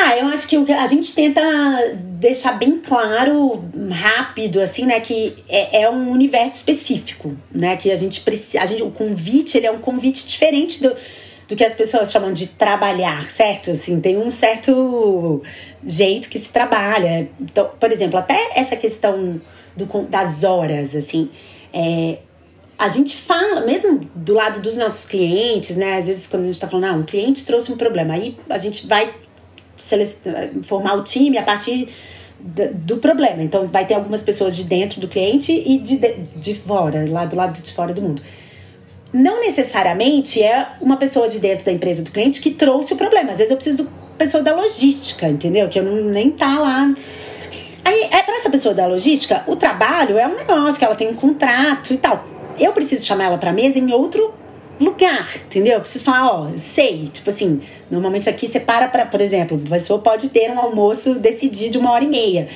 Ah, 0.00 0.16
eu 0.16 0.28
acho 0.28 0.46
que 0.46 0.56
a 0.72 0.86
gente 0.86 1.12
tenta 1.12 1.42
deixar 2.20 2.52
bem 2.52 2.78
claro, 2.78 3.64
rápido, 3.90 4.60
assim, 4.60 4.84
né, 4.84 5.00
que 5.00 5.36
é, 5.48 5.82
é 5.82 5.90
um 5.90 6.08
universo 6.10 6.54
específico, 6.56 7.36
né, 7.50 7.76
que 7.76 7.90
a 7.90 7.96
gente 7.96 8.20
precisa, 8.20 8.62
a 8.62 8.66
gente, 8.66 8.80
o 8.84 8.92
convite, 8.92 9.58
ele 9.58 9.66
é 9.66 9.72
um 9.72 9.80
convite 9.80 10.24
diferente 10.24 10.80
do, 10.80 10.94
do 11.48 11.56
que 11.56 11.64
as 11.64 11.74
pessoas 11.74 12.12
chamam 12.12 12.32
de 12.32 12.46
trabalhar, 12.46 13.28
certo? 13.28 13.72
Assim, 13.72 14.00
tem 14.00 14.16
um 14.16 14.30
certo 14.30 15.42
jeito 15.84 16.28
que 16.28 16.38
se 16.38 16.50
trabalha. 16.50 17.28
Então, 17.40 17.70
por 17.80 17.90
exemplo, 17.90 18.20
até 18.20 18.52
essa 18.54 18.76
questão 18.76 19.40
do, 19.76 19.86
das 20.02 20.44
horas, 20.44 20.94
assim, 20.94 21.28
é, 21.72 22.18
a 22.78 22.88
gente 22.88 23.16
fala, 23.16 23.66
mesmo 23.66 24.08
do 24.14 24.34
lado 24.34 24.60
dos 24.60 24.76
nossos 24.76 25.06
clientes, 25.06 25.76
né? 25.76 25.96
Às 25.96 26.06
vezes 26.06 26.28
quando 26.28 26.42
a 26.42 26.46
gente 26.46 26.54
está 26.54 26.68
falando, 26.68 26.84
ah, 26.84 26.92
um 26.92 27.02
cliente 27.02 27.44
trouxe 27.44 27.72
um 27.72 27.76
problema, 27.76 28.14
aí 28.14 28.36
a 28.48 28.58
gente 28.58 28.86
vai 28.86 29.12
formar 30.62 30.94
o 30.94 31.02
time 31.02 31.38
a 31.38 31.42
partir 31.42 31.88
do 32.40 32.98
problema. 32.98 33.42
Então 33.42 33.66
vai 33.66 33.86
ter 33.86 33.94
algumas 33.94 34.22
pessoas 34.22 34.56
de 34.56 34.64
dentro 34.64 35.00
do 35.00 35.08
cliente 35.08 35.52
e 35.52 35.78
de, 35.78 35.96
de 36.36 36.54
fora, 36.54 37.04
lá 37.08 37.24
do 37.24 37.36
lado 37.36 37.60
de 37.60 37.72
fora 37.72 37.92
do 37.92 38.02
mundo. 38.02 38.22
Não 39.12 39.40
necessariamente 39.40 40.42
é 40.42 40.68
uma 40.80 40.96
pessoa 40.96 41.28
de 41.28 41.38
dentro 41.38 41.64
da 41.64 41.72
empresa 41.72 42.02
do 42.02 42.10
cliente 42.10 42.40
que 42.40 42.50
trouxe 42.50 42.92
o 42.92 42.96
problema. 42.96 43.32
Às 43.32 43.38
vezes 43.38 43.50
eu 43.50 43.56
preciso 43.56 43.84
de 43.84 43.90
pessoa 44.18 44.42
da 44.42 44.54
logística, 44.54 45.28
entendeu? 45.28 45.68
Que 45.68 45.78
eu 45.78 45.82
não, 45.82 46.10
nem 46.10 46.30
tá 46.30 46.58
lá. 46.58 46.94
Aí, 47.84 48.08
é 48.10 48.22
para 48.22 48.36
essa 48.36 48.50
pessoa 48.50 48.74
da 48.74 48.86
logística, 48.86 49.42
o 49.46 49.56
trabalho 49.56 50.18
é 50.18 50.26
um 50.26 50.36
negócio 50.36 50.78
que 50.78 50.84
ela 50.84 50.94
tem 50.94 51.08
um 51.08 51.14
contrato 51.14 51.94
e 51.94 51.96
tal 51.96 52.38
eu 52.58 52.72
preciso 52.72 53.04
chamar 53.04 53.24
ela 53.24 53.38
pra 53.38 53.52
mesa 53.52 53.78
em 53.78 53.92
outro 53.92 54.32
lugar, 54.80 55.28
entendeu? 55.46 55.74
Eu 55.74 55.80
preciso 55.80 56.04
falar, 56.04 56.32
ó, 56.32 56.50
sei, 56.56 57.08
tipo 57.08 57.28
assim, 57.28 57.60
normalmente 57.90 58.28
aqui 58.28 58.46
você 58.46 58.60
para 58.60 58.88
pra, 58.88 59.06
por 59.06 59.20
exemplo, 59.20 59.60
a 59.66 59.70
pessoa 59.70 59.98
pode 59.98 60.28
ter 60.28 60.50
um 60.50 60.58
almoço 60.58 61.18
decidido 61.18 61.72
de 61.72 61.78
uma 61.78 61.92
hora 61.92 62.04
e 62.04 62.08
meia. 62.08 62.48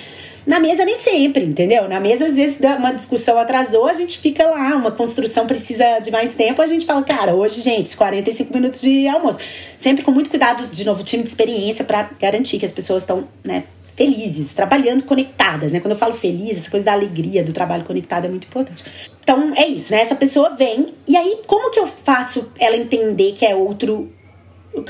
Na 0.45 0.59
mesa 0.59 0.85
nem 0.85 0.97
sempre, 0.97 1.45
entendeu? 1.45 1.89
Na 1.89 2.01
mesa, 2.01 2.27
às 2.27 2.35
vezes, 2.35 2.59
uma 2.59 2.93
discussão 2.93 3.39
atrasou, 3.39 3.87
a 3.87 3.93
gente 3.93 4.19
fica 4.19 4.45
lá, 4.45 4.75
uma 4.75 4.91
construção 4.91 5.47
precisa 5.47 6.01
de 6.01 6.11
mais 6.11 6.35
tempo, 6.35 6.61
a 6.61 6.67
gente 6.67 6.85
fala, 6.85 7.03
cara, 7.03 7.33
hoje, 7.33 7.61
gente, 7.61 7.97
45 7.97 8.53
minutos 8.53 8.81
de 8.81 9.07
almoço. 9.07 9.39
Sempre 9.79 10.03
com 10.05 10.11
muito 10.11 10.29
cuidado, 10.29 10.67
de 10.67 10.85
novo, 10.85 11.05
time 11.05 11.23
de 11.23 11.29
experiência 11.29 11.85
para 11.85 12.11
garantir 12.19 12.59
que 12.59 12.65
as 12.65 12.73
pessoas 12.73 13.05
estão, 13.05 13.29
né, 13.45 13.65
felizes, 13.97 14.53
trabalhando 14.55 15.05
conectadas, 15.05 15.73
né? 15.73 15.81
Quando 15.81 15.93
eu 15.93 15.99
falo 15.99 16.15
feliz, 16.15 16.59
essa 16.59 16.71
coisa 16.71 16.87
da 16.87 16.93
alegria 16.93 17.45
do 17.45 17.53
trabalho 17.53 17.85
conectado 17.85 18.25
é 18.25 18.29
muito 18.29 18.47
importante. 18.47 18.85
Então 19.23 19.53
é 19.55 19.67
isso, 19.67 19.93
né? 19.93 20.01
Essa 20.01 20.15
pessoa 20.15 20.51
vem 20.51 20.89
e 21.07 21.17
aí 21.17 21.39
como 21.47 21.71
que 21.71 21.79
eu 21.79 21.87
faço 21.87 22.51
ela 22.59 22.77
entender 22.77 23.33
que 23.33 23.45
é 23.45 23.55
outro 23.55 24.11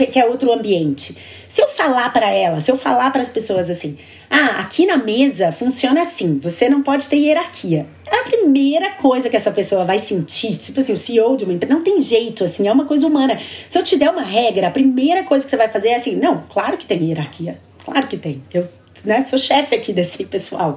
que 0.09 0.18
é 0.18 0.24
outro 0.24 0.53
ambiente? 0.53 1.16
Se 1.48 1.61
eu 1.61 1.66
falar 1.66 2.12
para 2.12 2.30
ela, 2.30 2.61
se 2.61 2.70
eu 2.70 2.78
falar 2.78 3.11
para 3.11 3.20
as 3.20 3.28
pessoas 3.28 3.68
assim: 3.68 3.98
"Ah, 4.30 4.61
aqui 4.61 4.86
na 4.86 4.96
mesa 4.96 5.50
funciona 5.50 6.03
assim, 6.03 6.38
você 6.38 6.68
não 6.68 6.82
pode 6.82 7.09
ter 7.09 7.16
hierarquia". 7.16 7.86
É 8.09 8.20
a 8.20 8.22
primeira 8.22 8.90
coisa 8.92 9.28
que 9.28 9.36
essa 9.36 9.50
pessoa 9.50 9.84
vai 9.84 9.98
sentir, 9.98 10.57
tipo 10.57 10.78
assim, 10.78 10.92
o 10.92 10.98
CEO 10.98 11.36
de 11.36 11.44
uma 11.44 11.53
empresa, 11.53 11.74
não 11.74 11.82
tem 11.82 12.00
jeito, 12.00 12.44
assim, 12.44 12.68
é 12.68 12.72
uma 12.72 12.84
coisa 12.84 13.07
humana. 13.07 13.40
Se 13.68 13.76
eu 13.76 13.82
te 13.82 13.96
der 13.96 14.11
uma 14.11 14.22
regra, 14.22 14.68
a 14.68 14.70
primeira 14.70 15.24
coisa 15.24 15.44
que 15.44 15.50
você 15.50 15.57
vai 15.57 15.68
fazer 15.68 15.88
é 15.88 15.96
assim: 15.96 16.14
"Não, 16.14 16.44
claro 16.48 16.76
que 16.78 16.86
tem 16.86 17.09
hierarquia. 17.09 17.59
Claro 17.84 18.07
que 18.07 18.16
tem. 18.16 18.40
Eu 18.55 18.68
né? 19.05 19.22
Sou 19.22 19.38
chefe 19.38 19.74
aqui 19.74 19.93
desse 19.93 20.24
pessoal. 20.24 20.76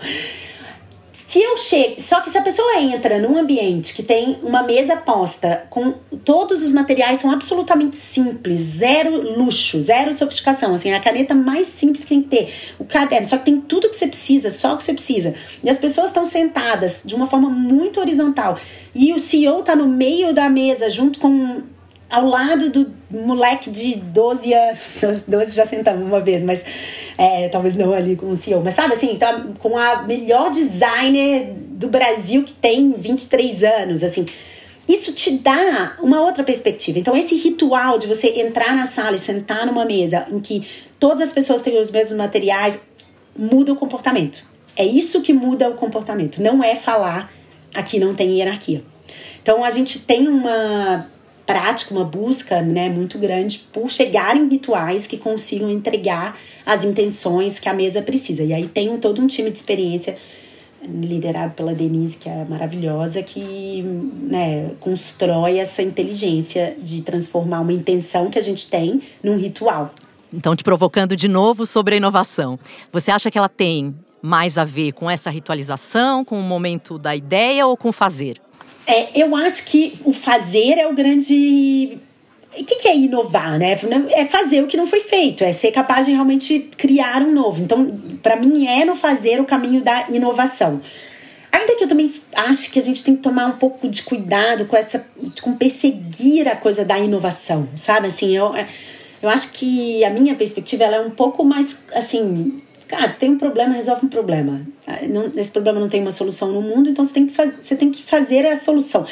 Se 1.28 1.42
eu 1.42 1.58
chego, 1.58 2.00
só 2.00 2.22
que 2.22 2.30
se 2.30 2.38
a 2.38 2.42
pessoa 2.42 2.80
entra 2.80 3.20
num 3.20 3.38
ambiente 3.38 3.96
que 3.96 4.04
tem 4.04 4.38
uma 4.44 4.62
mesa 4.62 4.96
posta 4.96 5.66
com 5.72 5.92
todos 6.24 6.62
os 6.62 6.72
materiais 6.72 7.18
são 7.18 7.32
absolutamente 7.32 7.98
simples, 7.98 8.62
zero 8.62 9.38
luxo, 9.38 9.82
zero 9.82 10.14
sofisticação, 10.14 10.76
assim, 10.76 10.94
a 10.94 11.00
caneta 11.00 11.34
mais 11.34 11.68
simples 11.68 12.04
que 12.06 12.10
tem 12.10 12.22
que 12.22 12.30
ter, 12.30 12.54
o 12.78 12.86
caderno, 12.86 13.28
só 13.28 13.38
que 13.38 13.46
tem 13.46 13.60
tudo 13.60 13.90
que 13.90 13.96
você 13.96 14.08
precisa, 14.08 14.52
só 14.52 14.76
o 14.76 14.78
que 14.78 14.84
você 14.84 14.94
precisa. 14.94 15.34
E 15.64 15.70
as 15.70 15.80
pessoas 15.80 16.08
estão 16.08 16.26
sentadas 16.26 17.02
de 17.04 17.16
uma 17.16 17.26
forma 17.26 17.50
muito 17.50 18.00
horizontal. 18.00 18.60
E 18.94 19.12
o 19.12 19.20
CEO 19.20 19.64
tá 19.64 19.76
no 19.76 19.88
meio 19.88 20.32
da 20.32 20.48
mesa 20.48 20.90
junto 20.90 21.20
com 21.20 21.64
ao 22.10 22.28
lado 22.28 22.70
do 22.70 22.92
moleque 23.16 23.70
de 23.70 23.96
12 23.96 24.54
anos, 24.54 25.24
12 25.28 25.56
já 25.56 25.66
sentamos 25.66 26.06
uma 26.06 26.20
vez, 26.20 26.44
mas 26.44 26.64
é, 27.18 27.50
talvez 27.50 27.76
não 27.76 27.94
ali 27.94 28.16
com 28.16 28.28
o 28.28 28.38
CEO, 28.38 28.62
mas 28.64 28.74
sabe 28.74 28.94
assim, 28.94 29.16
tá 29.18 29.46
com 29.60 29.78
a 29.78 30.04
melhor 30.04 30.52
designer 30.52 31.54
do 31.56 31.88
Brasil 31.88 32.44
que 32.44 32.54
tem 32.54 32.92
23 32.92 33.64
anos, 33.64 34.04
assim. 34.04 34.26
Isso 34.88 35.14
te 35.14 35.32
dá 35.32 35.98
uma 36.00 36.22
outra 36.22 36.44
perspectiva. 36.44 37.00
Então, 37.00 37.18
esse 37.18 37.36
ritual 37.36 37.98
de 37.98 38.06
você 38.06 38.28
entrar 38.40 38.76
na 38.76 38.86
sala 38.86 39.16
e 39.16 39.20
sentar 39.20 39.66
numa 39.66 39.84
mesa 39.84 40.28
em 40.32 40.40
que 40.40 40.68
todas 41.00 41.30
as 41.30 41.34
pessoas 41.34 41.62
têm 41.64 41.80
os 41.80 41.90
mesmos 41.90 42.18
materiais, 42.18 42.80
muda 43.36 43.74
o 43.74 43.76
comportamento. 43.76 44.46
É 44.78 44.86
isso 44.86 45.22
que 45.22 45.34
muda 45.34 45.70
o 45.70 45.74
comportamento. 45.74 46.40
Não 46.40 46.64
é 46.64 46.76
falar 46.76 47.32
aqui 47.76 48.00
não 48.00 48.16
tem 48.16 48.38
hierarquia. 48.38 48.84
Então, 49.42 49.64
a 49.64 49.70
gente 49.70 50.00
tem 50.00 50.28
uma 50.28 51.08
prática, 51.46 51.94
uma 51.94 52.04
busca 52.04 52.62
né, 52.62 52.90
muito 52.90 53.18
grande 53.18 53.60
por 53.72 53.90
chegar 53.90 54.36
em 54.36 54.48
rituais 54.48 55.06
que 55.06 55.18
consigam 55.18 55.70
entregar 55.70 56.38
as 56.66 56.84
intenções 56.84 57.60
que 57.60 57.70
a 57.70 57.74
mesa 57.74 58.02
precisa. 58.02 58.44
E 58.44 58.54
aí 58.54 58.68
tem 58.68 58.98
todo 58.98 59.22
um 59.22 59.28
time 59.28 59.52
de 59.52 59.58
experiência 59.58 60.18
liderado 60.88 61.54
pela 61.54 61.74
Denise, 61.74 62.18
que 62.18 62.30
é 62.30 62.46
maravilhosa, 62.46 63.22
que 63.24 63.82
né, 63.82 64.72
constrói 64.80 65.58
essa 65.58 65.82
inteligência 65.82 66.76
de 66.80 67.02
transformar 67.02 67.62
uma 67.62 67.74
intenção 67.74 68.30
que 68.30 68.38
a 68.38 68.42
gente 68.42 68.70
tem 68.70 69.02
num 69.24 69.38
ritual. 69.38 69.94
Então, 70.34 70.56
te 70.56 70.64
provocando 70.64 71.16
de 71.16 71.28
novo 71.28 71.66
sobre 71.66 71.96
a 71.96 71.98
inovação. 71.98 72.60
Você 72.92 73.10
acha 73.10 73.32
que 73.32 73.38
ela 73.38 73.50
tem 73.50 73.96
mais 74.22 74.58
a 74.58 74.66
ver 74.66 74.92
com 74.92 75.10
essa 75.10 75.30
ritualização, 75.30 76.26
com 76.26 76.40
o 76.40 76.44
momento 76.44 76.98
da 76.98 77.16
ideia 77.16 77.66
ou 77.66 77.78
com 77.78 77.92
fazer? 77.92 78.42
É, 78.88 79.10
eu 79.20 79.36
acho 79.36 79.66
que 79.66 79.94
o 80.04 80.14
fazer 80.14 80.78
é 80.78 80.88
o 80.88 80.94
grande. 80.94 81.98
O 82.58 82.64
que, 82.64 82.76
que 82.76 82.88
é 82.88 82.96
inovar, 82.96 83.58
né? 83.58 83.78
É 84.12 84.26
fazer 84.26 84.64
o 84.64 84.68
que 84.68 84.78
não 84.78 84.88
foi 84.88 85.02
feito, 85.02 85.44
é 85.44 85.52
ser 85.52 85.72
capaz 85.72 86.06
de 86.06 86.14
realmente 86.14 86.70
criar 86.78 87.22
um 87.22 87.34
novo. 87.34 87.62
Então, 87.62 87.92
para 88.24 88.38
mim, 88.38 88.66
é 88.66 88.86
no 88.86 88.96
fazer 88.96 89.42
o 89.42 89.46
caminho 89.46 89.82
da 89.82 90.08
inovação. 90.10 90.82
Ainda 91.52 91.76
que 91.76 91.84
eu 91.84 91.88
também 91.88 92.14
acho 92.36 92.72
que 92.72 92.80
a 92.80 92.82
gente 92.82 93.04
tem 93.04 93.16
que 93.16 93.22
tomar 93.22 93.48
um 93.48 93.54
pouco 93.54 93.88
de 93.88 94.04
cuidado 94.04 94.66
com 94.66 94.78
essa. 94.78 95.06
com 95.42 95.54
perseguir 95.54 96.48
a 96.48 96.56
coisa 96.56 96.86
da 96.86 96.98
inovação, 97.00 97.68
sabe? 97.76 98.08
Assim, 98.08 98.36
eu, 98.36 98.54
eu 99.22 99.30
acho 99.30 99.52
que 99.52 100.04
a 100.04 100.10
minha 100.10 100.36
perspectiva 100.36 100.84
ela 100.84 100.98
é 100.98 101.02
um 101.02 101.12
pouco 101.12 101.44
mais 101.44 101.86
assim 101.94 102.62
Cara, 102.88 103.08
você 103.10 103.16
tem 103.16 103.32
um 103.32 103.38
problema, 103.38 103.74
resolve 103.74 104.06
um 104.06 104.10
problema. 104.10 104.62
Não, 105.10 105.32
esse 105.36 105.52
problema 105.52 105.80
não 105.80 105.88
tem 105.88 106.02
uma 106.02 106.12
solução 106.12 106.52
no 106.52 106.62
mundo, 106.62 106.90
então 106.90 107.04
você 107.04 107.14
tem 107.14 107.26
que, 107.26 107.34
faz, 107.34 107.54
você 107.64 107.76
tem 107.76 107.90
que 107.90 108.04
fazer 108.04 108.46
a 108.46 108.60
solução. 108.60 109.06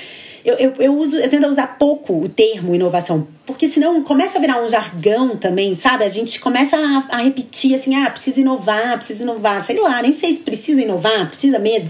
Eu, 0.46 0.56
eu, 0.56 0.74
eu, 0.78 0.98
uso, 0.98 1.16
eu 1.16 1.30
tento 1.30 1.48
usar 1.48 1.78
pouco 1.78 2.22
o 2.22 2.28
termo 2.28 2.76
inovação, 2.76 3.26
porque 3.46 3.66
senão 3.66 4.04
começa 4.04 4.38
a 4.38 4.42
virar 4.42 4.62
um 4.62 4.68
jargão 4.68 5.38
também, 5.38 5.74
sabe? 5.74 6.04
A 6.04 6.10
gente 6.10 6.40
começa 6.40 6.76
a, 6.76 7.16
a 7.16 7.18
repetir 7.22 7.74
assim, 7.74 7.96
ah, 7.96 8.10
precisa 8.10 8.42
inovar, 8.42 8.98
precisa 8.98 9.24
inovar, 9.24 9.62
sei 9.62 9.80
lá, 9.80 10.02
nem 10.02 10.12
sei 10.12 10.34
se 10.34 10.42
precisa 10.42 10.82
inovar, 10.82 11.28
precisa 11.28 11.58
mesmo. 11.58 11.90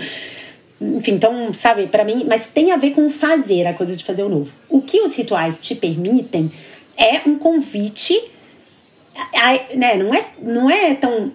Enfim, 0.80 1.14
então, 1.14 1.54
sabe, 1.54 1.88
para 1.88 2.06
mim, 2.06 2.26
mas 2.30 2.46
tem 2.46 2.72
a 2.72 2.78
ver 2.78 2.92
com 2.92 3.10
fazer, 3.10 3.66
a 3.66 3.74
coisa 3.74 3.96
de 3.96 4.04
fazer 4.04 4.22
o 4.22 4.30
novo. 4.30 4.54
O 4.70 4.82
que 4.82 5.02
os 5.02 5.16
rituais 5.16 5.60
te 5.60 5.74
permitem 5.74 6.52
é 6.96 7.28
um 7.28 7.36
convite 7.36 8.22
a, 9.16 9.76
né, 9.76 9.96
não 9.96 10.14
é, 10.14 10.26
não 10.42 10.70
é 10.70 10.94
tão 10.96 11.32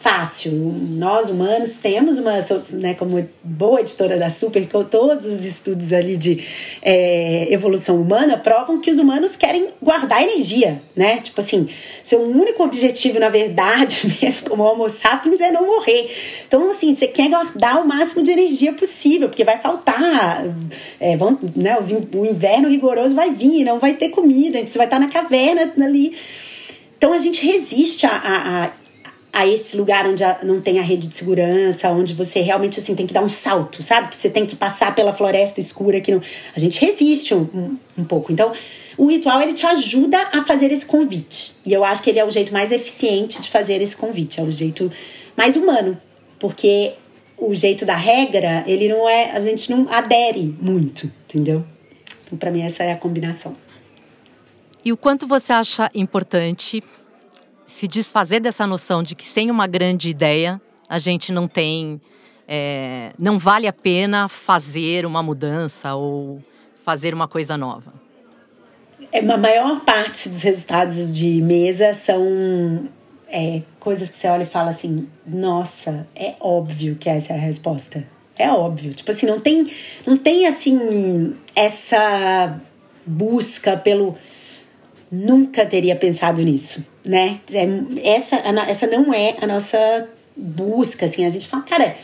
fácil. 0.00 0.52
Nós, 0.52 1.28
humanos, 1.28 1.76
temos 1.76 2.18
uma, 2.18 2.34
né, 2.70 2.94
como 2.94 3.28
boa 3.42 3.80
editora 3.80 4.16
da 4.16 4.30
Super, 4.30 4.68
com 4.68 4.84
todos 4.84 5.26
os 5.26 5.44
estudos 5.44 5.92
ali 5.92 6.16
de 6.16 6.44
é, 6.80 7.52
evolução 7.52 8.00
humana 8.00 8.36
provam 8.36 8.80
que 8.80 8.90
os 8.90 8.98
humanos 8.98 9.34
querem 9.34 9.68
guardar 9.82 10.22
energia, 10.22 10.80
né? 10.94 11.18
Tipo 11.18 11.40
assim, 11.40 11.68
seu 12.04 12.20
único 12.22 12.62
objetivo, 12.62 13.18
na 13.18 13.28
verdade, 13.28 14.14
mesmo 14.22 14.48
como 14.48 14.62
Homo 14.62 14.88
sapiens, 14.88 15.40
é 15.40 15.50
não 15.50 15.66
morrer. 15.66 16.10
Então, 16.46 16.70
assim, 16.70 16.94
você 16.94 17.08
quer 17.08 17.28
guardar 17.28 17.82
o 17.82 17.86
máximo 17.86 18.22
de 18.22 18.30
energia 18.30 18.72
possível, 18.72 19.28
porque 19.28 19.44
vai 19.44 19.58
faltar, 19.58 20.44
é, 21.00 21.16
vão, 21.16 21.38
né, 21.56 21.76
o 22.14 22.24
inverno 22.24 22.68
rigoroso 22.68 23.14
vai 23.14 23.30
vir, 23.30 23.64
não 23.64 23.78
vai 23.78 23.94
ter 23.94 24.10
comida, 24.10 24.64
você 24.64 24.78
vai 24.78 24.86
estar 24.86 25.00
na 25.00 25.08
caverna 25.08 25.72
ali. 25.80 26.14
Então 26.98 27.12
a 27.12 27.18
gente 27.18 27.46
resiste 27.46 28.06
a, 28.06 28.10
a, 28.10 28.64
a 28.64 28.70
a 29.38 29.46
esse 29.46 29.76
lugar 29.76 30.04
onde 30.04 30.24
não 30.42 30.60
tem 30.60 30.80
a 30.80 30.82
rede 30.82 31.06
de 31.06 31.14
segurança, 31.14 31.88
onde 31.90 32.12
você 32.12 32.40
realmente 32.40 32.80
assim 32.80 32.96
tem 32.96 33.06
que 33.06 33.14
dar 33.14 33.22
um 33.22 33.28
salto, 33.28 33.84
sabe? 33.84 34.08
Que 34.08 34.16
você 34.16 34.28
tem 34.28 34.44
que 34.44 34.56
passar 34.56 34.92
pela 34.96 35.12
floresta 35.12 35.60
escura 35.60 36.00
que 36.00 36.10
não... 36.10 36.20
a 36.56 36.58
gente 36.58 36.84
resiste 36.84 37.32
um, 37.32 37.48
um, 37.54 37.76
um, 37.98 38.04
pouco. 38.04 38.32
Então, 38.32 38.50
o 38.96 39.06
ritual 39.06 39.40
ele 39.40 39.52
te 39.52 39.64
ajuda 39.64 40.18
a 40.32 40.44
fazer 40.44 40.72
esse 40.72 40.84
convite. 40.84 41.52
E 41.64 41.72
eu 41.72 41.84
acho 41.84 42.02
que 42.02 42.10
ele 42.10 42.18
é 42.18 42.24
o 42.24 42.30
jeito 42.30 42.52
mais 42.52 42.72
eficiente 42.72 43.40
de 43.40 43.48
fazer 43.48 43.80
esse 43.80 43.96
convite, 43.96 44.40
é 44.40 44.42
o 44.42 44.50
jeito 44.50 44.90
mais 45.36 45.54
humano, 45.54 45.96
porque 46.40 46.94
o 47.36 47.54
jeito 47.54 47.86
da 47.86 47.94
regra, 47.94 48.64
ele 48.66 48.88
não 48.88 49.08
é, 49.08 49.30
a 49.30 49.40
gente 49.40 49.70
não 49.70 49.86
adere 49.88 50.52
muito, 50.60 51.08
entendeu? 51.28 51.64
Então, 52.26 52.36
para 52.36 52.50
mim 52.50 52.62
essa 52.62 52.82
é 52.82 52.90
a 52.90 52.96
combinação. 52.96 53.56
E 54.84 54.92
o 54.92 54.96
quanto 54.96 55.28
você 55.28 55.52
acha 55.52 55.88
importante 55.94 56.82
se 57.78 57.86
desfazer 57.86 58.40
dessa 58.40 58.66
noção 58.66 59.04
de 59.04 59.14
que 59.14 59.24
sem 59.24 59.52
uma 59.52 59.68
grande 59.68 60.10
ideia 60.10 60.60
a 60.88 60.98
gente 60.98 61.30
não 61.30 61.46
tem, 61.46 62.00
é, 62.48 63.12
não 63.20 63.38
vale 63.38 63.68
a 63.68 63.72
pena 63.72 64.26
fazer 64.26 65.06
uma 65.06 65.22
mudança 65.22 65.94
ou 65.94 66.42
fazer 66.84 67.14
uma 67.14 67.28
coisa 67.28 67.56
nova? 67.56 67.92
É, 69.12 69.20
a 69.20 69.36
maior 69.36 69.84
parte 69.84 70.28
dos 70.28 70.42
resultados 70.42 71.16
de 71.16 71.40
mesa 71.40 71.94
são 71.94 72.88
é, 73.28 73.62
coisas 73.78 74.08
que 74.08 74.18
você 74.18 74.26
olha 74.26 74.42
e 74.42 74.46
fala 74.46 74.70
assim: 74.70 75.06
nossa, 75.24 76.04
é 76.16 76.34
óbvio 76.40 76.96
que 76.96 77.08
essa 77.08 77.32
é 77.32 77.36
a 77.36 77.40
resposta. 77.40 78.04
É 78.36 78.50
óbvio. 78.50 78.92
Tipo 78.92 79.12
assim, 79.12 79.26
não 79.26 79.38
tem, 79.38 79.70
não 80.04 80.16
tem 80.16 80.48
assim 80.48 81.32
essa 81.54 82.60
busca 83.06 83.76
pelo 83.76 84.16
nunca 85.10 85.64
teria 85.64 85.96
pensado 85.96 86.42
nisso, 86.42 86.84
né? 87.04 87.40
É, 87.52 88.14
essa, 88.14 88.36
essa 88.36 88.86
não 88.86 89.12
é 89.12 89.36
a 89.40 89.46
nossa 89.46 90.08
busca, 90.36 91.06
assim, 91.06 91.24
a 91.24 91.30
gente 91.30 91.48
fala, 91.48 91.62
cara, 91.62 91.96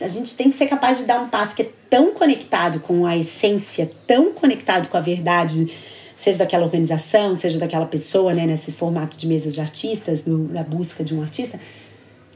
a 0.00 0.08
gente 0.08 0.36
tem 0.36 0.50
que 0.50 0.56
ser 0.56 0.66
capaz 0.66 0.98
de 0.98 1.04
dar 1.04 1.20
um 1.20 1.28
passo 1.28 1.54
que 1.54 1.62
é 1.62 1.70
tão 1.88 2.12
conectado 2.12 2.80
com 2.80 3.06
a 3.06 3.16
essência, 3.16 3.90
tão 4.06 4.32
conectado 4.32 4.88
com 4.88 4.96
a 4.96 5.00
verdade, 5.00 5.72
seja 6.18 6.38
daquela 6.38 6.64
organização, 6.64 7.34
seja 7.34 7.58
daquela 7.58 7.86
pessoa, 7.86 8.34
né, 8.34 8.46
nesse 8.46 8.72
formato 8.72 9.16
de 9.16 9.26
mesas 9.26 9.54
de 9.54 9.60
artistas, 9.60 10.24
no, 10.24 10.48
na 10.48 10.62
busca 10.62 11.04
de 11.04 11.14
um 11.14 11.22
artista, 11.22 11.60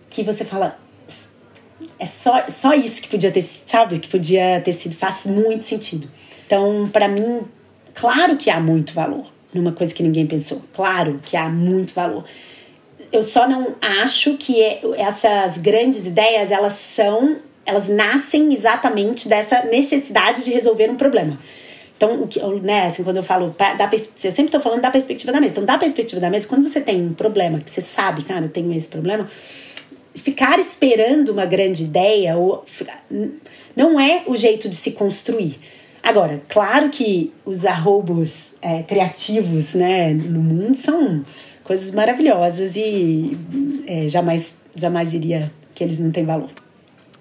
que 0.08 0.22
você 0.22 0.44
fala, 0.44 0.78
é 1.98 2.06
só, 2.06 2.44
só 2.48 2.74
isso 2.74 3.02
que 3.02 3.08
podia 3.08 3.30
ter, 3.30 3.42
sabe, 3.42 3.98
que 3.98 4.08
podia 4.08 4.60
ter 4.60 4.72
sido, 4.72 4.94
faz 4.94 5.26
muito 5.26 5.64
sentido. 5.64 6.08
Então, 6.46 6.88
para 6.92 7.08
mim, 7.08 7.42
claro 7.94 8.36
que 8.36 8.48
há 8.48 8.60
muito 8.60 8.92
valor 8.92 9.35
numa 9.56 9.72
coisa 9.72 9.94
que 9.94 10.02
ninguém 10.02 10.26
pensou. 10.26 10.62
Claro 10.74 11.20
que 11.22 11.36
há 11.36 11.48
muito 11.48 11.92
valor. 11.92 12.24
Eu 13.12 13.22
só 13.22 13.48
não 13.48 13.74
acho 13.80 14.34
que 14.34 14.62
é, 14.62 14.80
essas 14.96 15.56
grandes 15.56 16.06
ideias, 16.06 16.50
elas 16.50 16.74
são, 16.74 17.36
elas 17.64 17.88
nascem 17.88 18.52
exatamente 18.52 19.28
dessa 19.28 19.64
necessidade 19.64 20.44
de 20.44 20.52
resolver 20.52 20.90
um 20.90 20.96
problema. 20.96 21.38
Então, 21.96 22.22
o 22.22 22.28
que, 22.28 22.38
né, 22.62 22.86
assim, 22.86 23.02
quando 23.02 23.16
eu 23.16 23.22
falo, 23.22 23.54
da, 23.58 23.90
eu 23.90 23.98
sempre 24.30 24.44
estou 24.44 24.60
falando 24.60 24.82
da 24.82 24.90
perspectiva 24.90 25.32
da 25.32 25.40
mesa. 25.40 25.52
Então, 25.52 25.64
da 25.64 25.78
perspectiva 25.78 26.20
da 26.20 26.28
mesa, 26.28 26.46
quando 26.46 26.68
você 26.68 26.80
tem 26.80 27.02
um 27.02 27.14
problema, 27.14 27.58
que 27.58 27.70
você 27.70 27.80
sabe, 27.80 28.22
cara, 28.22 28.44
eu 28.44 28.50
tenho 28.50 28.70
esse 28.74 28.88
problema, 28.88 29.26
ficar 30.14 30.58
esperando 30.58 31.30
uma 31.30 31.46
grande 31.46 31.84
ideia 31.84 32.36
ou, 32.36 32.64
não 33.74 33.98
é 33.98 34.24
o 34.26 34.36
jeito 34.36 34.68
de 34.68 34.76
se 34.76 34.90
construir. 34.92 35.58
Agora, 36.06 36.40
claro 36.48 36.88
que 36.88 37.34
os 37.44 37.64
arrobos 37.66 38.54
é, 38.62 38.84
criativos 38.84 39.74
né, 39.74 40.14
no 40.14 40.40
mundo 40.40 40.76
são 40.76 41.24
coisas 41.64 41.90
maravilhosas 41.90 42.76
e 42.76 43.36
é, 43.88 44.08
jamais, 44.08 44.54
jamais 44.76 45.10
diria 45.10 45.52
que 45.74 45.82
eles 45.82 45.98
não 45.98 46.12
têm 46.12 46.24
valor. 46.24 46.48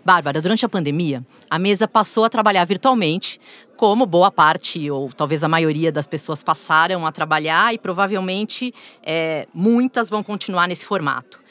Bárbara, 0.06 0.40
durante 0.40 0.64
a 0.68 0.70
pandemia, 0.70 1.26
a 1.50 1.58
mesa 1.58 1.88
passou 1.88 2.26
a 2.26 2.30
trabalhar 2.30 2.64
virtualmente, 2.64 3.40
como 3.76 4.06
boa 4.06 4.30
parte, 4.30 4.88
ou 4.92 5.12
talvez 5.12 5.44
a 5.44 5.48
maioria 5.48 5.92
das 5.92 6.06
pessoas 6.06 6.44
passaram 6.44 7.08
a 7.08 7.12
trabalhar, 7.12 7.74
e 7.74 7.80
provavelmente 7.80 8.72
é, 9.02 9.48
muitas 9.52 10.12
vão 10.12 10.22
continuar 10.22 10.68
nesse 10.68 10.86
formato. 10.86 11.42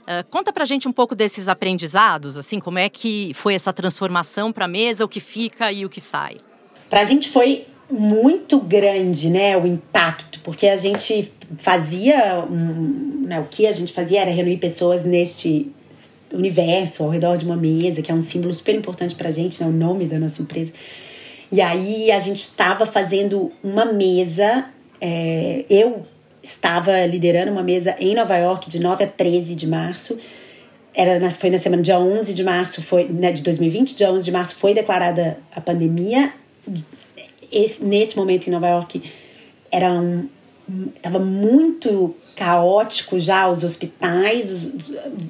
Uh, 0.00 0.28
conta 0.28 0.52
pra 0.52 0.64
gente 0.64 0.88
um 0.88 0.92
pouco 0.92 1.14
desses 1.14 1.46
aprendizados, 1.46 2.36
assim, 2.36 2.58
como 2.58 2.80
é 2.80 2.88
que 2.88 3.30
foi 3.34 3.54
essa 3.54 3.72
transformação 3.72 4.50
para 4.50 4.64
a 4.64 4.68
mesa, 4.68 5.04
o 5.04 5.08
que 5.08 5.20
fica 5.20 5.70
e 5.70 5.86
o 5.86 5.88
que 5.88 6.00
sai. 6.00 6.38
Pra 6.90 7.04
gente 7.04 7.28
foi 7.28 7.66
muito 7.90 8.60
grande, 8.60 9.30
né, 9.30 9.56
o 9.56 9.66
impacto, 9.66 10.40
porque 10.40 10.66
a 10.66 10.76
gente 10.76 11.32
fazia, 11.58 12.44
um, 12.50 13.24
né, 13.26 13.40
o 13.40 13.44
que 13.44 13.66
a 13.66 13.72
gente 13.72 13.92
fazia 13.92 14.20
era 14.20 14.30
reunir 14.30 14.58
pessoas 14.58 15.04
neste 15.04 15.70
universo 16.32 17.02
ao 17.02 17.10
redor 17.10 17.36
de 17.36 17.44
uma 17.44 17.56
mesa, 17.56 18.02
que 18.02 18.10
é 18.10 18.14
um 18.14 18.20
símbolo 18.20 18.52
super 18.52 18.74
importante 18.74 19.14
pra 19.14 19.30
gente, 19.30 19.62
né, 19.62 19.68
o 19.68 19.72
nome 19.72 20.06
da 20.06 20.18
nossa 20.18 20.42
empresa. 20.42 20.72
E 21.50 21.60
aí 21.60 22.10
a 22.10 22.18
gente 22.18 22.40
estava 22.40 22.86
fazendo 22.86 23.50
uma 23.62 23.84
mesa, 23.84 24.66
é, 25.00 25.64
eu 25.68 26.02
estava 26.42 27.04
liderando 27.06 27.50
uma 27.50 27.62
mesa 27.62 27.94
em 27.98 28.14
Nova 28.14 28.36
York 28.36 28.68
de 28.68 28.78
9 28.78 29.04
a 29.04 29.06
13 29.06 29.54
de 29.54 29.66
março. 29.66 30.18
Era 30.94 31.18
na, 31.18 31.30
foi 31.30 31.50
na 31.50 31.58
semana 31.58 31.82
dia 31.82 31.98
11 31.98 32.34
de 32.34 32.44
março, 32.44 32.82
foi 32.82 33.04
né, 33.04 33.32
de 33.32 33.42
2020, 33.42 33.96
dia 33.96 34.12
11 34.12 34.24
de 34.24 34.32
março 34.32 34.54
foi 34.54 34.74
declarada 34.74 35.38
a 35.54 35.60
pandemia. 35.60 36.32
Esse, 37.50 37.84
nesse 37.84 38.16
momento 38.16 38.46
em 38.46 38.50
Nova 38.50 38.68
York 38.68 39.02
era 39.72 39.92
um, 39.92 40.28
estava 40.94 41.18
muito 41.18 42.14
caótico 42.36 43.18
já 43.18 43.48
os 43.48 43.64
hospitais, 43.64 44.68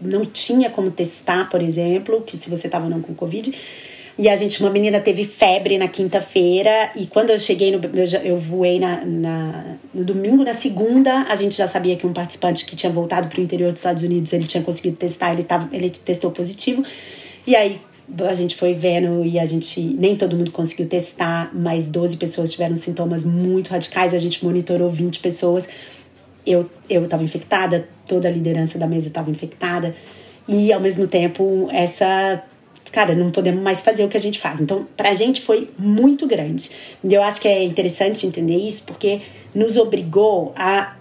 não 0.01 0.25
tinha 0.25 0.71
como 0.71 0.91
testar, 0.91 1.49
por 1.49 1.61
exemplo, 1.61 2.23
que 2.23 2.37
se 2.37 2.49
você 2.49 2.69
estava 2.69 2.89
não 2.89 3.01
com 3.01 3.15
Covid. 3.15 3.53
E 4.19 4.29
a 4.29 4.37
gente, 4.37 4.61
uma 4.61 4.71
menina 4.71 5.01
teve 5.01 5.25
febre 5.25 5.79
na 5.79 5.89
quinta-feira, 5.89 6.93
e 6.95 7.07
quando 7.07 7.31
eu 7.31 7.39
cheguei, 7.39 7.75
no, 7.75 7.81
eu, 7.83 8.21
eu 8.23 8.37
voei 8.37 8.79
na, 8.79 9.03
na, 9.05 9.77
no 9.95 10.05
domingo, 10.05 10.45
na 10.45 10.53
segunda, 10.53 11.23
a 11.23 11.35
gente 11.35 11.57
já 11.57 11.67
sabia 11.67 11.97
que 11.97 12.07
um 12.07 12.13
participante 12.13 12.67
que 12.67 12.77
tinha 12.77 12.93
voltado 12.93 13.29
para 13.29 13.41
o 13.41 13.43
interior 13.43 13.73
dos 13.73 13.81
Estados 13.81 14.03
Unidos, 14.03 14.33
ele 14.33 14.47
tinha 14.47 14.63
conseguido 14.63 14.97
testar, 14.97 15.33
ele, 15.33 15.43
tava, 15.43 15.69
ele 15.73 15.89
testou 15.89 16.31
positivo. 16.31 16.85
E 17.47 17.57
aí 17.57 17.81
a 18.29 18.35
gente 18.35 18.57
foi 18.57 18.75
vendo 18.75 19.25
e 19.25 19.39
a 19.39 19.47
gente, 19.47 19.81
nem 19.81 20.17
todo 20.17 20.37
mundo 20.37 20.51
conseguiu 20.51 20.87
testar, 20.87 21.51
mas 21.55 21.89
12 21.89 22.17
pessoas 22.17 22.53
tiveram 22.53 22.77
sintomas 22.77 23.25
muito 23.25 23.69
radicais, 23.69 24.15
a 24.15 24.19
gente 24.19 24.45
monitorou 24.45 24.89
20 24.89 25.21
pessoas. 25.21 25.69
Eu 26.47 26.69
estava 26.89 27.23
infectada, 27.23 27.89
toda 28.09 28.29
a 28.29 28.31
liderança 28.31 28.79
da 28.79 28.87
mesa 28.87 29.09
estava 29.09 29.31
infectada. 29.31 29.95
E 30.49 30.73
ao 30.73 30.81
mesmo 30.81 31.07
tempo, 31.07 31.69
essa 31.71 32.43
cara, 32.91 33.15
não 33.15 33.31
podemos 33.31 33.63
mais 33.63 33.81
fazer 33.81 34.05
o 34.05 34.09
que 34.09 34.17
a 34.17 34.21
gente 34.21 34.39
faz. 34.39 34.61
Então, 34.61 34.87
pra 34.97 35.15
gente 35.15 35.41
foi 35.41 35.71
muito 35.79 36.27
grande. 36.27 36.71
E 37.05 37.15
eu 37.15 37.23
acho 37.23 37.41
que 37.41 37.47
é 37.47 37.63
interessante 37.63 38.27
entender 38.27 38.57
isso 38.57 38.83
porque 38.85 39.21
nos 39.55 39.77
obrigou 39.77 40.53
a 40.57 40.97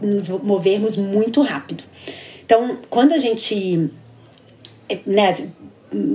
nos 0.00 0.28
movermos 0.28 0.96
muito 0.96 1.42
rápido. 1.42 1.82
Então, 2.44 2.78
quando 2.88 3.12
a 3.12 3.18
gente 3.18 3.90
né, 5.06 5.34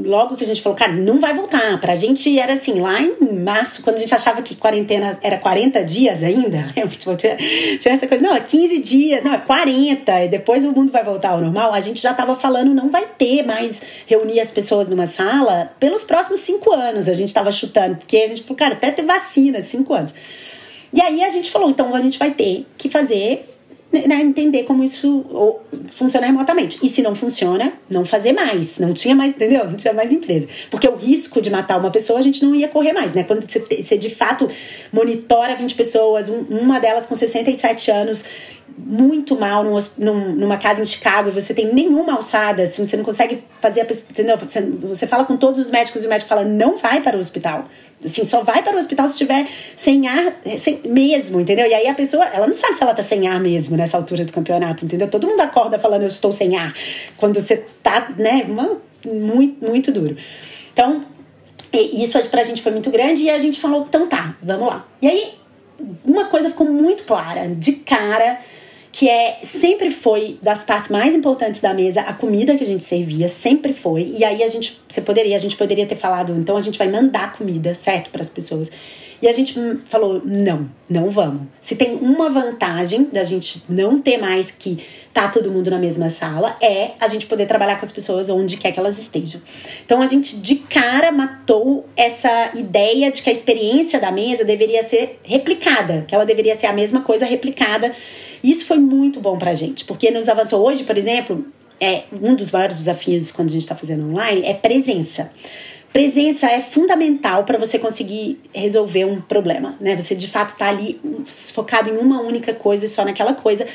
logo 0.06 0.36
que 0.36 0.44
a 0.44 0.48
gente 0.48 0.62
falou, 0.62 0.78
cara, 0.78 0.92
não 0.92 1.20
vai 1.20 1.34
voltar. 1.34 1.80
Pra 1.80 1.96
gente 1.96 2.38
era 2.38 2.54
assim, 2.54 2.80
lá 2.82 3.02
em 3.02 3.34
março, 3.34 3.82
quando 3.82 3.98
a 3.98 4.00
gente 4.00 4.14
achava 4.14 4.42
que 4.42 4.56
quarentena 4.56 5.18
era 5.22 5.38
40 5.38 5.84
dias 5.84 6.24
ainda, 6.24 6.74
tipo, 6.98 7.16
tinha, 7.16 7.38
tinha 7.80 7.94
essa 7.94 8.08
coisa, 8.08 8.24
não, 8.24 8.36
é 8.36 8.40
15 8.40 8.80
dias, 8.80 9.24
não, 9.24 9.34
é 9.34 9.38
40, 9.38 10.26
e 10.26 10.28
depois 10.28 10.66
o 10.66 10.72
mundo 10.72 10.92
vai 10.92 11.04
voltar 11.04 11.30
ao 11.30 11.42
normal, 11.42 11.74
a 11.74 11.80
gente 11.80 12.02
já 12.02 12.14
tava 12.14 12.36
falando, 12.36 12.74
não 12.74 12.90
vai 12.90 13.06
ter 13.18 13.44
mais 13.44 13.82
reunir 14.06 14.40
as 14.40 14.52
pessoas 14.52 14.90
numa 14.90 15.08
sala 15.08 15.72
pelos 15.80 16.04
próximos 16.04 16.42
cinco 16.42 16.74
anos, 16.74 17.08
a 17.08 17.14
gente 17.14 17.34
tava 17.34 17.52
chutando, 17.52 17.96
porque 17.96 18.18
a 18.18 18.28
gente 18.28 18.44
falou, 18.44 18.58
cara, 18.58 18.74
até 18.74 18.92
ter 18.92 19.04
vacina, 19.04 19.62
cinco 19.62 19.94
anos. 19.94 20.14
E 20.92 21.02
aí 21.02 21.24
a 21.24 21.30
gente 21.30 21.52
falou, 21.52 21.70
então 21.70 21.94
a 21.96 22.00
gente 22.00 22.18
vai 22.18 22.32
ter 22.32 22.66
que 22.78 22.90
fazer 22.90 23.46
né, 23.92 24.22
entender 24.22 24.64
como 24.64 24.84
isso 24.84 25.26
funciona 25.88 26.28
remotamente. 26.28 26.78
E 26.84 26.88
se 26.88 27.02
não 27.02 27.16
funciona, 27.16 27.74
não 27.90 28.06
fazer 28.06 28.34
mais. 28.34 28.78
Não 28.78 28.94
tinha 28.94 29.16
mais, 29.16 29.32
entendeu? 29.32 29.66
Não 29.66 29.76
tinha 29.76 29.94
mais 29.94 30.12
empresa. 30.12 30.48
Porque 30.70 30.88
o 30.88 30.96
risco 30.96 31.42
de 31.42 31.50
matar 31.50 31.80
uma 31.80 31.90
pessoa, 31.90 32.20
a 32.20 32.22
gente 32.22 32.44
não 32.46 32.54
ia 32.54 32.68
correr 32.68 32.94
mais, 32.94 33.14
né? 33.14 33.24
Quando 33.24 33.42
você, 33.42 33.60
você 33.60 33.98
de 33.98 34.10
fato 34.10 34.50
monitora 34.94 35.56
20 35.56 35.74
pessoas, 35.76 36.30
um, 36.30 36.42
uma 36.50 36.80
delas 36.80 37.08
com 37.08 37.16
67 37.16 37.90
anos, 37.90 38.26
muito 38.78 39.40
mal 39.40 39.64
num, 39.64 40.36
numa 40.36 40.58
casa 40.58 40.82
em 40.82 40.86
Chicago 40.86 41.30
e 41.30 41.32
você 41.32 41.54
tem 41.54 41.74
nenhuma 41.74 42.14
alçada, 42.14 42.64
assim, 42.64 42.86
você 42.86 42.98
não 42.98 43.04
consegue 43.04 43.44
fazer 43.60 43.82
a 43.82 43.84
entendeu? 43.84 44.38
Você, 44.38 44.62
você 44.62 45.08
fala 45.08 45.26
com 45.26 45.38
todos 45.38 45.60
os 45.60 45.70
médicos 45.70 46.04
e 46.04 46.08
o 46.08 46.10
médico 46.10 46.30
fala, 46.30 46.44
não 46.44 46.78
vai 46.78 47.02
para 47.02 47.18
o 47.18 47.20
hospital. 47.20 47.68
Assim, 48.04 48.24
só 48.24 48.42
vai 48.42 48.64
para 48.64 48.76
o 48.76 48.80
hospital 48.80 49.08
se 49.08 49.14
estiver 49.14 49.48
sem 49.76 50.08
ar 50.08 50.34
sem, 50.58 50.80
mesmo, 50.86 51.40
entendeu? 51.40 51.68
E 51.68 51.74
aí 51.74 51.88
a 51.88 51.94
pessoa, 51.94 52.26
ela 52.26 52.48
não 52.48 52.54
sabe 52.54 52.76
se 52.76 52.84
ela 52.84 52.94
tá 52.94 53.04
sem 53.04 53.28
ar 53.28 53.40
mesmo 53.40 53.76
nessa 53.76 53.98
altura 53.98 54.24
do 54.24 54.32
campeonato, 54.32 54.86
entendeu? 54.86 55.08
Todo 55.10 55.28
mundo 55.28 55.42
acorda 55.42 55.78
falando, 55.78 56.04
eu 56.04 56.08
estou 56.08 56.32
sem 56.32 56.58
ar, 56.58 56.74
quando 57.18 57.40
você 57.40 57.66
tá, 57.84 58.12
né, 58.18 58.46
uma, 58.48 58.78
muito, 59.06 59.66
muito 59.66 59.92
duro. 59.92 60.16
Então, 60.72 61.04
isso 61.74 62.18
pra 62.30 62.44
gente 62.44 62.62
foi 62.62 62.72
muito 62.72 62.90
grande 62.90 63.24
e 63.24 63.30
a 63.30 63.38
gente 63.38 63.60
falou, 63.60 63.86
então 63.88 64.08
tá, 64.08 64.36
vamos 64.42 64.68
lá. 64.68 64.88
E 65.02 65.08
aí, 65.08 65.34
uma 66.04 66.26
coisa 66.26 66.50
ficou 66.50 66.68
muito 66.68 67.04
clara, 67.04 67.48
de 67.48 67.74
cara, 67.74 68.40
que 68.92 69.08
é 69.08 69.40
sempre 69.44 69.90
foi 69.90 70.38
das 70.42 70.64
partes 70.64 70.90
mais 70.90 71.14
importantes 71.14 71.62
da 71.62 71.74
mesa 71.74 72.02
a 72.02 72.14
comida 72.14 72.56
que 72.56 72.64
a 72.64 72.68
gente 72.68 72.84
servia 72.84 73.30
sempre 73.30 73.72
foi. 73.72 74.14
E 74.16 74.24
aí 74.24 74.44
a 74.44 74.48
gente 74.48 74.80
você 74.88 75.02
poderia 75.02 75.36
a 75.36 75.40
gente 75.40 75.56
poderia 75.56 75.86
ter 75.86 75.96
falado 75.96 76.34
então 76.34 76.58
a 76.58 76.62
gente 76.62 76.78
vai 76.78 76.90
mandar 76.90 77.34
comida 77.34 77.76
certo 77.76 78.10
para 78.10 78.22
as 78.22 78.30
pessoas. 78.30 78.72
E 79.22 79.28
a 79.28 79.32
gente 79.34 79.54
falou 79.86 80.22
não 80.26 80.70
não 80.90 81.10
vamos. 81.10 81.44
Se 81.62 81.76
tem 81.76 81.96
uma 81.96 82.30
vantagem 82.30 83.04
da 83.12 83.24
gente 83.24 83.62
não 83.70 84.02
ter 84.02 84.18
mais 84.18 84.50
que 84.50 84.80
tá 85.14 85.28
todo 85.28 85.52
mundo 85.52 85.70
na 85.70 85.78
mesma 85.78 86.10
sala 86.10 86.56
é 86.62 86.92
a 87.00 87.08
gente 87.08 87.26
poder 87.26 87.46
trabalhar 87.46 87.76
com 87.76 87.86
as 87.86 87.92
pessoas 87.92 88.30
onde 88.30 88.58
quer 88.58 88.72
que 88.72 88.80
elas 88.80 88.98
estejam. 88.98 89.40
Então 89.86 90.02
a 90.02 90.08
gente 90.08 90.38
de 90.38 90.56
cara 90.56 91.12
matou 91.12 91.86
essa 91.96 92.52
ideia 92.56 93.12
de 93.12 93.22
que 93.22 93.30
a 93.30 93.34
experiência 93.34 94.00
da 94.00 94.12
mesa 94.12 94.44
deveria 94.44 94.82
ser 94.82 95.20
replicada 95.24 96.06
que 96.08 96.16
ela 96.16 96.26
deveria 96.26 96.56
ser 96.56 96.66
a 96.66 96.74
mesma 96.74 97.02
coisa 97.02 97.26
replicada 97.26 97.94
isso 98.44 98.66
foi 98.66 98.78
muito 98.78 99.20
bom 99.20 99.38
pra 99.38 99.54
gente, 99.54 99.86
porque 99.86 100.12
nos 100.12 100.30
avançou 100.30 100.66
hoje, 100.66 100.84
por 100.84 100.98
exemplo, 100.98 101.46
é 101.80 102.04
um 102.12 102.36
dos 102.36 102.52
maiores 102.52 102.78
desafios 102.78 103.32
quando 103.32 103.50
a 103.50 103.52
gente 103.52 103.62
está 103.62 103.76
fazendo 103.76 104.10
online 104.10 104.42
é 104.46 104.54
presença. 104.54 105.32
Presença 105.92 106.48
é 106.48 106.60
fundamental 106.60 107.44
para 107.46 107.58
você 107.58 107.80
conseguir 107.80 108.40
resolver 108.54 109.06
um 109.06 109.20
problema, 109.20 109.76
né? 109.80 109.96
Você 109.96 110.14
de 110.14 110.28
fato 110.28 110.50
está 110.50 110.70
ali 110.70 111.00
focado 111.54 111.90
em 111.90 111.98
uma 111.98 112.22
única 112.22 112.54
coisa 112.54 112.86
e 112.86 112.90
só 112.90 113.04
naquela 113.04 113.34
coisa. 113.34 113.66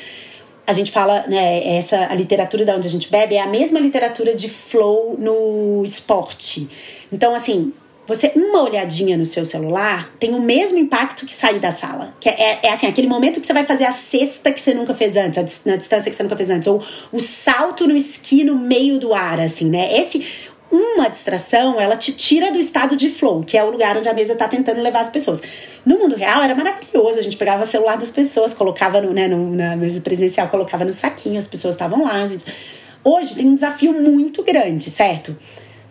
A 0.65 0.71
gente 0.71 0.91
fala, 0.91 1.27
né, 1.27 1.77
essa 1.77 2.07
a 2.07 2.15
literatura 2.15 2.63
da 2.65 2.75
onde 2.75 2.87
a 2.87 2.89
gente 2.89 3.11
bebe 3.11 3.35
é 3.35 3.41
a 3.41 3.47
mesma 3.47 3.79
literatura 3.79 4.33
de 4.33 4.49
flow 4.49 5.15
no 5.19 5.83
esporte. 5.83 6.67
Então, 7.11 7.35
assim, 7.35 7.73
você, 8.07 8.31
uma 8.35 8.61
olhadinha 8.61 9.17
no 9.17 9.25
seu 9.25 9.45
celular 9.45 10.11
tem 10.19 10.35
o 10.35 10.39
mesmo 10.39 10.77
impacto 10.77 11.25
que 11.25 11.33
sair 11.33 11.59
da 11.59 11.71
sala. 11.71 12.13
Que 12.19 12.29
é, 12.29 12.59
é 12.63 12.71
assim, 12.71 12.85
aquele 12.85 13.07
momento 13.07 13.41
que 13.41 13.47
você 13.47 13.53
vai 13.53 13.65
fazer 13.65 13.85
a 13.85 13.91
cesta 13.91 14.51
que 14.51 14.61
você 14.61 14.73
nunca 14.73 14.93
fez 14.93 15.17
antes, 15.17 15.61
na 15.65 15.75
distância 15.75 16.11
que 16.11 16.15
você 16.15 16.23
nunca 16.23 16.37
fez 16.37 16.49
antes. 16.49 16.67
Ou 16.67 16.83
o 17.11 17.19
salto 17.19 17.87
no 17.87 17.95
esqui 17.95 18.43
no 18.43 18.55
meio 18.55 18.99
do 18.99 19.13
ar, 19.13 19.39
assim, 19.39 19.69
né? 19.69 19.97
Esse, 19.99 20.23
uma 20.71 21.07
distração, 21.07 21.79
ela 21.79 21.95
te 21.95 22.11
tira 22.11 22.51
do 22.51 22.59
estado 22.59 22.95
de 22.95 23.09
flow, 23.09 23.43
que 23.43 23.57
é 23.57 23.63
o 23.63 23.71
lugar 23.71 23.97
onde 23.97 24.07
a 24.07 24.13
mesa 24.13 24.35
tá 24.35 24.47
tentando 24.47 24.81
levar 24.81 24.99
as 24.99 25.09
pessoas. 25.09 25.41
No 25.83 25.97
mundo 25.97 26.15
real 26.15 26.43
era 26.43 26.53
maravilhoso, 26.53 27.19
a 27.19 27.23
gente 27.23 27.37
pegava 27.37 27.63
o 27.63 27.67
celular 27.67 27.97
das 27.97 28.11
pessoas, 28.11 28.53
colocava 28.53 29.01
no, 29.01 29.13
né, 29.13 29.27
no, 29.27 29.55
na 29.55 29.75
mesa 29.75 29.99
presencial, 30.01 30.47
colocava 30.49 30.85
no 30.85 30.91
saquinho, 30.91 31.39
as 31.39 31.47
pessoas 31.47 31.73
estavam 31.73 32.03
lá, 32.03 32.25
gente. 32.27 32.45
Hoje 33.03 33.35
tem 33.35 33.47
um 33.47 33.55
desafio 33.55 33.93
muito 33.93 34.43
grande, 34.43 34.89
certo? 34.89 35.37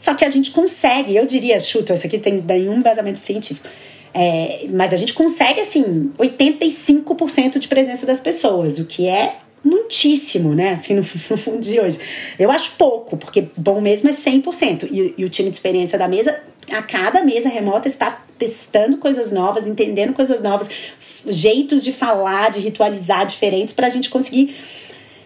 Só 0.04 0.14
que 0.14 0.22
a 0.22 0.28
gente 0.28 0.50
consegue, 0.50 1.16
eu 1.16 1.24
diria, 1.24 1.58
chuto, 1.58 1.90
isso 1.94 2.06
aqui 2.06 2.18
tem 2.18 2.34
nenhum 2.34 2.74
embasamento 2.74 3.18
científico. 3.18 3.66
É, 4.12 4.66
mas 4.68 4.92
a 4.92 4.96
gente 4.96 5.14
consegue, 5.14 5.60
assim, 5.60 6.12
85% 6.18 7.58
de 7.58 7.66
presença 7.66 8.04
das 8.04 8.20
pessoas, 8.20 8.78
o 8.78 8.84
que 8.84 9.08
é 9.08 9.38
muitíssimo, 9.64 10.54
né? 10.54 10.74
Assim, 10.74 10.96
no, 10.96 11.00
no 11.50 11.58
de 11.58 11.80
hoje. 11.80 11.98
Eu 12.38 12.50
acho 12.50 12.72
pouco, 12.72 13.16
porque 13.16 13.48
bom 13.56 13.80
mesmo 13.80 14.10
é 14.10 14.12
100%. 14.12 14.90
E, 14.92 15.14
e 15.16 15.24
o 15.24 15.28
time 15.30 15.48
de 15.48 15.56
experiência 15.56 15.98
da 15.98 16.06
mesa, 16.06 16.38
a 16.70 16.82
cada 16.82 17.24
mesa 17.24 17.48
remota, 17.48 17.88
está 17.88 18.22
testando 18.38 18.98
coisas 18.98 19.32
novas, 19.32 19.66
entendendo 19.66 20.12
coisas 20.12 20.42
novas, 20.42 20.68
jeitos 21.26 21.82
de 21.82 21.92
falar, 21.92 22.50
de 22.50 22.60
ritualizar 22.60 23.26
diferentes, 23.26 23.72
para 23.72 23.86
a 23.86 23.90
gente 23.90 24.10
conseguir. 24.10 24.54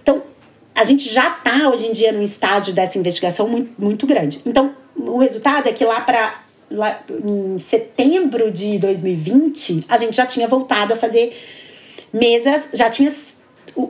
Então, 0.00 0.22
a 0.78 0.84
gente 0.84 1.12
já 1.12 1.28
está 1.28 1.68
hoje 1.68 1.86
em 1.86 1.92
dia 1.92 2.12
num 2.12 2.22
estágio 2.22 2.72
dessa 2.72 2.96
investigação 2.96 3.48
muito, 3.48 3.72
muito 3.76 4.06
grande. 4.06 4.40
Então, 4.46 4.76
o 4.96 5.18
resultado 5.18 5.68
é 5.68 5.72
que 5.72 5.84
lá 5.84 6.00
para 6.00 6.42
em 7.26 7.58
setembro 7.58 8.52
de 8.52 8.78
2020, 8.78 9.86
a 9.88 9.96
gente 9.96 10.16
já 10.16 10.24
tinha 10.24 10.46
voltado 10.46 10.92
a 10.92 10.96
fazer 10.96 11.36
mesas, 12.12 12.68
já 12.72 12.88
tinha 12.88 13.12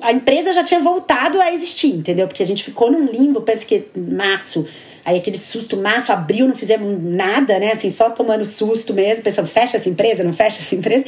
a 0.00 0.12
empresa 0.12 0.52
já 0.52 0.64
tinha 0.64 0.80
voltado 0.80 1.40
a 1.40 1.52
existir, 1.52 1.88
entendeu? 1.88 2.26
Porque 2.26 2.42
a 2.42 2.46
gente 2.46 2.64
ficou 2.64 2.90
num 2.90 3.06
limbo, 3.06 3.42
penso 3.42 3.66
que 3.66 3.86
março 3.94 4.66
Aí 5.08 5.16
aquele 5.16 5.38
susto 5.38 5.74
maço 5.74 6.12
abriu, 6.12 6.46
não 6.46 6.54
fizemos 6.54 7.02
nada, 7.02 7.58
né? 7.58 7.72
Assim, 7.72 7.88
só 7.88 8.10
tomando 8.10 8.44
susto 8.44 8.92
mesmo, 8.92 9.24
pensando, 9.24 9.48
fecha 9.48 9.78
essa 9.78 9.88
empresa, 9.88 10.22
não 10.22 10.34
fecha 10.34 10.58
essa 10.58 10.74
empresa. 10.74 11.06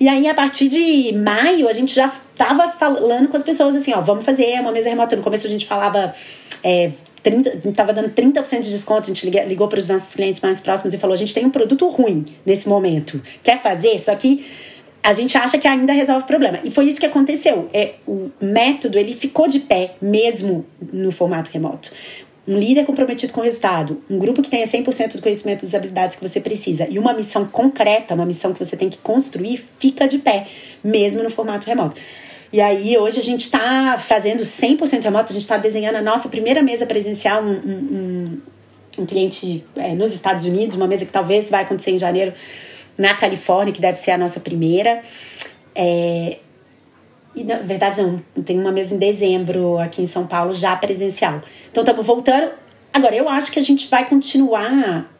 E 0.00 0.08
aí, 0.08 0.26
a 0.26 0.34
partir 0.34 0.66
de 0.66 1.12
maio, 1.12 1.68
a 1.68 1.72
gente 1.72 1.94
já 1.94 2.12
tava 2.34 2.68
falando 2.72 3.28
com 3.28 3.36
as 3.36 3.44
pessoas 3.44 3.76
assim, 3.76 3.92
ó, 3.94 4.00
vamos 4.00 4.24
fazer 4.24 4.58
uma 4.58 4.72
mesa 4.72 4.88
remota. 4.88 5.14
No 5.14 5.22
começo 5.22 5.46
a 5.46 5.50
gente 5.50 5.64
falava. 5.64 6.12
É, 6.60 6.90
30, 7.22 7.72
tava 7.72 7.92
dando 7.92 8.10
30% 8.10 8.62
de 8.62 8.70
desconto, 8.70 9.02
a 9.02 9.14
gente 9.14 9.28
ligou 9.28 9.68
para 9.68 9.78
os 9.78 9.86
nossos 9.86 10.14
clientes 10.14 10.40
mais 10.40 10.60
próximos 10.60 10.92
e 10.92 10.98
falou: 10.98 11.14
a 11.14 11.16
gente 11.16 11.32
tem 11.32 11.46
um 11.46 11.50
produto 11.50 11.86
ruim 11.88 12.24
nesse 12.44 12.68
momento. 12.68 13.22
Quer 13.44 13.62
fazer? 13.62 13.96
Só 14.00 14.14
que 14.16 14.44
a 15.06 15.12
gente 15.12 15.38
acha 15.38 15.56
que 15.56 15.68
ainda 15.68 15.92
resolve 15.92 16.24
o 16.24 16.26
problema. 16.26 16.58
E 16.64 16.70
foi 16.72 16.86
isso 16.86 16.98
que 16.98 17.06
aconteceu. 17.06 17.68
É, 17.72 17.94
o 18.08 18.28
método 18.40 18.98
ele 18.98 19.14
ficou 19.14 19.46
de 19.46 19.60
pé 19.60 19.94
mesmo 20.02 20.66
no 20.92 21.12
formato 21.12 21.48
remoto. 21.52 21.92
Um 22.46 22.58
líder 22.58 22.84
comprometido 22.84 23.32
com 23.32 23.40
o 23.40 23.44
resultado, 23.44 24.00
um 24.08 24.18
grupo 24.18 24.40
que 24.40 24.48
tenha 24.48 24.66
100% 24.66 25.16
do 25.16 25.22
conhecimento 25.22 25.62
das 25.62 25.74
habilidades 25.74 26.16
que 26.16 26.26
você 26.26 26.40
precisa 26.40 26.86
e 26.88 26.98
uma 26.98 27.12
missão 27.12 27.44
concreta, 27.46 28.14
uma 28.14 28.24
missão 28.24 28.52
que 28.52 28.64
você 28.64 28.76
tem 28.76 28.88
que 28.88 28.98
construir, 28.98 29.64
fica 29.78 30.06
de 30.06 30.18
pé, 30.18 30.46
mesmo 30.82 31.22
no 31.22 31.30
formato 31.30 31.66
remoto. 31.66 31.96
E 32.52 32.60
aí, 32.60 32.96
hoje 32.96 33.18
a 33.18 33.22
gente 33.22 33.40
está 33.40 33.98
fazendo 33.98 34.42
100% 34.42 35.02
remoto, 35.02 35.30
a 35.30 35.32
gente 35.32 35.42
está 35.42 35.56
desenhando 35.56 35.96
a 35.96 36.02
nossa 36.02 36.28
primeira 36.28 36.62
mesa 36.62 36.86
presencial, 36.86 37.42
um, 37.42 37.50
um, 37.50 38.40
um 38.98 39.06
cliente 39.06 39.64
é, 39.74 39.94
nos 39.94 40.14
Estados 40.14 40.44
Unidos, 40.44 40.76
uma 40.76 40.86
mesa 40.86 41.04
que 41.04 41.12
talvez 41.12 41.50
vai 41.50 41.64
acontecer 41.64 41.90
em 41.90 41.98
janeiro 41.98 42.32
na 42.96 43.14
Califórnia, 43.14 43.72
que 43.72 43.80
deve 43.80 43.98
ser 43.98 44.12
a 44.12 44.18
nossa 44.18 44.38
primeira. 44.38 45.02
É, 45.74 46.38
e 47.36 47.44
na 47.44 47.56
verdade 47.56 48.02
não, 48.02 48.18
tem 48.42 48.58
uma 48.58 48.72
mesa 48.72 48.94
em 48.94 48.98
dezembro 48.98 49.78
aqui 49.78 50.02
em 50.02 50.06
São 50.06 50.26
Paulo 50.26 50.54
já 50.54 50.74
presencial. 50.74 51.40
Então 51.70 51.82
estamos 51.82 52.04
voltando. 52.06 52.50
Agora, 52.92 53.14
eu 53.14 53.28
acho 53.28 53.52
que 53.52 53.58
a 53.58 53.62
gente 53.62 53.88
vai 53.88 54.08
continuar 54.08 55.12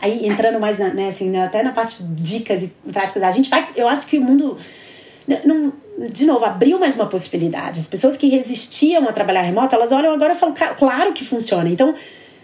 aí 0.00 0.26
entrando 0.26 0.58
mais 0.58 0.78
na, 0.78 0.88
né, 0.92 1.08
assim, 1.08 1.34
até 1.36 1.62
na 1.62 1.72
parte 1.72 2.02
de 2.02 2.38
dicas 2.38 2.64
e 2.64 2.68
práticas. 2.92 3.22
A 3.22 3.30
gente 3.30 3.48
vai, 3.48 3.68
eu 3.76 3.88
acho 3.88 4.06
que 4.06 4.18
o 4.18 4.20
mundo 4.20 4.58
não, 5.46 5.72
de 6.12 6.26
novo, 6.26 6.44
abriu 6.44 6.78
mais 6.78 6.94
uma 6.96 7.06
possibilidade. 7.06 7.80
As 7.80 7.86
pessoas 7.86 8.16
que 8.16 8.28
resistiam 8.28 9.08
a 9.08 9.12
trabalhar 9.12 9.42
remoto, 9.42 9.74
elas 9.74 9.92
olham 9.92 10.12
agora 10.12 10.34
e 10.34 10.36
falam, 10.36 10.54
claro 10.76 11.12
que 11.12 11.24
funciona. 11.24 11.68
Então, 11.68 11.94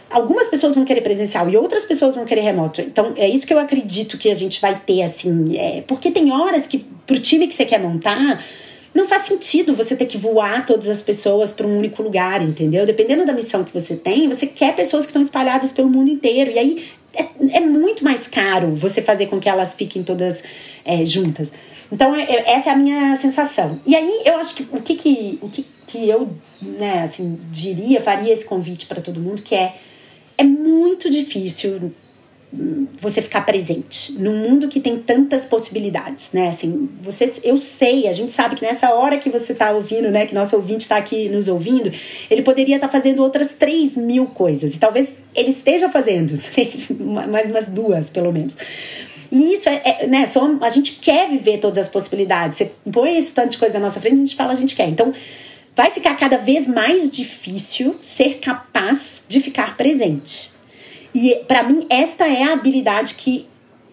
algumas 0.08 0.48
pessoas 0.48 0.74
vão 0.74 0.84
querer 0.84 1.00
presencial 1.02 1.48
e 1.50 1.56
outras 1.56 1.84
pessoas 1.84 2.14
vão 2.14 2.24
querer 2.24 2.40
remoto. 2.40 2.80
Então, 2.80 3.12
é 3.16 3.28
isso 3.28 3.46
que 3.46 3.52
eu 3.52 3.58
acredito 3.58 4.16
que 4.16 4.30
a 4.30 4.34
gente 4.34 4.60
vai 4.60 4.80
ter, 4.80 5.02
assim. 5.02 5.56
É, 5.58 5.82
porque 5.86 6.10
tem 6.10 6.32
horas 6.32 6.66
que, 6.66 6.78
pro 7.06 7.18
time 7.18 7.46
que 7.46 7.54
você 7.54 7.64
quer 7.64 7.80
montar, 7.80 8.42
não 8.94 9.06
faz 9.06 9.22
sentido 9.22 9.74
você 9.74 9.94
ter 9.94 10.06
que 10.06 10.18
voar 10.18 10.66
todas 10.66 10.88
as 10.88 11.02
pessoas 11.02 11.52
para 11.52 11.66
um 11.66 11.78
único 11.78 12.02
lugar, 12.02 12.42
entendeu? 12.42 12.84
Dependendo 12.84 13.24
da 13.24 13.32
missão 13.32 13.62
que 13.62 13.72
você 13.72 13.94
tem, 13.94 14.28
você 14.28 14.46
quer 14.46 14.74
pessoas 14.74 15.04
que 15.04 15.10
estão 15.10 15.22
espalhadas 15.22 15.72
pelo 15.72 15.88
mundo 15.88 16.10
inteiro. 16.10 16.50
E 16.50 16.58
aí 16.58 16.88
é, 17.14 17.26
é 17.56 17.60
muito 17.60 18.02
mais 18.02 18.26
caro 18.26 18.74
você 18.74 19.00
fazer 19.00 19.26
com 19.26 19.38
que 19.38 19.48
elas 19.48 19.74
fiquem 19.74 20.02
todas 20.02 20.42
é, 20.84 21.04
juntas. 21.04 21.52
Então, 21.92 22.14
é, 22.14 22.22
é, 22.22 22.52
essa 22.52 22.70
é 22.70 22.72
a 22.72 22.76
minha 22.76 23.16
sensação. 23.16 23.80
E 23.86 23.96
aí, 23.96 24.22
eu 24.24 24.36
acho 24.36 24.54
que 24.54 24.66
o 24.72 24.80
que, 24.80 24.94
que, 24.94 25.38
o 25.42 25.48
que, 25.48 25.66
que 25.86 26.08
eu 26.08 26.28
né, 26.60 27.02
assim, 27.02 27.38
diria, 27.50 28.00
faria 28.00 28.32
esse 28.32 28.44
convite 28.44 28.86
para 28.86 29.00
todo 29.00 29.20
mundo, 29.20 29.42
que 29.42 29.54
é 29.54 29.74
é 30.40 30.42
muito 30.42 31.10
difícil 31.10 31.92
você 33.00 33.22
ficar 33.22 33.42
presente 33.42 34.12
num 34.12 34.36
mundo 34.36 34.66
que 34.66 34.80
tem 34.80 34.98
tantas 34.98 35.44
possibilidades, 35.44 36.30
né? 36.32 36.48
Assim, 36.48 36.88
você, 37.00 37.32
eu 37.44 37.56
sei, 37.58 38.08
a 38.08 38.12
gente 38.12 38.32
sabe 38.32 38.56
que 38.56 38.62
nessa 38.62 38.92
hora 38.92 39.18
que 39.18 39.30
você 39.30 39.52
está 39.52 39.70
ouvindo, 39.70 40.10
né, 40.10 40.26
que 40.26 40.34
nosso 40.34 40.56
ouvinte 40.56 40.82
está 40.82 40.96
aqui 40.96 41.28
nos 41.28 41.46
ouvindo, 41.46 41.92
ele 42.28 42.42
poderia 42.42 42.74
estar 42.74 42.88
tá 42.88 42.92
fazendo 42.92 43.22
outras 43.22 43.54
3 43.54 43.96
mil 43.98 44.26
coisas. 44.26 44.74
E 44.74 44.78
talvez 44.80 45.20
ele 45.34 45.50
esteja 45.50 45.88
fazendo 45.88 46.40
mais 47.30 47.48
umas 47.48 47.66
duas, 47.66 48.10
pelo 48.10 48.32
menos. 48.32 48.56
E 49.30 49.54
isso 49.54 49.68
é, 49.68 49.82
é 49.84 50.06
né, 50.08 50.26
só, 50.26 50.50
a 50.60 50.68
gente 50.70 50.96
quer 50.96 51.28
viver 51.28 51.58
todas 51.58 51.78
as 51.78 51.88
possibilidades. 51.88 52.58
Você 52.58 52.72
põe 52.90 53.16
esse 53.16 53.32
tanto 53.32 53.50
de 53.50 53.58
coisa 53.58 53.74
na 53.74 53.84
nossa 53.84 54.00
frente, 54.00 54.14
a 54.14 54.18
gente 54.18 54.34
fala, 54.34 54.52
a 54.52 54.56
gente 54.56 54.74
quer. 54.74 54.88
Então, 54.88 55.12
vai 55.76 55.90
ficar 55.92 56.16
cada 56.16 56.36
vez 56.36 56.66
mais 56.66 57.08
difícil 57.08 57.96
ser 58.02 58.38
capaz 58.38 59.22
de 59.28 59.38
ficar 59.38 59.76
presente. 59.76 60.58
E 61.14 61.36
para 61.46 61.62
mim, 61.62 61.86
esta 61.88 62.26
é 62.26 62.44
a 62.44 62.52
habilidade 62.52 63.14
que 63.14 63.48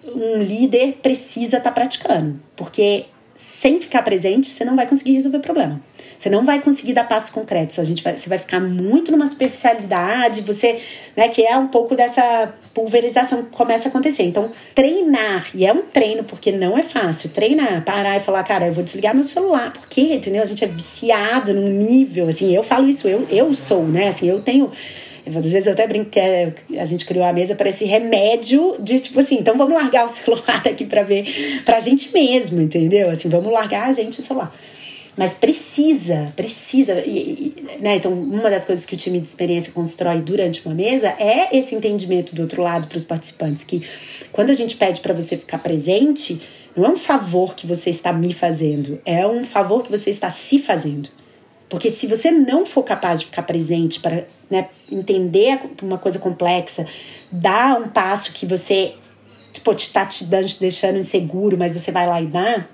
um 0.06 0.42
líder 0.42 1.00
precisa 1.02 1.58
estar 1.58 1.62
tá 1.62 1.72
praticando, 1.72 2.40
porque 2.56 3.06
sem 3.38 3.80
ficar 3.80 4.02
presente, 4.02 4.50
você 4.50 4.66
não 4.66 4.76
vai 4.76 4.88
conseguir 4.88 5.14
resolver 5.14 5.38
o 5.38 5.42
problema. 5.42 5.80
Você 6.18 6.28
não 6.28 6.44
vai 6.44 6.60
conseguir 6.60 6.94
dar 6.94 7.04
passos 7.04 7.30
concretos. 7.30 7.78
A 7.78 7.84
gente 7.84 8.04
vai, 8.04 8.18
você 8.18 8.28
vai 8.28 8.40
ficar 8.40 8.60
muito 8.60 9.12
numa 9.12 9.28
superficialidade, 9.28 10.42
você, 10.42 10.82
né, 11.16 11.28
que 11.28 11.46
é 11.46 11.56
um 11.56 11.68
pouco 11.68 11.96
dessa 11.96 12.52
pulverização 12.74 13.44
que 13.44 13.52
começa 13.52 13.88
a 13.88 13.90
acontecer. 13.90 14.24
Então, 14.24 14.52
treinar, 14.74 15.52
e 15.54 15.68
é 15.68 15.72
um 15.72 15.84
treino, 15.84 16.24
porque 16.24 16.52
não 16.52 16.76
é 16.76 16.82
fácil, 16.82 17.30
treinar, 17.30 17.84
parar 17.86 18.18
e 18.18 18.22
falar, 18.22 18.44
cara, 18.44 18.66
eu 18.66 18.74
vou 18.74 18.84
desligar 18.84 19.14
meu 19.14 19.24
celular, 19.24 19.72
porque, 19.72 20.02
entendeu? 20.16 20.42
A 20.42 20.46
gente 20.48 20.64
é 20.64 20.68
viciado 20.68 21.54
num 21.54 21.68
nível, 21.68 22.28
assim, 22.28 22.56
eu 22.56 22.64
falo 22.64 22.90
isso, 22.90 23.08
eu, 23.08 23.28
eu 23.30 23.54
sou, 23.54 23.84
né, 23.84 24.08
assim, 24.08 24.28
eu 24.28 24.42
tenho 24.42 24.72
às 25.28 25.52
vezes 25.52 25.68
eu 25.68 25.74
até 25.74 25.88
brinco 25.88 26.10
que 26.10 26.20
é, 26.20 26.54
a 26.80 26.86
gente 26.86 27.06
criou 27.06 27.26
a 27.26 27.34
mesa 27.34 27.56
para 27.56 27.70
esse 27.70 27.86
remédio 27.86 28.76
de 28.80 29.00
tipo 29.00 29.20
assim, 29.20 29.38
então 29.40 29.58
vamos 29.58 29.74
largar 29.74 30.06
o 30.06 30.10
celular 30.10 30.62
aqui 30.66 30.86
para 30.86 31.04
ver, 31.04 31.26
pra 31.66 31.80
gente 31.80 32.12
mesmo, 32.14 32.62
entendeu? 32.62 33.10
Assim, 33.10 33.30
vamos 33.30 33.52
largar 33.52 33.90
a 33.90 33.94
gente 33.94 34.20
o 34.20 34.24
celular. 34.24 34.54
Mas 35.18 35.34
precisa, 35.34 36.32
precisa. 36.36 36.94
E, 37.00 37.52
né? 37.82 37.96
Então, 37.96 38.14
uma 38.14 38.52
das 38.52 38.66
coisas 38.66 38.86
que 38.86 38.94
o 38.94 38.98
time 38.98 39.20
de 39.20 39.28
experiência 39.28 39.74
constrói 39.74 40.22
durante 40.22 40.64
uma 40.64 40.76
mesa 40.76 41.08
é 41.20 41.58
esse 41.58 41.74
entendimento 41.74 42.36
do 42.36 42.44
outro 42.44 42.62
lado 42.62 42.86
para 42.88 42.98
os 42.98 43.04
participantes. 43.04 43.64
Que 43.64 43.82
quando 44.32 44.52
a 44.52 44.54
gente 44.54 44.76
pede 44.76 45.02
para 45.02 45.16
você 45.16 45.36
ficar 45.36 45.58
presente, 45.58 46.40
não 46.76 46.86
é 46.86 46.90
um 46.90 46.98
favor 46.98 47.56
que 47.56 47.66
você 47.66 47.90
está 47.90 48.14
me 48.14 48.32
fazendo, 48.32 49.02
é 49.04 49.26
um 49.26 49.44
favor 49.44 49.84
que 49.84 49.90
você 49.90 50.12
está 50.12 50.30
se 50.30 50.60
fazendo. 50.60 51.10
Porque 51.70 51.90
se 51.90 52.08
você 52.08 52.32
não 52.32 52.66
for 52.66 52.84
capaz 52.84 53.20
de 53.20 53.26
ficar 53.26 53.44
presente 53.44 54.00
para 54.00 54.26
né, 54.50 54.70
entender 54.92 55.60
uma 55.82 55.98
coisa 55.98 56.18
complexa, 56.18 56.88
dar 57.32 57.80
um 57.80 57.90
passo 57.90 58.32
que 58.32 58.46
você 58.46 58.96
tipo, 59.52 59.72
está 59.72 60.06
te, 60.06 60.26
dando, 60.26 60.48
te 60.48 60.60
deixando 60.60 60.98
inseguro, 60.98 61.58
mas 61.58 61.74
você 61.74 61.92
vai 61.92 62.08
lá 62.08 62.22
e 62.22 62.28
dá, 62.28 62.66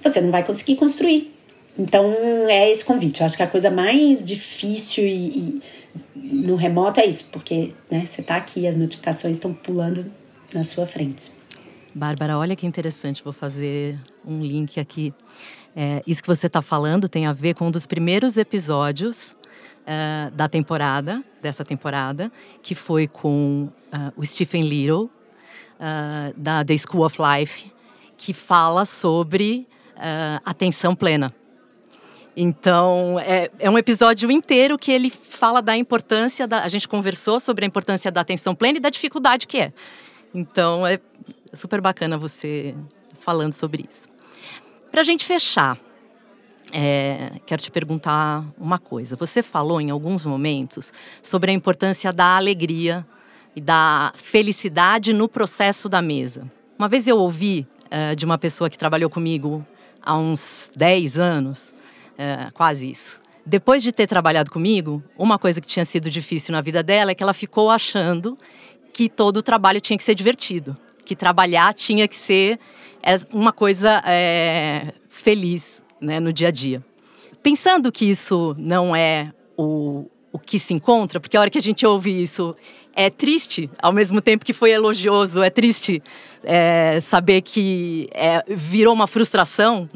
você 0.00 0.20
não 0.20 0.30
vai 0.30 0.44
conseguir 0.44 0.76
construir. 0.76 1.32
Então 1.76 2.12
é 2.48 2.70
esse 2.70 2.84
convite. 2.84 3.20
Eu 3.20 3.26
acho 3.26 3.36
que 3.36 3.42
a 3.42 3.46
coisa 3.46 3.70
mais 3.70 4.22
difícil 4.24 5.04
e, 5.04 5.26
e 5.38 5.62
no 6.14 6.54
remoto 6.54 7.00
é 7.00 7.06
isso, 7.06 7.28
porque 7.32 7.72
né, 7.90 8.04
você 8.06 8.20
está 8.20 8.36
aqui, 8.36 8.66
as 8.66 8.76
notificações 8.76 9.36
estão 9.36 9.52
pulando 9.52 10.06
na 10.52 10.62
sua 10.62 10.86
frente. 10.86 11.32
Bárbara, 11.94 12.38
olha 12.38 12.56
que 12.56 12.66
interessante, 12.66 13.22
vou 13.22 13.32
fazer 13.32 13.98
um 14.26 14.40
link 14.40 14.78
aqui. 14.80 15.12
É, 15.76 16.02
isso 16.06 16.22
que 16.22 16.28
você 16.28 16.46
está 16.46 16.62
falando 16.62 17.08
tem 17.08 17.26
a 17.26 17.32
ver 17.32 17.54
com 17.54 17.66
um 17.66 17.70
dos 17.70 17.84
primeiros 17.84 18.36
episódios 18.36 19.36
uh, 19.84 20.30
da 20.32 20.48
temporada, 20.48 21.22
dessa 21.42 21.64
temporada, 21.64 22.30
que 22.62 22.74
foi 22.74 23.08
com 23.08 23.68
uh, 23.92 24.12
o 24.16 24.24
Stephen 24.24 24.62
Little, 24.62 25.04
uh, 25.04 26.32
da 26.36 26.64
The 26.64 26.76
School 26.76 27.04
of 27.04 27.18
Life, 27.20 27.66
que 28.16 28.32
fala 28.32 28.84
sobre 28.84 29.66
atenção 30.44 30.94
plena. 30.94 31.32
Então, 32.36 33.18
é, 33.20 33.48
é, 33.60 33.70
um 33.70 33.78
episódio 33.78 34.28
inteiro 34.28 34.76
que 34.76 34.90
ele 34.90 35.08
fala 35.08 35.62
da 35.62 35.76
importância 35.76 36.48
da. 36.48 36.64
A 36.64 36.68
gente 36.68 36.88
conversou 36.88 37.38
sobre 37.38 37.64
a 37.64 37.68
importância 37.68 38.10
da 38.10 38.20
atenção 38.20 38.56
plena 38.56 38.78
e 38.78 38.80
da 38.80 38.90
dificuldade 38.90 39.46
que 39.46 39.58
é. 39.58 39.70
Então, 40.34 40.84
é 40.84 40.98
super 41.52 41.80
bacana 41.80 42.18
você 42.18 42.74
falando 43.20 43.52
sobre 43.52 43.84
isso. 43.88 44.08
Para 44.94 45.00
a 45.00 45.04
gente 45.04 45.24
fechar, 45.24 45.76
é, 46.72 47.40
quero 47.44 47.60
te 47.60 47.68
perguntar 47.68 48.44
uma 48.56 48.78
coisa. 48.78 49.16
Você 49.16 49.42
falou 49.42 49.80
em 49.80 49.90
alguns 49.90 50.24
momentos 50.24 50.92
sobre 51.20 51.50
a 51.50 51.52
importância 51.52 52.12
da 52.12 52.36
alegria 52.36 53.04
e 53.56 53.60
da 53.60 54.12
felicidade 54.14 55.12
no 55.12 55.28
processo 55.28 55.88
da 55.88 56.00
mesa. 56.00 56.48
Uma 56.78 56.88
vez 56.88 57.08
eu 57.08 57.18
ouvi 57.18 57.66
é, 57.90 58.14
de 58.14 58.24
uma 58.24 58.38
pessoa 58.38 58.70
que 58.70 58.78
trabalhou 58.78 59.10
comigo 59.10 59.66
há 60.00 60.16
uns 60.16 60.70
10 60.76 61.18
anos, 61.18 61.74
é, 62.16 62.46
quase 62.54 62.88
isso. 62.88 63.20
Depois 63.44 63.82
de 63.82 63.90
ter 63.90 64.06
trabalhado 64.06 64.48
comigo, 64.48 65.02
uma 65.18 65.40
coisa 65.40 65.60
que 65.60 65.66
tinha 65.66 65.84
sido 65.84 66.08
difícil 66.08 66.52
na 66.52 66.60
vida 66.60 66.84
dela 66.84 67.10
é 67.10 67.16
que 67.16 67.22
ela 67.24 67.34
ficou 67.34 67.68
achando 67.68 68.38
que 68.92 69.08
todo 69.08 69.38
o 69.38 69.42
trabalho 69.42 69.80
tinha 69.80 69.98
que 69.98 70.04
ser 70.04 70.14
divertido, 70.14 70.76
que 71.04 71.14
trabalhar 71.14 71.74
tinha 71.74 72.08
que 72.08 72.16
ser 72.16 72.58
é 73.02 73.18
uma 73.32 73.52
coisa 73.52 74.02
é, 74.06 74.92
feliz 75.08 75.82
né, 76.00 76.18
no 76.18 76.32
dia 76.32 76.48
a 76.48 76.50
dia. 76.50 76.82
Pensando 77.42 77.92
que 77.92 78.06
isso 78.06 78.54
não 78.58 78.96
é 78.96 79.30
o, 79.56 80.06
o 80.32 80.38
que 80.38 80.58
se 80.58 80.72
encontra, 80.72 81.20
porque 81.20 81.36
a 81.36 81.40
hora 81.40 81.50
que 81.50 81.58
a 81.58 81.62
gente 81.62 81.84
ouve 81.84 82.22
isso 82.22 82.56
é 82.96 83.10
triste, 83.10 83.68
ao 83.82 83.92
mesmo 83.92 84.20
tempo 84.20 84.44
que 84.44 84.52
foi 84.52 84.70
elogioso, 84.70 85.42
é 85.42 85.50
triste 85.50 86.00
é, 86.42 87.00
saber 87.00 87.42
que 87.42 88.08
é, 88.12 88.42
virou 88.48 88.94
uma 88.94 89.06
frustração, 89.06 89.88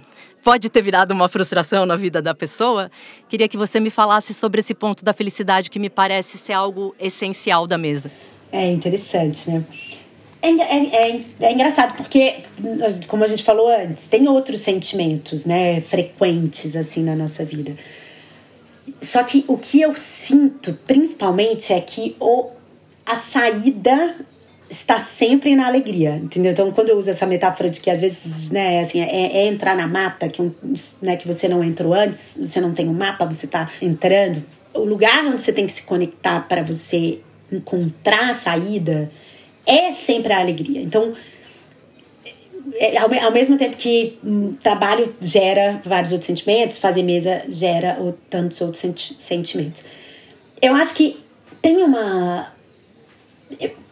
pode 0.43 0.69
ter 0.69 0.83
virado 0.83 1.13
uma 1.13 1.29
frustração 1.29 1.87
na 1.87 1.97
vida 1.97 2.21
da 2.21 2.35
pessoa. 2.35 2.91
Queria 3.29 3.49
que 3.49 3.57
você 3.57 3.81
me 3.81 3.91
falasse 3.91 4.35
sobre 4.35 4.61
esse 4.61 4.75
ponto 4.75 5.05
da 5.05 5.13
felicidade 5.13 5.71
que 5.71 5.79
me 5.79 5.89
parece 5.89 6.37
ser 6.37 6.53
algo 6.53 6.95
essencial 6.99 7.67
da 7.67 7.79
mesa. 7.79 8.11
É 8.51 8.71
interessante, 8.71 9.51
né? 9.51 9.65
É, 10.41 10.51
é, 10.51 11.11
é, 11.11 11.20
é, 11.41 11.53
engraçado 11.53 11.97
porque, 11.97 12.36
como 13.09 13.24
a 13.24 13.26
gente 13.26 13.43
falou 13.43 13.68
antes, 13.68 14.07
tem 14.07 14.28
outros 14.28 14.61
sentimentos, 14.61 15.45
né, 15.45 15.80
frequentes 15.80 16.76
assim 16.76 17.03
na 17.03 17.16
nossa 17.16 17.45
vida. 17.45 17.76
Só 19.01 19.22
que 19.22 19.45
o 19.49 19.59
que 19.59 19.80
eu 19.80 19.95
sinto, 19.95 20.74
principalmente, 20.86 21.72
é 21.72 21.80
que 21.80 22.16
o, 22.20 22.51
a 23.05 23.16
saída 23.16 24.14
está 24.70 25.01
sempre 25.01 25.57
na 25.57 25.66
alegria, 25.66 26.16
entendeu? 26.16 26.53
Então, 26.53 26.70
quando 26.70 26.91
eu 26.91 26.99
uso 26.99 27.11
essa 27.11 27.26
metáfora 27.26 27.70
de 27.70 27.80
que 27.80 27.91
às 27.91 28.01
vezes, 28.01 28.51
né, 28.51 28.80
assim, 28.80 29.01
é, 29.01 29.39
é 29.39 29.47
entrar 29.47 29.74
na 29.74 29.89
mata, 29.89 30.28
que, 30.28 30.41
um, 30.43 30.53
né, 31.01 31.16
que 31.16 31.26
você 31.26 31.49
não 31.49 31.64
entrou 31.64 31.95
antes, 31.95 32.30
você 32.36 32.61
não 32.61 32.72
tem 32.72 32.89
um 32.89 32.93
mapa, 32.93 33.24
você 33.24 33.47
está 33.47 33.70
entrando. 33.80 34.45
O 34.74 34.84
lugar 34.84 35.24
onde 35.24 35.41
você 35.41 35.53
tem 35.53 35.66
que 35.66 35.72
se 35.72 35.82
conectar 35.82 36.41
para 36.43 36.62
você 36.62 37.20
encontrar 37.51 38.30
a 38.30 38.34
saída 38.34 39.11
é 39.69 39.93
sempre 39.93 40.33
a 40.33 40.41
alegria. 40.41 40.81
Então, 40.81 41.12
é, 42.75 42.97
ao, 42.97 43.12
ao, 43.12 43.33
mesmo 43.33 43.59
tempo 43.59 43.77
que 43.77 44.19
um, 44.25 44.55
trabalho 44.55 45.14
gera 45.21 45.81
vários 45.85 46.11
outros 46.11 46.27
sentimentos, 46.27 46.79
fazer 46.79 47.03
mesa 47.03 47.39
gera 47.49 47.99
tantos 48.31 48.61
outros 48.62 48.81
senti 48.81 49.14
sentimentos. 49.21 49.85
Eu 50.61 50.75
acho 50.75 50.95
que 50.95 51.21
tem 51.61 51.77
uma. 51.77 52.53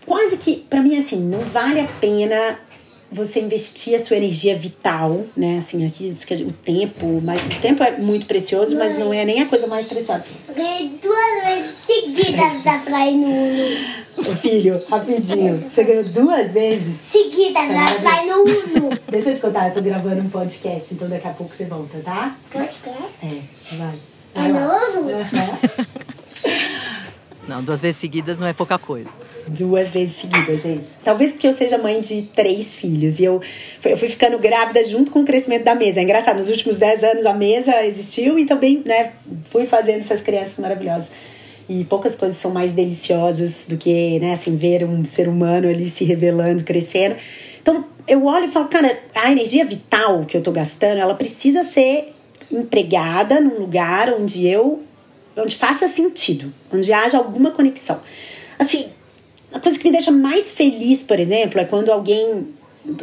Quase 0.04 0.36
que, 0.36 0.56
para 0.70 0.80
mim, 0.80 0.96
assim, 0.96 1.20
não 1.20 1.40
vale 1.40 1.80
a 1.80 1.86
pena 2.00 2.58
você 3.10 3.40
investir 3.40 3.94
a 3.94 3.98
sua 3.98 4.16
energia 4.16 4.56
vital, 4.56 5.24
né? 5.36 5.58
Assim, 5.58 5.86
aqui 5.86 6.14
o 6.42 6.52
tempo, 6.52 7.20
mas 7.22 7.40
o 7.44 7.60
tempo 7.60 7.82
é 7.82 7.92
muito 7.98 8.26
precioso, 8.26 8.76
mas 8.76 8.98
não 8.98 9.12
é 9.12 9.24
nem 9.24 9.42
a 9.42 9.46
coisa 9.46 9.66
mais 9.66 9.86
preciosa. 9.86 10.24
Duas 10.46 11.44
vezes 11.44 11.74
seguidas 11.86 12.62
da 12.64 12.80
Fly 12.80 13.16
no 13.16 14.05
filho, 14.36 14.82
rapidinho. 14.88 15.58
Você 15.70 15.84
ganhou 15.84 16.04
duas 16.04 16.52
vezes? 16.52 16.96
Seguidas 16.96 17.68
da 17.68 17.86
Fly 17.86 18.26
no 18.26 18.42
Uno. 18.42 18.98
Deixa 19.08 19.30
eu 19.30 19.34
te 19.34 19.40
contar, 19.40 19.68
eu 19.68 19.74
tô 19.74 19.82
gravando 19.82 20.22
um 20.22 20.28
podcast, 20.28 20.94
então 20.94 21.08
daqui 21.08 21.28
a 21.28 21.32
pouco 21.32 21.54
você 21.54 21.66
volta, 21.66 21.98
tá? 21.98 22.36
Podcast? 22.50 23.10
É, 23.22 23.76
vai. 23.76 23.94
É 24.34 24.48
novo? 24.48 25.10
Uhum. 25.10 25.86
Não, 27.48 27.62
duas 27.62 27.80
vezes 27.80 27.98
seguidas 27.98 28.36
não 28.38 28.46
é 28.46 28.52
pouca 28.52 28.76
coisa. 28.76 29.08
Duas 29.46 29.92
vezes 29.92 30.16
seguidas, 30.16 30.62
gente. 30.62 30.88
Talvez 31.04 31.32
porque 31.32 31.46
eu 31.46 31.52
seja 31.52 31.78
mãe 31.78 32.00
de 32.00 32.22
três 32.22 32.74
filhos. 32.74 33.20
E 33.20 33.24
eu, 33.24 33.40
eu 33.84 33.96
fui 33.96 34.08
ficando 34.08 34.36
grávida 34.38 34.84
junto 34.84 35.12
com 35.12 35.20
o 35.20 35.24
crescimento 35.24 35.62
da 35.62 35.74
mesa. 35.74 36.00
É 36.00 36.02
engraçado, 36.02 36.36
nos 36.36 36.50
últimos 36.50 36.76
dez 36.76 37.04
anos 37.04 37.24
a 37.24 37.32
mesa 37.32 37.86
existiu 37.86 38.36
e 38.36 38.46
também, 38.46 38.82
né, 38.84 39.12
fui 39.50 39.64
fazendo 39.66 40.00
essas 40.00 40.20
crianças 40.22 40.58
maravilhosas. 40.58 41.10
E 41.68 41.84
poucas 41.84 42.16
coisas 42.16 42.38
são 42.38 42.52
mais 42.52 42.72
deliciosas 42.72 43.66
do 43.68 43.76
que, 43.76 44.20
né, 44.20 44.32
assim, 44.32 44.56
ver 44.56 44.84
um 44.84 45.04
ser 45.04 45.28
humano 45.28 45.68
ali 45.68 45.88
se 45.88 46.04
revelando, 46.04 46.62
crescendo. 46.62 47.16
Então, 47.60 47.84
eu 48.06 48.24
olho 48.24 48.44
e 48.44 48.48
falo, 48.48 48.68
cara, 48.68 48.96
a 49.14 49.32
energia 49.32 49.64
vital 49.64 50.24
que 50.24 50.36
eu 50.36 50.42
tô 50.42 50.52
gastando, 50.52 50.98
ela 50.98 51.14
precisa 51.14 51.64
ser 51.64 52.14
empregada 52.50 53.40
num 53.40 53.58
lugar 53.58 54.12
onde 54.14 54.46
eu 54.46 54.82
onde 55.36 55.54
faça 55.54 55.86
sentido, 55.86 56.52
onde 56.72 56.92
haja 56.92 57.18
alguma 57.18 57.50
conexão. 57.50 58.00
Assim, 58.58 58.86
a 59.52 59.60
coisa 59.60 59.78
que 59.78 59.84
me 59.84 59.92
deixa 59.92 60.10
mais 60.10 60.50
feliz, 60.50 61.02
por 61.02 61.20
exemplo, 61.20 61.60
é 61.60 61.64
quando 61.64 61.92
alguém 61.92 62.48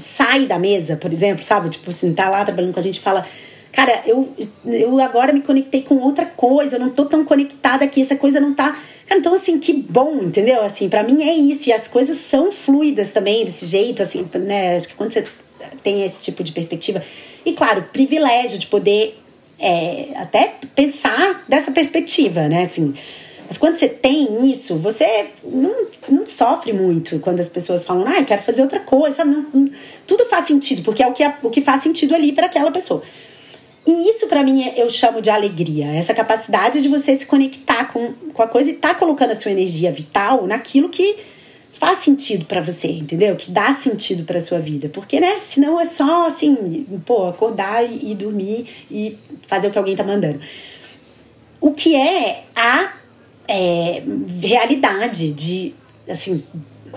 sai 0.02 0.46
da 0.46 0.58
mesa, 0.58 0.96
por 0.96 1.12
exemplo, 1.12 1.44
sabe? 1.44 1.70
Tipo 1.70 1.90
assim, 1.90 2.14
tá 2.14 2.30
lá 2.30 2.44
trabalhando 2.44 2.74
com 2.74 2.80
a 2.80 2.84
gente 2.84 3.00
fala. 3.00 3.28
Cara, 3.74 4.04
eu, 4.06 4.32
eu 4.64 5.00
agora 5.02 5.34
me 5.34 5.42
conectei 5.42 5.82
com 5.82 5.96
outra 5.96 6.28
coisa, 6.28 6.76
eu 6.76 6.80
não 6.80 6.92
tô 6.92 7.06
tão 7.06 7.26
conectada 7.26 7.84
aqui, 7.84 8.02
essa 8.02 8.16
coisa 8.16 8.40
não 8.40 8.54
tá. 8.54 8.80
Cara, 9.08 9.20
então, 9.20 9.34
assim, 9.34 9.60
que 9.60 9.74
bom, 9.74 10.20
entendeu? 10.22 10.62
Assim, 10.62 10.88
para 10.88 11.02
mim 11.02 11.24
é 11.24 11.34
isso. 11.34 11.68
E 11.68 11.74
as 11.74 11.88
coisas 11.88 12.18
são 12.18 12.52
fluidas 12.52 13.12
também, 13.12 13.44
desse 13.44 13.66
jeito, 13.66 14.04
assim, 14.04 14.30
né? 14.36 14.76
Acho 14.76 14.90
que 14.90 14.94
quando 14.94 15.12
você 15.12 15.26
tem 15.82 16.06
esse 16.06 16.22
tipo 16.22 16.44
de 16.44 16.52
perspectiva. 16.52 17.02
E, 17.44 17.54
claro, 17.54 17.84
privilégio 17.92 18.60
de 18.60 18.68
poder 18.68 19.20
é, 19.60 20.10
até 20.18 20.54
pensar 20.76 21.44
dessa 21.50 21.72
perspectiva, 21.72 22.48
né? 22.48 22.66
Assim, 22.66 22.94
mas 23.48 23.58
quando 23.58 23.76
você 23.76 23.90
tem 23.90 24.52
isso, 24.52 24.76
você 24.78 25.28
não, 25.44 25.88
não 26.08 26.26
sofre 26.28 26.72
muito 26.72 27.20
quando 27.20 27.40
as 27.40 27.50
pessoas 27.50 27.84
falam, 27.84 28.08
ah, 28.08 28.20
eu 28.20 28.26
quero 28.26 28.42
fazer 28.44 28.62
outra 28.62 28.80
coisa. 28.80 29.26
Não, 29.26 29.46
não, 29.52 29.70
tudo 30.06 30.26
faz 30.26 30.48
sentido, 30.48 30.84
porque 30.84 31.02
é 31.02 31.08
o 31.08 31.14
que, 31.14 31.24
o 31.42 31.50
que 31.50 31.60
faz 31.60 31.82
sentido 31.82 32.14
ali 32.14 32.32
para 32.32 32.46
aquela 32.46 32.72
pessoa. 32.72 33.04
E 33.86 34.10
isso, 34.10 34.28
para 34.28 34.42
mim, 34.44 34.72
eu 34.78 34.90
chamo 34.90 35.22
de 35.22 35.30
alegria. 35.30 35.88
Essa 35.88 36.14
capacidade 36.14 36.82
de 36.82 36.88
você 36.88 37.16
se 37.16 37.26
conectar 37.26 37.92
com, 37.92 38.14
com 38.34 38.42
a 38.42 38.48
coisa 38.48 38.72
e 38.72 38.74
tá 38.76 38.96
colocando 38.96 39.32
a 39.32 39.36
sua 39.36 39.52
energia 39.52 39.92
vital 39.92 40.48
naquilo 40.48 40.88
que 40.90 41.18
faz 41.74 42.00
sentido 42.00 42.46
para 42.46 42.62
você, 42.62 42.88
entendeu? 42.88 43.36
Que 43.36 43.52
dá 43.52 43.74
sentido 43.74 44.24
para 44.24 44.40
sua 44.40 44.60
vida. 44.60 44.88
Porque, 44.88 45.20
né? 45.20 45.40
Senão 45.42 45.80
é 45.82 45.86
só 45.86 46.28
assim, 46.28 46.86
pô, 47.06 47.28
acordar 47.28 47.84
e, 47.84 48.12
e 48.12 48.16
dormir 48.16 48.68
e 48.90 49.18
fazer 49.48 49.68
o 49.68 49.72
que 49.72 49.78
alguém 49.78 49.96
tá 49.96 50.04
mandando. 50.04 50.40
O 51.60 51.74
que 51.74 51.94
é 51.96 52.44
a 52.56 52.94
é, 53.48 54.02
realidade 54.42 55.34
de, 55.34 55.74
assim, 56.08 56.42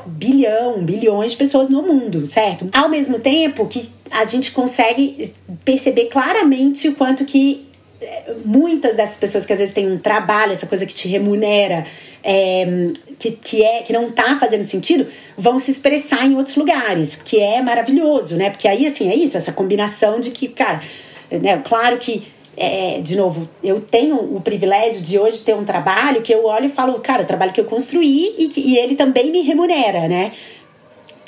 bilhão, 0.05 0.83
bilhões 0.83 1.33
de 1.33 1.39
pessoas 1.39 1.69
no 1.69 1.83
mundo, 1.83 2.27
certo? 2.27 2.69
Ao 2.73 2.89
mesmo 2.89 3.19
tempo 3.19 3.67
que 3.67 3.89
a 4.11 4.25
gente 4.25 4.53
consegue 4.53 5.33
perceber 5.65 6.07
claramente 6.07 6.89
o 6.89 6.95
quanto 6.95 7.25
que 7.25 7.67
é, 8.01 8.35
muitas 8.45 8.97
dessas 8.97 9.17
pessoas 9.17 9.47
que 9.47 9.53
às 9.53 9.59
vezes 9.59 9.75
têm 9.75 9.91
um 9.91 9.99
trabalho, 9.99 10.53
essa 10.53 10.67
coisa 10.67 10.85
que 10.85 10.95
te 10.95 11.09
remunera, 11.09 11.87
é, 12.23 12.91
que, 13.19 13.33
que, 13.33 13.63
é, 13.63 13.83
que 13.83 13.93
não 13.93 14.11
tá 14.11 14.37
fazendo 14.39 14.65
sentido, 14.65 15.07
vão 15.37 15.59
se 15.59 15.71
expressar 15.71 16.27
em 16.27 16.37
outros 16.37 16.57
lugares, 16.57 17.17
que 17.17 17.41
é 17.41 17.63
maravilhoso, 17.63 18.37
né? 18.37 18.51
Porque 18.51 18.69
aí, 18.69 18.87
assim, 18.87 19.09
é 19.11 19.15
isso, 19.15 19.37
essa 19.37 19.53
combinação 19.53 20.21
de 20.21 20.31
que, 20.31 20.49
cara, 20.49 20.83
né, 21.31 21.63
claro 21.65 21.97
que 21.99 22.23
é, 22.57 23.01
de 23.03 23.17
novo, 23.17 23.47
eu 23.63 23.81
tenho 23.81 24.17
o 24.17 24.41
privilégio 24.41 25.03
de 25.03 25.19
hoje 25.19 25.41
ter 25.41 25.55
um 25.55 25.65
trabalho 25.65 26.23
que 26.23 26.33
eu 26.33 26.47
olho 26.47 26.67
e 26.67 26.69
falo, 26.71 26.99
cara, 27.01 27.23
o 27.23 27.27
trabalho 27.27 27.53
que 27.53 27.61
eu 27.61 27.67
construí 27.67 28.35
e, 28.39 28.49
que, 28.49 28.61
e 28.61 28.79
ele 28.79 28.95
também 28.95 29.31
me 29.31 29.43
remunera, 29.43 30.09
né? 30.09 30.33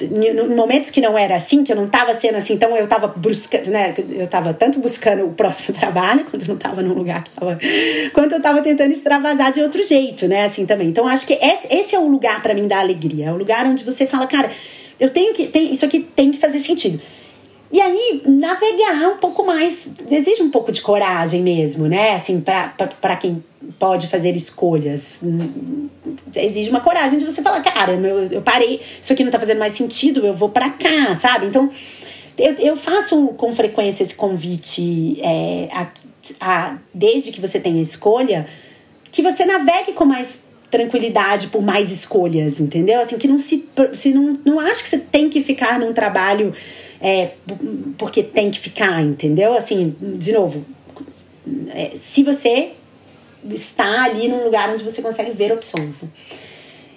Em 0.01 0.55
momentos 0.55 0.91
que 0.91 1.01
não 1.01 1.19
era 1.19 1.35
assim, 1.37 1.65
que 1.65 1.73
eu 1.73 1.77
não 1.77 1.85
estava 1.85 2.15
sendo 2.15 2.37
assim, 2.37 2.55
então 2.55 2.75
eu 2.77 2.85
estava 2.85 3.09
buscando, 3.09 3.67
né? 3.67 3.95
Eu 4.11 4.25
estava 4.25 4.55
tanto 4.55 4.79
buscando 4.79 5.27
o 5.27 5.33
próximo 5.33 5.75
trabalho, 5.77 6.25
quando 6.31 6.43
eu 6.43 6.49
não 6.49 6.55
estava 6.55 6.81
num 6.81 6.95
lugar 6.95 7.25
que 7.25 7.31
tava, 7.31 7.59
quanto 8.15 8.33
eu 8.33 8.39
estava 8.39 8.63
tentando 8.63 8.93
extravasar 8.93 9.53
de 9.53 9.61
outro 9.61 9.83
jeito, 9.83 10.27
né? 10.29 10.45
Assim 10.45 10.65
também. 10.65 10.89
Então 10.89 11.07
acho 11.07 11.27
que 11.27 11.35
esse, 11.35 11.67
esse 11.71 11.95
é 11.95 11.99
o 11.99 12.09
lugar 12.09 12.41
para 12.41 12.55
mim 12.55 12.67
da 12.67 12.79
alegria, 12.79 13.27
é 13.27 13.33
o 13.33 13.37
lugar 13.37 13.67
onde 13.67 13.85
você 13.85 14.07
fala, 14.07 14.27
cara, 14.27 14.51
eu 14.99 15.11
tenho 15.11 15.35
que, 15.35 15.47
tem, 15.47 15.73
isso 15.73 15.85
aqui 15.85 16.01
tem 16.01 16.31
que 16.31 16.39
fazer 16.39 16.59
sentido. 16.59 16.99
E 17.71 17.81
aí, 17.81 18.23
navegar 18.25 19.09
um 19.09 19.19
pouco 19.19 19.45
mais, 19.45 19.89
exige 20.11 20.43
um 20.43 20.51
pouco 20.51 20.73
de 20.73 20.81
coragem 20.81 21.43
mesmo, 21.43 21.87
né? 21.87 22.15
Assim, 22.15 22.41
para 22.41 23.17
quem 23.17 23.45
pode 23.79 24.07
fazer 24.07 24.35
escolhas. 24.35 25.21
Exige 26.35 26.71
uma 26.71 26.81
coragem 26.81 27.19
de 27.19 27.27
você 27.27 27.43
falar, 27.43 27.61
cara, 27.61 27.93
eu, 28.31 28.41
parei, 28.41 28.81
isso 29.03 29.13
aqui 29.13 29.23
não 29.23 29.31
tá 29.31 29.39
fazendo 29.39 29.59
mais 29.59 29.75
sentido, 29.75 30.25
eu 30.25 30.33
vou 30.33 30.49
para 30.49 30.71
cá, 30.71 31.15
sabe? 31.15 31.47
Então, 31.47 31.69
eu, 32.39 32.55
eu 32.55 32.77
faço 32.77 33.29
com 33.37 33.55
frequência 33.55 34.03
esse 34.03 34.15
convite, 34.15 35.21
é, 35.21 35.69
a, 35.71 35.89
a, 36.41 36.79
desde 36.95 37.33
que 37.33 37.41
você 37.41 37.61
tenha 37.61 37.83
escolha, 37.83 38.47
que 39.11 39.21
você 39.21 39.45
navegue 39.45 39.93
com 39.93 40.07
mais 40.07 40.45
tranquilidade 40.71 41.49
por 41.49 41.63
mais 41.63 41.91
escolhas, 41.91 42.61
entendeu? 42.61 43.01
Assim, 43.01 43.19
que 43.19 43.27
não 43.27 43.39
se, 43.39 43.69
se 43.93 44.13
não, 44.13 44.39
não 44.45 44.61
acho 44.61 44.83
que 44.83 44.89
você 44.89 44.99
tem 44.99 45.29
que 45.29 45.43
ficar 45.43 45.79
num 45.79 45.93
trabalho 45.93 46.55
é, 47.01 47.33
porque 47.97 48.23
tem 48.23 48.51
que 48.51 48.59
ficar, 48.59 49.03
entendeu? 49.03 49.55
Assim, 49.55 49.95
de 50.01 50.33
novo, 50.33 50.65
é, 51.71 51.93
se 51.97 52.23
você 52.23 52.73
está 53.51 54.05
ali 54.05 54.29
num 54.29 54.45
lugar 54.45 54.71
onde 54.71 54.83
você 54.83 55.01
consegue 55.01 55.31
ver 55.31 55.53
opções. 55.53 56.01
Né? 56.03 56.09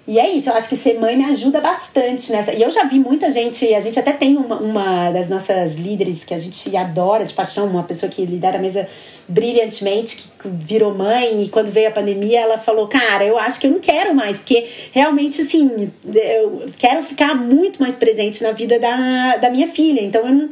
E 0.08 0.20
é 0.20 0.30
isso, 0.30 0.50
eu 0.50 0.54
acho 0.56 0.68
que 0.68 0.76
ser 0.76 1.00
mãe 1.00 1.16
me 1.16 1.24
ajuda 1.26 1.62
bastante 1.62 2.32
nessa. 2.32 2.54
E 2.54 2.62
eu 2.62 2.72
já 2.72 2.86
vi 2.86 3.00
muita 3.00 3.30
gente, 3.30 3.74
a 3.74 3.80
gente 3.80 4.00
até 4.00 4.12
tem 4.12 4.36
uma, 4.36 4.58
uma 4.58 5.12
das 5.12 5.30
nossas 5.30 5.76
líderes 5.76 6.26
que 6.26 6.34
a 6.34 6.40
gente 6.40 6.76
adora 6.76 7.24
de 7.24 7.34
paixão, 7.34 7.68
uma 7.68 7.84
pessoa 7.84 8.12
que 8.12 8.26
lidera 8.26 8.58
a 8.58 8.62
mesa 8.62 8.90
brilhantemente, 9.28 10.30
que 10.40 10.48
virou 10.48 10.94
mãe, 10.94 11.44
e 11.44 11.50
quando 11.50 11.72
veio 11.72 11.88
a 11.88 11.92
pandemia, 11.92 12.42
ela 12.42 12.58
falou: 12.58 12.88
Cara, 12.88 13.24
eu 13.24 13.38
acho 13.38 13.60
que 13.60 13.68
eu 13.68 13.72
não 13.72 13.80
quero 13.80 14.14
mais, 14.14 14.38
porque 14.38 14.68
realmente, 14.92 15.42
assim, 15.42 15.92
eu 16.14 16.66
quero 16.78 17.04
ficar 17.04 17.36
muito 17.36 17.82
mais 17.82 17.96
presente 17.96 18.44
na 18.44 18.52
vida 18.52 18.80
da, 18.80 19.38
da 19.38 19.50
minha 19.50 19.68
filha. 19.68 20.02
Então 20.02 20.26
eu 20.28 20.34
não 20.34 20.50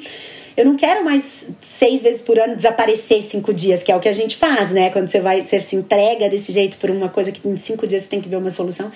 eu 0.59 0.65
não 0.65 0.75
quero 0.75 1.05
mais 1.05 1.47
seis 1.61 2.01
vezes 2.01 2.19
por 2.19 2.37
ano 2.37 2.53
desaparecer 2.53 3.23
cinco 3.23 3.53
dias, 3.53 3.81
que 3.81 3.93
é 3.93 3.95
o 3.95 3.99
que 4.01 4.09
a 4.09 4.13
gente 4.13 4.35
faz, 4.35 4.73
né? 4.73 4.89
Quando 4.89 5.07
você 5.07 5.21
vai, 5.21 5.41
você 5.41 5.61
se 5.61 5.73
entrega 5.73 6.29
desse 6.29 6.51
jeito 6.51 6.75
por 6.75 6.89
uma 6.89 7.07
coisa 7.07 7.31
que 7.31 7.47
em 7.47 7.55
cinco 7.55 7.87
dias 7.87 8.01
você 8.01 8.09
tem 8.09 8.19
que 8.19 8.27
ver 8.27 8.35
uma 8.35 8.49
solução. 8.49 8.91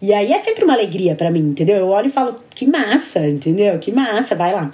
E 0.00 0.14
aí 0.14 0.32
é 0.32 0.38
sempre 0.38 0.62
uma 0.62 0.72
alegria 0.72 1.16
para 1.16 1.28
mim, 1.28 1.40
entendeu? 1.40 1.78
Eu 1.78 1.88
olho 1.88 2.06
e 2.06 2.12
falo, 2.12 2.36
que 2.54 2.64
massa, 2.64 3.26
entendeu? 3.26 3.76
Que 3.80 3.90
massa, 3.90 4.36
vai 4.36 4.52
lá. 4.52 4.70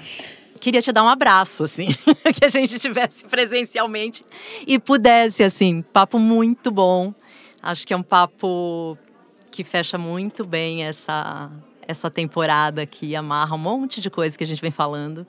Queria 0.67 0.83
te 0.83 0.91
dar 0.91 1.05
um 1.05 1.09
abraço, 1.09 1.63
assim, 1.63 1.87
que 2.35 2.45
a 2.45 2.49
gente 2.49 2.77
tivesse 2.81 3.25
presencialmente 3.25 4.25
e 4.67 4.81
pudesse, 4.81 5.45
assim, 5.45 5.81
papo 5.81 6.19
muito 6.19 6.73
bom. 6.73 7.15
Acho 7.63 7.87
que 7.87 7.95
é 7.95 7.97
um 7.97 8.03
papo 8.03 8.99
que 9.49 9.63
fecha 9.63 9.97
muito 9.97 10.45
bem 10.45 10.85
essa 10.85 11.51
essa 11.89 12.11
temporada 12.11 12.85
que 12.85 13.15
amarra 13.15 13.55
um 13.55 13.59
monte 13.59 14.01
de 14.01 14.11
coisa 14.11 14.37
que 14.37 14.43
a 14.43 14.47
gente 14.47 14.61
vem 14.61 14.73
falando. 14.73 15.25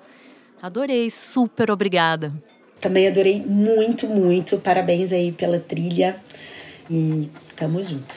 Adorei, 0.60 1.08
super 1.12 1.70
obrigada. 1.70 2.34
Também 2.82 3.08
adorei 3.08 3.40
muito, 3.46 4.08
muito. 4.08 4.58
Parabéns 4.58 5.12
aí 5.12 5.32
pela 5.32 5.60
trilha 5.60 6.20
e 6.90 7.30
tamo 7.56 7.84
junto. 7.84 8.16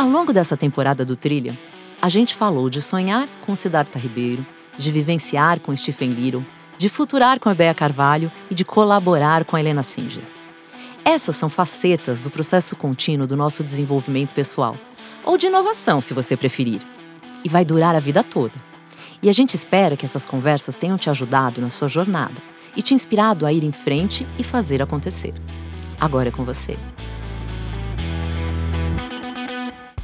Ao 0.00 0.08
longo 0.08 0.32
dessa 0.32 0.56
temporada 0.56 1.04
do 1.04 1.14
Trilha, 1.14 1.58
a 2.00 2.08
gente 2.08 2.34
falou 2.34 2.70
de 2.70 2.80
sonhar 2.80 3.28
com 3.42 3.54
Siddhartha 3.54 3.98
Ribeiro, 3.98 4.46
de 4.78 4.90
vivenciar 4.90 5.60
com 5.60 5.76
Stephen 5.76 6.08
Little, 6.08 6.42
de 6.78 6.88
futurar 6.88 7.38
com 7.38 7.50
a 7.50 7.54
Bea 7.54 7.74
Carvalho 7.74 8.32
e 8.50 8.54
de 8.54 8.64
colaborar 8.64 9.44
com 9.44 9.56
a 9.56 9.60
Helena 9.60 9.82
Singer. 9.82 10.24
Essas 11.04 11.36
são 11.36 11.50
facetas 11.50 12.22
do 12.22 12.30
processo 12.30 12.74
contínuo 12.74 13.26
do 13.26 13.36
nosso 13.36 13.62
desenvolvimento 13.62 14.32
pessoal, 14.32 14.74
ou 15.22 15.36
de 15.36 15.48
inovação, 15.48 16.00
se 16.00 16.14
você 16.14 16.34
preferir. 16.34 16.80
E 17.44 17.48
vai 17.50 17.62
durar 17.62 17.94
a 17.94 18.00
vida 18.00 18.24
toda. 18.24 18.54
E 19.22 19.28
a 19.28 19.34
gente 19.34 19.52
espera 19.52 19.98
que 19.98 20.06
essas 20.06 20.24
conversas 20.24 20.76
tenham 20.76 20.96
te 20.96 21.10
ajudado 21.10 21.60
na 21.60 21.68
sua 21.68 21.88
jornada 21.88 22.40
e 22.74 22.80
te 22.80 22.94
inspirado 22.94 23.44
a 23.44 23.52
ir 23.52 23.64
em 23.64 23.72
frente 23.72 24.26
e 24.38 24.42
fazer 24.42 24.80
acontecer. 24.80 25.34
Agora 26.00 26.30
é 26.30 26.32
com 26.32 26.42
você. 26.42 26.78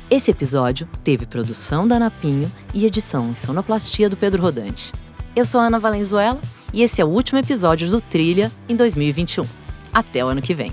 Esse 0.09 0.31
episódio 0.31 0.89
teve 1.03 1.27
produção 1.27 1.87
da 1.87 1.99
Napinho 1.99 2.51
e 2.73 2.87
edição 2.87 3.31
em 3.31 3.35
sonoplastia 3.35 4.09
do 4.09 4.17
Pedro 4.17 4.41
Rodante. 4.41 4.93
Eu 5.35 5.45
sou 5.45 5.61
Ana 5.61 5.81
Valenzuela 5.81 6.41
e 6.73 6.83
esse 6.83 7.01
é 7.01 7.05
o 7.05 7.09
último 7.09 7.41
episódio 7.41 7.91
do 7.91 8.01
Trilha 8.01 8.53
em 8.69 8.77
2021. 8.77 9.45
Até 9.93 10.25
o 10.25 10.29
ano 10.29 10.41
que 10.41 10.55
vem. 10.55 10.73